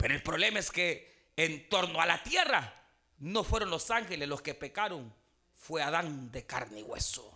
Pero 0.00 0.14
el 0.14 0.22
problema 0.22 0.58
es 0.58 0.70
que 0.70 1.30
en 1.36 1.68
torno 1.68 2.00
a 2.00 2.06
la 2.06 2.22
tierra 2.22 2.72
no 3.18 3.44
fueron 3.44 3.68
los 3.68 3.90
ángeles 3.90 4.26
los 4.26 4.40
que 4.40 4.54
pecaron, 4.54 5.14
fue 5.54 5.82
Adán 5.82 6.32
de 6.32 6.46
carne 6.46 6.80
y 6.80 6.82
hueso. 6.82 7.30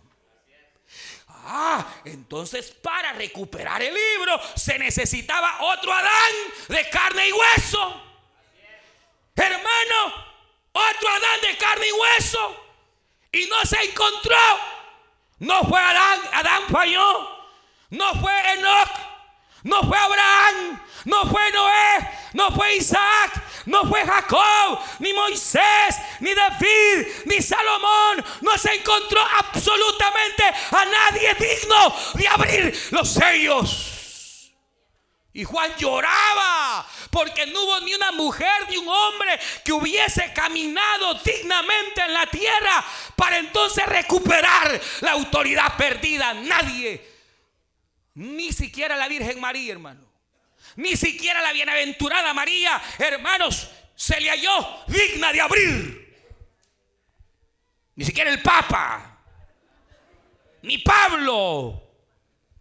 Ah, 1.27 2.01
entonces 2.05 2.71
para 2.71 3.13
recuperar 3.13 3.83
el 3.83 3.93
libro 3.93 4.39
se 4.55 4.79
necesitaba 4.79 5.61
otro 5.61 5.93
Adán 5.93 6.33
de 6.67 6.89
carne 6.89 7.29
y 7.29 7.31
hueso. 7.33 8.01
Hermano, 9.35 10.25
otro 10.71 11.09
Adán 11.09 11.41
de 11.43 11.57
carne 11.57 11.87
y 11.87 11.91
hueso 11.91 12.65
y 13.31 13.45
no 13.45 13.63
se 13.63 13.79
encontró. 13.83 14.37
No 15.37 15.63
fue 15.65 15.79
Adán, 15.79 16.19
Adán 16.33 16.63
falló. 16.71 17.35
No 17.91 18.15
fue 18.15 18.53
Enoch, 18.53 18.89
no 19.65 19.81
fue 19.81 19.97
Abraham, 19.97 20.79
no 21.05 21.25
fue 21.25 21.51
Noé, 21.51 22.09
no 22.33 22.51
fue 22.51 22.75
Isaac, 22.75 23.43
no 23.65 23.83
fue 23.85 24.05
Jacob, 24.05 24.79
ni 24.99 25.11
Moisés, 25.11 25.95
ni 26.19 26.33
David, 26.35 27.07
ni 27.25 27.41
Salomón. 27.41 28.23
No 28.41 28.57
se 28.59 28.75
encontró 28.75 29.19
absolutamente 29.39 30.43
a 30.43 30.85
nadie 30.85 31.33
digno 31.33 31.95
de 32.13 32.27
abrir 32.27 32.79
los 32.91 33.09
sellos. 33.09 34.51
Y 35.33 35.43
Juan 35.43 35.75
lloraba 35.77 36.85
porque 37.09 37.47
no 37.47 37.63
hubo 37.63 37.79
ni 37.81 37.95
una 37.95 38.11
mujer 38.11 38.69
ni 38.69 38.77
un 38.77 38.87
hombre 38.87 39.39
que 39.63 39.73
hubiese 39.73 40.31
caminado 40.31 41.15
dignamente 41.15 42.01
en 42.01 42.13
la 42.13 42.27
tierra 42.27 42.85
para 43.15 43.39
entonces 43.39 43.83
recuperar 43.87 44.79
la 45.01 45.13
autoridad 45.13 45.75
perdida. 45.75 46.35
Nadie, 46.35 47.14
ni 48.15 48.51
siquiera 48.51 48.95
la 48.95 49.07
Virgen 49.07 49.39
María, 49.39 49.73
hermano, 49.73 50.05
ni 50.75 50.97
siquiera 50.97 51.41
la 51.41 51.53
bienaventurada 51.53 52.33
María, 52.33 52.81
hermanos, 52.97 53.69
se 53.95 54.19
le 54.19 54.29
halló 54.29 54.83
digna 54.87 55.31
de 55.31 55.41
abrir. 55.41 56.05
Ni 57.95 58.03
siquiera 58.03 58.29
el 58.29 58.41
Papa, 58.41 59.21
ni 60.63 60.79
Pablo, 60.79 61.81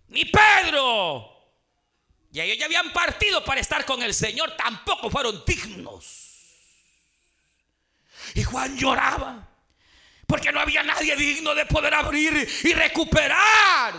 ni 0.08 0.24
Pedro 0.26 1.34
y 2.34 2.40
ellos 2.40 2.58
ya 2.58 2.66
habían 2.66 2.92
partido 2.92 3.44
para 3.44 3.60
estar 3.60 3.84
con 3.84 4.02
el 4.02 4.12
Señor, 4.12 4.56
tampoco 4.56 5.08
fueron 5.08 5.44
dignos. 5.46 6.32
Y 8.34 8.42
Juan 8.42 8.76
lloraba, 8.76 9.48
porque 10.26 10.50
no 10.50 10.58
había 10.58 10.82
nadie 10.82 11.14
digno 11.14 11.54
de 11.54 11.64
poder 11.64 11.94
abrir 11.94 12.48
y 12.64 12.72
recuperar. 12.72 13.94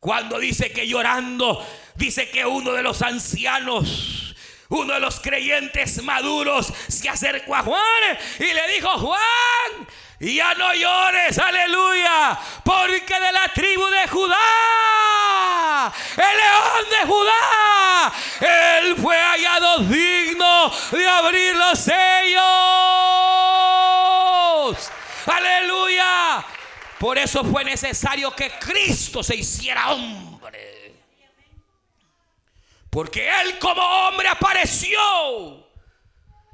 Cuando 0.00 0.38
dice 0.38 0.70
que 0.70 0.86
llorando, 0.86 1.66
dice 1.96 2.30
que 2.30 2.46
uno 2.46 2.72
de 2.72 2.82
los 2.82 3.02
ancianos, 3.02 4.34
uno 4.68 4.94
de 4.94 5.00
los 5.00 5.18
creyentes 5.18 6.02
maduros, 6.02 6.72
se 6.88 7.08
acercó 7.08 7.56
a 7.56 7.62
Juan 7.62 8.18
y 8.38 8.44
le 8.44 8.68
dijo, 8.74 8.88
Juan, 8.90 9.88
ya 10.20 10.54
no 10.54 10.72
llores, 10.72 11.38
aleluya, 11.38 12.38
porque 12.64 13.20
de 13.20 13.32
la 13.32 13.48
tribu 13.54 13.86
de 13.86 14.06
Judá, 14.06 15.92
el 16.16 16.36
león 16.36 16.86
de 16.90 17.06
Judá, 17.06 18.12
él 18.80 18.96
fue 18.96 19.16
hallado 19.16 19.78
digno 19.78 20.72
de 20.92 21.08
abrir 21.08 21.56
los 21.56 21.78
sellos. 21.78 22.42
Aleluya. 25.26 26.44
Por 26.98 27.16
eso 27.16 27.44
fue 27.44 27.64
necesario 27.64 28.34
que 28.34 28.50
Cristo 28.58 29.22
se 29.22 29.36
hiciera 29.36 29.92
hombre. 29.92 30.94
Porque 32.90 33.28
Él 33.28 33.58
como 33.58 33.82
hombre 33.82 34.28
apareció 34.28 35.68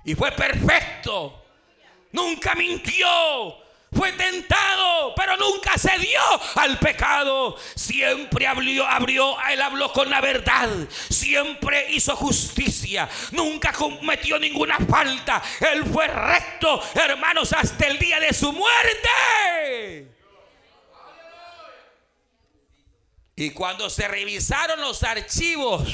y 0.05 0.15
fue 0.15 0.33
perfecto. 0.33 1.41
Nunca 2.13 2.55
mintió, 2.55 3.09
fue 3.93 4.13
tentado, 4.13 5.15
pero 5.17 5.37
nunca 5.37 5.77
se 5.79 5.99
dio 5.99 6.21
al 6.57 6.79
pecado. 6.79 7.57
Siempre 7.75 8.47
abrió, 8.47 8.87
abrió, 8.87 9.37
él 9.51 9.63
habló 9.63 9.93
con 9.93 10.11
la 10.11 10.21
verdad. 10.21 10.69
Siempre 11.09 11.91
hizo 11.91 12.15
justicia. 12.15 13.09
Nunca 13.33 13.73
cometió 13.73 14.39
ninguna 14.39 14.79
falta. 14.79 15.43
Él 15.73 15.85
fue 15.87 16.07
recto, 16.07 16.81
hermanos, 16.95 17.53
hasta 17.53 17.87
el 17.87 17.99
día 17.99 18.21
de 18.21 18.33
su 18.33 18.53
muerte. 18.53 20.14
Y 23.37 23.51
cuando 23.51 23.91
se 23.91 24.07
revisaron 24.07 24.81
los 24.81 25.03
archivos 25.03 25.89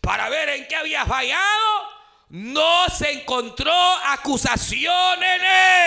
para 0.00 0.28
ver 0.28 0.48
en 0.50 0.66
qué 0.66 0.74
había 0.74 1.06
fallado, 1.06 1.88
no 2.30 2.88
se 2.88 3.10
encontró 3.12 3.72
acusación 4.06 5.22
en 5.22 5.42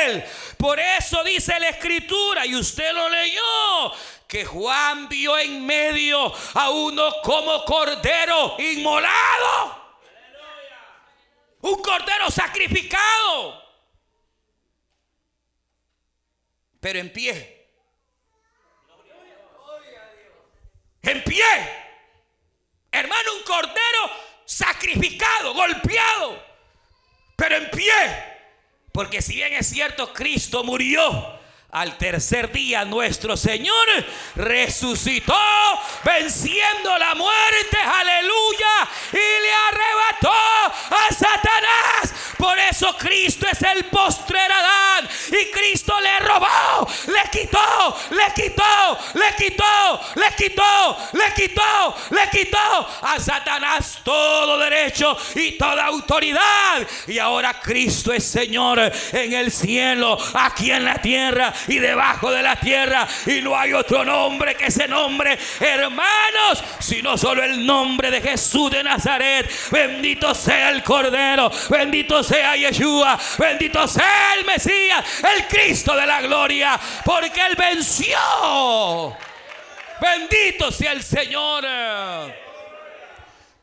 él. 0.08 0.24
Por 0.58 0.80
eso 0.80 1.24
dice 1.24 1.60
la 1.60 1.70
escritura, 1.70 2.46
y 2.46 2.56
usted 2.56 2.94
lo 2.94 3.10
leyó, 3.10 3.94
que 4.28 4.46
Juan 4.46 5.10
vio 5.10 5.38
en 5.38 5.66
medio 5.66 6.34
a 6.54 6.70
uno 6.70 7.22
como 7.22 7.66
cordero 7.66 8.56
inmolado. 8.60 9.84
Un 11.62 11.82
cordero 11.82 12.30
sacrificado. 12.30 13.64
Pero 16.80 17.00
en 17.00 17.12
pie. 17.12 17.63
En 21.04 21.24
pie. 21.24 21.44
Hermano, 22.92 23.36
un 23.38 23.44
cordero 23.44 24.12
sacrificado, 24.46 25.54
golpeado, 25.54 26.44
pero 27.36 27.58
en 27.58 27.70
pie. 27.70 28.34
Porque 28.92 29.22
si 29.22 29.36
bien 29.36 29.54
es 29.54 29.68
cierto, 29.68 30.14
Cristo 30.14 30.64
murió 30.64 31.40
al 31.74 31.98
tercer 31.98 32.52
día 32.52 32.86
nuestro 32.86 33.36
Señor 33.36 33.88
resucitó 34.36 35.36
venciendo 36.04 36.96
la 37.00 37.16
muerte, 37.16 37.78
aleluya, 37.78 38.90
y 39.12 39.16
le 39.16 39.52
arrebató 39.72 40.32
a 40.32 41.14
Satanás. 41.14 42.14
Por 42.44 42.60
eso 42.60 42.94
Cristo 42.98 43.48
es 43.50 43.62
el 43.62 43.86
postrer 43.86 44.52
Adán 44.52 45.10
y 45.30 45.50
Cristo 45.50 45.94
le 46.02 46.20
robó, 46.28 46.86
le 47.08 47.30
quitó, 47.32 47.98
le 48.10 48.34
quitó, 48.36 48.98
le 49.14 49.36
quitó, 49.38 50.02
le 50.16 50.36
quitó, 50.36 50.98
le 51.14 51.34
quitó, 51.34 51.96
le 52.10 52.30
quitó 52.30 52.88
a 53.02 53.18
Satanás 53.18 54.00
todo 54.04 54.60
derecho 54.60 55.16
y 55.36 55.52
toda 55.54 55.86
autoridad. 55.86 56.86
Y 57.08 57.18
ahora 57.18 57.62
Cristo 57.62 58.12
es 58.12 58.26
Señor 58.26 58.92
en 59.14 59.32
el 59.32 59.50
cielo, 59.50 60.18
aquí 60.34 60.70
en 60.70 60.84
la 60.84 60.96
tierra 60.96 61.54
y 61.70 61.80
debajo 61.80 62.30
de 62.30 62.44
la 62.44 62.58
tierra. 62.58 63.08
Y 63.26 63.40
no 63.40 63.58
hay 63.58 63.72
otro 63.72 64.04
nombre 64.04 64.56
que 64.56 64.66
ese 64.66 64.90
nombre, 64.90 65.40
hermanos, 65.62 66.62
sino 66.80 67.18
solo 67.18 67.42
el 67.42 67.66
nombre 67.66 68.12
de 68.12 68.20
Jesús 68.20 68.70
de 68.70 68.84
Nazaret. 68.84 69.50
Bendito 69.72 70.36
sea 70.36 70.72
el 70.72 70.84
Cordero, 70.84 71.50
bendito 71.70 72.22
sea 72.22 72.33
Yeshua, 72.58 73.20
bendito 73.38 73.88
sea 73.88 74.36
el 74.38 74.46
Mesías, 74.46 75.04
el 75.36 75.48
Cristo 75.48 75.96
de 75.96 76.06
la 76.06 76.22
gloria, 76.22 76.80
porque 77.04 77.46
Él 77.46 77.56
venció. 77.56 79.18
Bendito 80.00 80.72
sea 80.72 80.92
el 80.92 81.04
Señor. 81.04 82.43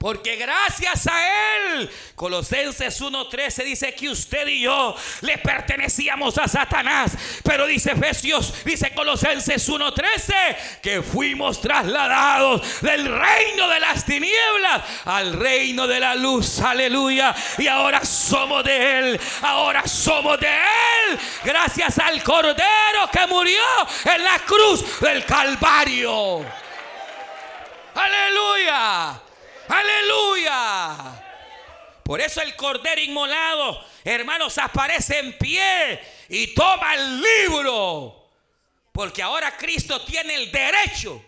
Porque 0.01 0.37
gracias 0.37 1.07
a 1.09 1.75
Él, 1.75 1.91
Colosenses 2.15 3.03
1.13 3.03 3.65
dice 3.65 3.95
que 3.95 4.09
usted 4.09 4.47
y 4.47 4.63
yo 4.63 4.97
le 5.21 5.37
pertenecíamos 5.37 6.39
a 6.39 6.49
Satanás. 6.49 7.13
Pero 7.45 7.67
dice 7.67 7.93
Efesios, 7.93 8.65
dice 8.65 8.95
Colosenses 8.95 9.69
1.13, 9.69 10.81
que 10.81 11.03
fuimos 11.03 11.61
trasladados 11.61 12.81
del 12.81 13.15
reino 13.15 13.69
de 13.69 13.79
las 13.79 14.07
tinieblas 14.07 14.83
al 15.05 15.35
reino 15.35 15.87
de 15.87 16.01
la 16.01 16.15
luz. 16.15 16.61
Aleluya. 16.61 17.35
Y 17.59 17.67
ahora 17.67 18.03
somos 18.03 18.65
de 18.65 18.99
Él. 19.01 19.21
Ahora 19.43 19.87
somos 19.87 20.41
de 20.41 20.49
Él. 20.49 21.19
Gracias 21.45 21.99
al 21.99 22.23
Cordero 22.23 23.11
que 23.13 23.27
murió 23.27 23.63
en 24.15 24.25
la 24.25 24.39
cruz 24.47 24.99
del 24.99 25.27
Calvario. 25.27 26.43
Aleluya. 27.95 29.21
Aleluya. 29.71 31.27
Por 32.03 32.21
eso 32.21 32.43
el 32.43 32.57
cordero 32.57 33.01
inmolado, 33.01 33.87
hermanos, 34.03 34.59
aparece 34.59 35.21
en 35.21 35.39
pie 35.39 36.01
y 36.29 36.49
toma 36.55 36.97
el 36.97 37.21
libro. 37.21 38.29
Porque 38.91 39.23
ahora 39.23 39.57
Cristo 39.57 40.05
tiene 40.05 40.35
el 40.35 40.51
derecho, 40.51 41.25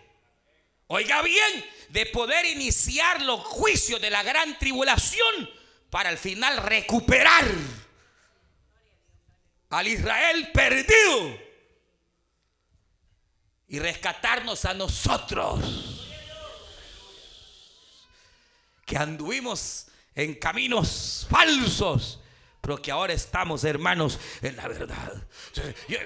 oiga 0.87 1.21
bien, 1.21 1.65
de 1.89 2.05
poder 2.07 2.45
iniciar 2.45 3.21
los 3.21 3.39
juicios 3.39 4.01
de 4.01 4.09
la 4.09 4.21
gran 4.23 4.59
tribulación 4.59 5.49
para 5.89 6.09
al 6.09 6.17
final 6.17 6.57
recuperar 6.57 7.45
al 9.69 9.87
Israel 9.87 10.51
perdido 10.51 11.39
y 13.69 13.79
rescatarnos 13.79 14.65
a 14.65 14.73
nosotros 14.73 15.92
que 18.93 18.99
anduvimos 18.99 19.87
en 20.13 20.35
caminos 20.35 21.25
falsos, 21.27 22.19
pero 22.61 22.79
que 22.79 22.91
ahora 22.91 23.11
estamos, 23.11 23.63
hermanos, 23.63 24.19
en 24.39 24.55
la 24.55 24.67
verdad. 24.67 25.27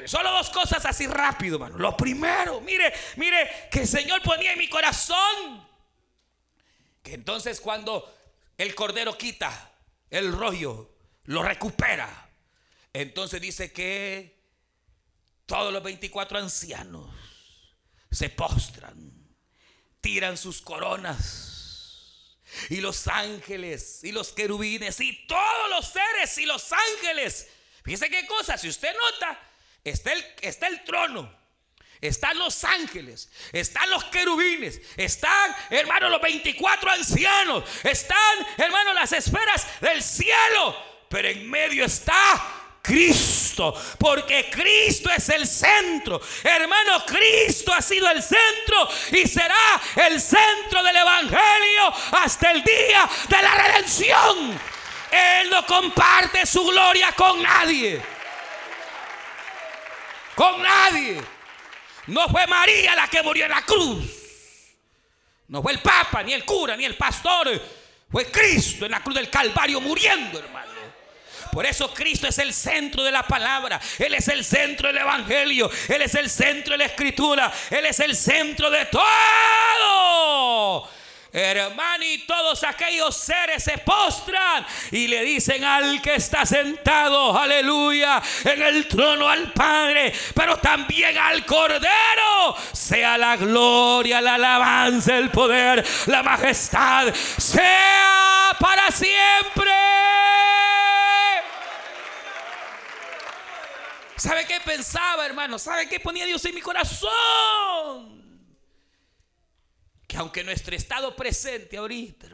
Solo 0.06 0.32
dos 0.32 0.50
cosas 0.52 0.86
así 0.86 1.06
rápido, 1.06 1.56
hermano. 1.56 1.80
Lo 1.80 1.98
primero, 1.98 2.62
mire, 2.62 2.94
mire, 3.18 3.68
que 3.70 3.82
el 3.82 3.88
Señor 3.90 4.22
ponía 4.22 4.54
en 4.54 4.58
mi 4.58 4.70
corazón 4.70 5.68
que 7.04 7.16
entonces 7.16 7.60
cuando 7.60 8.10
el 8.58 8.74
cordero 8.74 9.18
quita 9.18 9.70
el 10.10 10.32
rollo, 10.32 10.90
lo 11.26 11.44
recupera. 11.44 12.30
Entonces 12.94 13.42
dice 13.42 13.74
que 13.74 14.46
todos 15.46 15.74
los 15.74 15.84
24 15.84 16.38
ancianos 16.38 17.14
se 18.10 18.30
postran, 18.30 19.12
tiran 20.00 20.38
sus 20.38 20.62
coronas 20.62 21.57
y 22.70 22.78
los 22.78 23.08
ángeles 23.08 24.04
y 24.04 24.12
los 24.12 24.32
querubines 24.32 25.00
y 25.00 25.26
todos 25.28 25.70
los 25.70 25.88
seres 25.88 26.38
y 26.38 26.46
los 26.46 26.72
ángeles. 26.72 27.48
Fíjese 27.84 28.10
qué 28.10 28.26
cosa, 28.28 28.58
si 28.58 28.68
usted 28.68 28.94
nota, 28.94 29.40
está 29.84 30.14
el, 30.14 30.26
está 30.42 30.68
el 30.68 30.84
trono, 30.84 31.34
están 32.02 32.38
los 32.38 32.64
ángeles, 32.64 33.30
están 33.52 33.90
los 33.90 34.04
querubines, 34.06 34.82
están, 34.98 35.56
hermano, 35.70 36.10
los 36.10 36.22
24 36.22 36.92
ancianos, 36.92 37.64
están, 37.84 38.48
hermano, 38.58 38.94
las 38.94 39.14
esferas 39.14 39.66
del 39.82 40.04
cielo, 40.04 40.76
pero 41.10 41.30
en 41.30 41.50
medio 41.50 41.86
está 41.86 42.67
Cristo, 42.88 43.76
porque 44.00 44.50
Cristo 44.50 45.10
es 45.12 45.28
el 45.28 45.46
centro. 45.46 46.22
Hermano, 46.42 47.04
Cristo 47.06 47.74
ha 47.74 47.82
sido 47.82 48.10
el 48.10 48.24
centro 48.24 48.90
y 49.12 49.28
será 49.28 49.82
el 50.08 50.22
centro 50.22 50.82
del 50.82 50.96
Evangelio 50.96 51.94
hasta 52.14 52.52
el 52.52 52.64
día 52.64 53.10
de 53.28 53.42
la 53.42 53.56
redención. 53.56 54.58
Él 55.12 55.50
no 55.50 55.66
comparte 55.66 56.46
su 56.46 56.66
gloria 56.66 57.12
con 57.12 57.44
nadie. 57.44 58.02
Con 60.34 60.62
nadie. 60.62 61.22
No 62.08 62.30
fue 62.30 62.48
María 62.48 62.96
la 62.96 63.10
que 63.10 63.22
murió 63.22 63.46
en 63.46 63.52
la 63.52 63.64
cruz. 63.64 64.06
No 65.50 65.62
fue 65.62 65.74
el 65.74 65.80
Papa, 65.80 66.24
ni 66.24 66.32
el 66.32 66.46
cura, 66.46 66.78
ni 66.78 66.86
el 66.86 66.96
pastor. 66.96 67.50
Fue 68.10 68.32
Cristo 68.32 68.86
en 68.86 68.92
la 68.92 69.04
cruz 69.04 69.16
del 69.16 69.30
Calvario 69.30 69.82
muriendo, 69.82 70.40
hermano. 70.40 70.77
Por 71.52 71.66
eso 71.66 71.94
Cristo 71.94 72.28
es 72.28 72.38
el 72.40 72.54
centro 72.54 73.04
de 73.04 73.12
la 73.12 73.24
palabra. 73.24 73.80
Él 74.00 74.14
es 74.14 74.28
el 74.28 74.44
centro 74.44 74.88
del 74.88 74.98
Evangelio. 74.98 75.70
Él 75.90 76.02
es 76.02 76.16
el 76.16 76.30
centro 76.30 76.74
de 76.74 76.80
la 76.80 76.86
Escritura. 76.86 77.52
Él 77.70 77.86
es 77.86 78.00
el 78.00 78.16
centro 78.16 78.70
de 78.70 78.86
todo. 78.86 79.08
Hermano, 81.32 82.04
y 82.04 82.20
todos 82.20 82.64
aquellos 82.64 83.16
seres 83.16 83.64
se 83.64 83.78
postran 83.80 84.66
y 84.92 85.08
le 85.08 85.24
dicen 85.24 85.64
al 85.64 86.02
que 86.02 86.16
está 86.16 86.46
sentado, 86.46 87.38
aleluya, 87.38 88.22
en 88.46 88.62
el 88.62 88.88
trono 88.88 89.28
al 89.30 89.52
Padre, 89.52 90.14
pero 90.34 90.58
también 90.58 91.18
al 91.18 91.46
Cordero, 91.46 92.56
sea 92.72 93.18
la 93.18 93.36
gloria, 93.36 94.22
la 94.22 94.36
alabanza, 94.36 95.18
el 95.18 95.30
poder, 95.30 95.86
la 96.08 96.24
majestad, 96.24 97.14
sea 97.38 98.56
para 98.60 98.90
siempre. 98.90 100.07
¿Sabe 104.18 104.46
qué 104.46 104.60
pensaba, 104.66 105.26
hermano? 105.26 105.60
¿Sabe 105.60 105.88
qué 105.88 106.00
ponía 106.00 106.26
Dios 106.26 106.44
en 106.46 106.56
mi 106.56 106.62
corazón? 106.62 107.10
Que 110.08 110.18
aunque 110.18 110.44
nuestro 110.44 110.76
estado 110.76 111.16
presente 111.16 111.78
ahorita, 111.78 112.28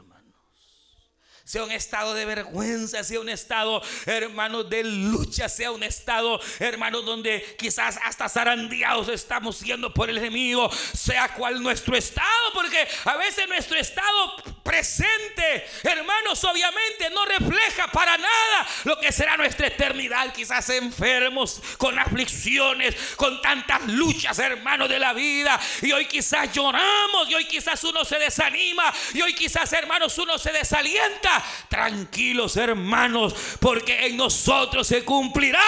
sea 1.45 1.63
un 1.63 1.71
estado 1.71 2.13
de 2.13 2.23
vergüenza, 2.23 3.03
sea 3.03 3.19
un 3.19 3.27
estado, 3.27 3.81
hermano, 4.05 4.63
de 4.63 4.81
lucha, 4.81 5.49
sea 5.49 5.71
un 5.71 5.83
estado, 5.83 6.39
hermano, 6.59 7.01
donde 7.01 7.57
quizás 7.59 7.99
hasta 8.01 8.29
zarandeados 8.29 9.09
estamos 9.09 9.57
siendo 9.57 9.93
por 9.93 10.09
el 10.09 10.19
enemigo, 10.19 10.71
sea 10.71 11.33
cual 11.33 11.61
nuestro 11.61 11.97
estado, 11.97 12.29
porque 12.53 12.87
a 13.03 13.17
veces 13.17 13.45
nuestro 13.49 13.77
estado 13.77 14.35
presente, 14.63 15.65
hermanos, 15.83 16.41
obviamente 16.45 17.09
no 17.09 17.25
refleja 17.25 17.87
para 17.91 18.17
nada 18.17 18.67
lo 18.85 18.97
que 19.01 19.11
será 19.11 19.35
nuestra 19.35 19.67
eternidad, 19.67 20.31
quizás 20.33 20.69
enfermos, 20.69 21.61
con 21.77 21.99
aflicciones, 21.99 22.95
con 23.17 23.41
tantas 23.41 23.85
luchas, 23.87 24.39
hermanos, 24.39 24.87
de 24.87 24.97
la 24.97 25.11
vida, 25.11 25.59
y 25.81 25.91
hoy 25.91 26.05
quizás 26.05 26.53
lloramos, 26.53 27.29
y 27.29 27.33
hoy 27.33 27.45
quizás 27.45 27.83
uno 27.83 28.05
se 28.05 28.17
desanima, 28.17 28.93
y 29.13 29.21
hoy 29.21 29.33
quizás, 29.33 29.73
hermanos, 29.73 30.17
uno 30.17 30.37
se 30.39 30.53
desalienta 30.53 31.32
tranquilos 31.69 32.57
hermanos, 32.57 33.35
porque 33.59 34.07
en 34.07 34.17
nosotros 34.17 34.87
se 34.87 35.03
cumplirá 35.03 35.61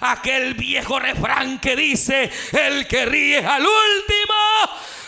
aquel 0.00 0.54
viejo 0.54 0.98
refrán 0.98 1.58
que 1.58 1.76
dice, 1.76 2.30
el 2.52 2.86
que 2.86 3.04
ríe 3.06 3.38
al 3.38 3.62
último, 3.62 4.34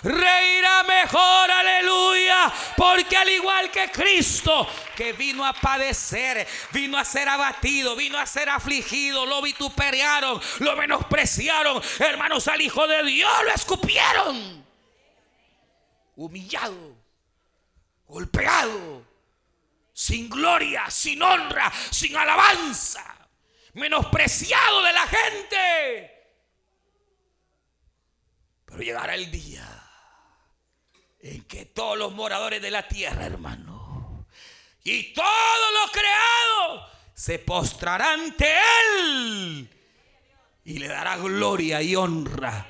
reirá 0.02 0.82
mejor, 0.82 1.50
aleluya, 1.50 2.52
porque 2.76 3.16
al 3.16 3.28
igual 3.28 3.70
que 3.70 3.90
Cristo, 3.90 4.66
que 4.96 5.12
vino 5.12 5.44
a 5.44 5.52
padecer, 5.52 6.46
vino 6.72 6.98
a 6.98 7.04
ser 7.04 7.28
abatido, 7.28 7.94
vino 7.96 8.18
a 8.18 8.26
ser 8.26 8.48
afligido, 8.48 9.26
lo 9.26 9.42
vituperaron, 9.42 10.40
lo 10.60 10.76
menospreciaron, 10.76 11.80
hermanos, 11.98 12.48
al 12.48 12.60
Hijo 12.60 12.86
de 12.86 13.04
Dios 13.04 13.32
lo 13.44 13.52
escupieron, 13.52 14.64
humillado, 16.16 16.96
golpeado 18.06 18.91
sin 20.02 20.28
gloria, 20.28 20.90
sin 20.90 21.22
honra, 21.22 21.72
sin 21.90 22.16
alabanza, 22.16 23.04
menospreciado 23.74 24.82
de 24.82 24.92
la 24.92 25.06
gente. 25.06 26.10
Pero 28.64 28.82
llegará 28.82 29.14
el 29.14 29.30
día 29.30 29.64
en 31.20 31.44
que 31.44 31.66
todos 31.66 31.96
los 31.96 32.12
moradores 32.14 32.60
de 32.60 32.72
la 32.72 32.88
tierra, 32.88 33.26
hermano, 33.26 34.26
y 34.82 35.12
todos 35.12 35.72
los 35.80 35.92
creados 35.92 36.90
se 37.14 37.38
postrarán 37.38 38.22
ante 38.22 38.52
Él 38.96 39.70
y 40.64 40.78
le 40.78 40.88
dará 40.88 41.16
gloria 41.16 41.80
y 41.80 41.94
honra 41.94 42.66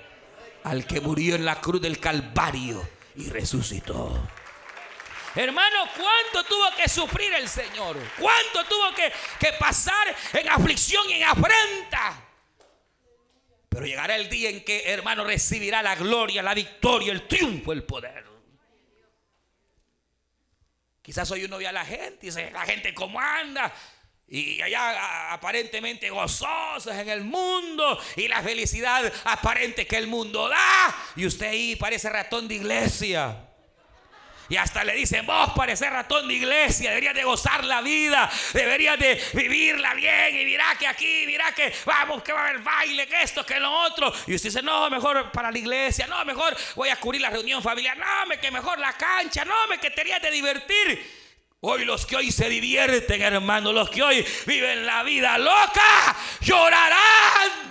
al 0.64 0.87
que 0.87 1.01
murió 1.01 1.37
en 1.37 1.47
la 1.47 1.62
cruz 1.62 1.80
del 1.80 1.99
Calvario 1.99 2.87
y 3.16 3.30
resucitó. 3.30 4.22
Hermano, 5.35 5.89
¿cuánto 5.97 6.45
tuvo 6.47 6.76
que 6.76 6.89
sufrir 6.89 7.33
el 7.33 7.49
Señor? 7.49 7.97
¿Cuánto 8.18 8.64
tuvo 8.64 8.95
que, 8.95 9.53
pasar 9.59 10.14
en 10.35 10.49
aflicción 10.49 11.09
y 11.09 11.14
en 11.14 11.24
afrenta? 11.24 12.28
Pero 13.68 13.87
llegará 13.87 14.16
el 14.16 14.28
día 14.28 14.51
en 14.51 14.62
que, 14.62 14.93
hermano, 14.93 15.24
recibirá 15.24 15.83
la 15.83 15.95
gloria, 15.95 16.43
la 16.43 16.53
victoria, 16.53 17.12
el 17.12 17.26
triunfo, 17.26 17.72
el 17.72 17.85
poder. 17.85 18.26
Quizás 21.01 21.30
hoy 21.30 21.45
uno 21.45 21.57
ve 21.57 21.66
a 21.66 21.72
la 21.72 21.85
gente 21.85 22.18
y 22.22 22.26
dice, 22.26 22.51
la 22.51 22.66
gente 22.66 22.93
cómo 22.93 23.18
anda. 23.18 23.74
Y 24.28 24.61
allá 24.61 25.33
aparentemente 25.33 26.11
gozosos 26.11 26.95
en 26.95 27.09
el 27.09 27.22
mundo 27.22 27.99
y 28.16 28.28
la 28.28 28.43
felicidad 28.43 29.11
aparente 29.24 29.87
que 29.87 29.97
el 29.97 30.07
mundo 30.07 30.49
da. 30.49 30.95
Y 31.16 31.24
usted 31.24 31.47
ahí 31.47 31.76
parece 31.76 32.11
ratón 32.11 32.49
de 32.49 32.57
iglesia. 32.57 33.52
Y 34.49 34.57
hasta 34.57 34.84
le 34.84 34.95
dicen, 34.95 35.24
vos 35.24 35.53
pareces 35.57 35.90
ratón 35.90 36.28
de 36.28 36.34
iglesia, 36.34 36.90
deberías 36.90 37.14
de 37.14 37.24
gozar 37.24 37.64
la 37.64 37.80
vida, 37.80 38.30
deberías 38.53 38.99
de 38.99 39.22
vivirla 39.32 39.95
bien. 39.95 40.40
Y 40.40 40.45
mira 40.45 40.76
que 40.78 40.86
aquí, 40.86 41.24
mira 41.26 41.53
que 41.53 41.72
vamos, 41.86 42.22
que 42.22 42.32
va 42.32 42.40
a 42.40 42.49
haber 42.49 42.61
baile, 42.61 43.07
que 43.07 43.22
esto, 43.22 43.47
que 43.47 43.59
lo 43.59 43.72
otro. 43.72 44.12
Y 44.26 44.34
usted 44.34 44.51
dice, 44.51 44.62
no, 44.62 44.90
mejor 44.90 45.32
para 45.32 45.51
la 45.51 45.59
iglesia, 45.59 46.07
no, 46.07 46.22
mejor 46.24 46.55
voy 46.74 46.90
a 46.90 46.97
cubrir 46.97 47.22
la 47.22 47.30
reunión 47.30 47.62
familiar, 47.62 47.97
no, 47.97 48.26
me 48.26 48.38
que 48.38 48.51
mejor 48.51 48.78
la 48.78 48.93
cancha, 48.93 49.45
no, 49.45 49.66
me 49.68 49.78
que 49.78 49.90
te 49.90 50.03
de 50.20 50.30
divertir. 50.30 51.22
Hoy 51.61 51.84
los 51.84 52.07
que 52.07 52.16
hoy 52.16 52.32
se 52.32 52.49
divierten, 52.49 53.22
hermano, 53.22 53.72
los 53.72 53.88
que 53.88 54.03
hoy 54.03 54.26
viven 54.47 54.84
la 54.84 55.05
vida 55.05 55.38
loca, 55.38 56.16
llorarán. 56.40 57.70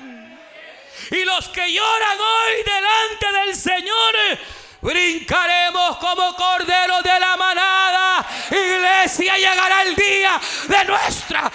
Y 1.11 1.25
los 1.25 1.49
que 1.49 1.73
lloran 1.73 2.17
hoy 2.17 2.63
delante 2.63 3.39
del 3.45 3.55
Señor, 3.55 4.39
brincaremos 4.81 5.97
como 5.97 6.35
corderos 6.35 7.03
de 7.03 7.19
la 7.19 7.37
manada. 7.37 8.27
Iglesia, 8.49 9.37
llegará 9.37 9.83
el 9.83 9.95
día 9.95 10.41
de 10.67 10.85
nuestra 10.85 11.51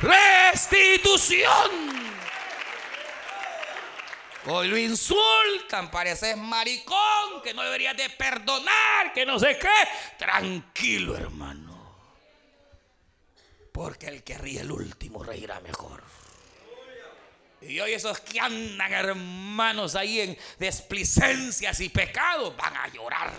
restitución. 0.00 1.96
Hoy 4.48 4.68
lo 4.68 4.78
insultan, 4.78 5.90
pareces 5.90 6.36
maricón, 6.36 7.42
que 7.42 7.52
no 7.52 7.62
deberías 7.62 7.96
de 7.96 8.08
perdonar, 8.10 9.12
que 9.12 9.26
no 9.26 9.40
sé 9.40 9.58
qué. 9.58 9.68
Tranquilo, 10.16 11.16
hermano. 11.16 11.74
Porque 13.72 14.06
el 14.06 14.22
que 14.22 14.38
ríe 14.38 14.60
el 14.60 14.70
último 14.70 15.24
reirá 15.24 15.58
mejor. 15.60 16.05
Y 17.68 17.80
hoy 17.80 17.92
esos 17.92 18.20
que 18.20 18.40
andan, 18.40 18.92
hermanos, 18.92 19.94
ahí 19.94 20.20
en 20.20 20.38
desplicencias 20.58 21.80
y 21.80 21.88
pecados, 21.88 22.56
van 22.56 22.76
a 22.76 22.88
llorar. 22.88 23.32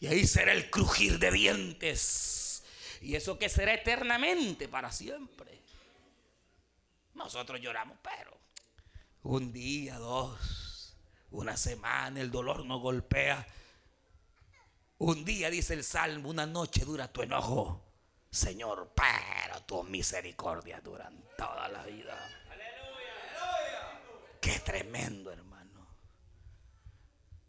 Y 0.00 0.06
ahí 0.06 0.26
será 0.26 0.52
el 0.52 0.70
crujir 0.70 1.18
de 1.18 1.30
dientes. 1.30 2.62
Y 3.02 3.14
eso 3.16 3.38
que 3.38 3.48
será 3.48 3.74
eternamente, 3.74 4.68
para 4.68 4.90
siempre. 4.92 5.60
Nosotros 7.14 7.60
lloramos, 7.60 7.98
pero 8.02 8.38
un 9.22 9.52
día, 9.52 9.98
dos, 9.98 10.96
una 11.30 11.56
semana, 11.56 12.20
el 12.20 12.30
dolor 12.30 12.64
nos 12.64 12.80
golpea. 12.80 13.46
Un 14.98 15.24
día, 15.24 15.50
dice 15.50 15.74
el 15.74 15.84
Salmo, 15.84 16.30
una 16.30 16.46
noche 16.46 16.84
dura 16.84 17.12
tu 17.12 17.22
enojo, 17.22 17.84
Señor, 18.30 18.92
pero 18.94 19.62
tu 19.62 19.82
misericordia 19.82 20.80
duran 20.80 21.24
toda 21.36 21.68
la 21.68 21.82
vida. 21.84 22.39
Qué 24.40 24.58
tremendo, 24.60 25.30
hermano. 25.30 25.86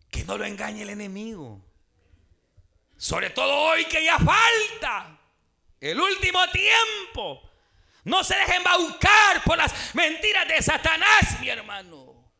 Que 0.10 0.24
no 0.26 0.38
lo 0.38 0.46
engañe 0.46 0.82
el 0.82 0.90
enemigo. 0.90 1.62
Sobre 2.98 3.30
todo 3.30 3.56
hoy 3.56 3.86
que 3.86 4.04
ya 4.04 4.20
falta 4.20 5.20
el 5.80 6.00
último 6.00 6.40
tiempo. 6.50 7.42
No 8.04 8.24
se 8.24 8.36
dejen 8.36 8.58
embaucar 8.58 9.44
por 9.44 9.58
las 9.58 9.96
mentiras 9.96 10.48
de 10.48 10.62
Satanás, 10.62 11.40
mi 11.40 11.50
hermano. 11.50 12.32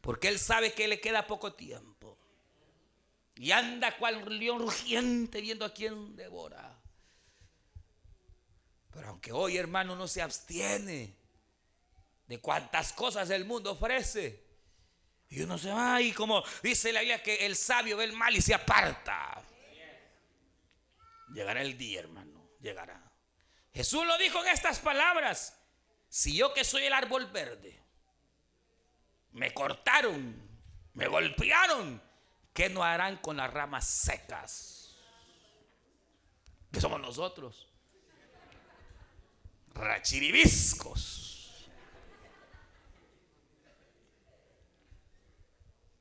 Porque 0.00 0.28
él 0.28 0.38
sabe 0.38 0.72
que 0.72 0.88
le 0.88 1.00
queda 1.00 1.26
poco 1.26 1.54
tiempo. 1.54 2.18
Y 3.36 3.52
anda 3.52 3.96
cual 3.96 4.38
león 4.38 4.58
rugiente 4.60 5.40
viendo 5.40 5.64
a 5.64 5.72
quién 5.72 6.16
devora. 6.16 6.78
Pero 8.90 9.08
aunque 9.08 9.32
hoy, 9.32 9.56
hermano, 9.56 9.96
no 9.96 10.06
se 10.06 10.20
abstiene 10.20 11.16
de 12.26 12.40
cuántas 12.40 12.92
cosas 12.92 13.30
el 13.30 13.44
mundo 13.44 13.72
ofrece. 13.72 14.42
Y 15.28 15.40
uno 15.40 15.56
se 15.56 15.70
va 15.70 16.00
y 16.00 16.12
como 16.12 16.44
dice 16.62 16.92
la 16.92 17.00
Biblia 17.00 17.22
que 17.22 17.46
el 17.46 17.56
sabio 17.56 17.96
ve 17.96 18.04
el 18.04 18.12
mal 18.12 18.36
y 18.36 18.42
se 18.42 18.54
aparta. 18.54 19.42
Llegará 21.32 21.62
el 21.62 21.78
día, 21.78 22.00
hermano, 22.00 22.50
llegará. 22.60 23.02
Jesús 23.72 24.06
lo 24.06 24.18
dijo 24.18 24.42
en 24.42 24.48
estas 24.48 24.78
palabras. 24.80 25.58
Si 26.08 26.36
yo 26.36 26.52
que 26.52 26.64
soy 26.64 26.84
el 26.84 26.92
árbol 26.92 27.26
verde, 27.30 27.82
me 29.30 29.54
cortaron, 29.54 30.36
me 30.92 31.08
golpearon, 31.08 32.02
¿qué 32.52 32.68
no 32.68 32.84
harán 32.84 33.16
con 33.16 33.38
las 33.38 33.50
ramas 33.50 33.86
secas? 33.86 34.94
Que 36.70 36.80
somos 36.80 37.00
nosotros. 37.00 37.68
Rachiribiscos. 39.72 41.21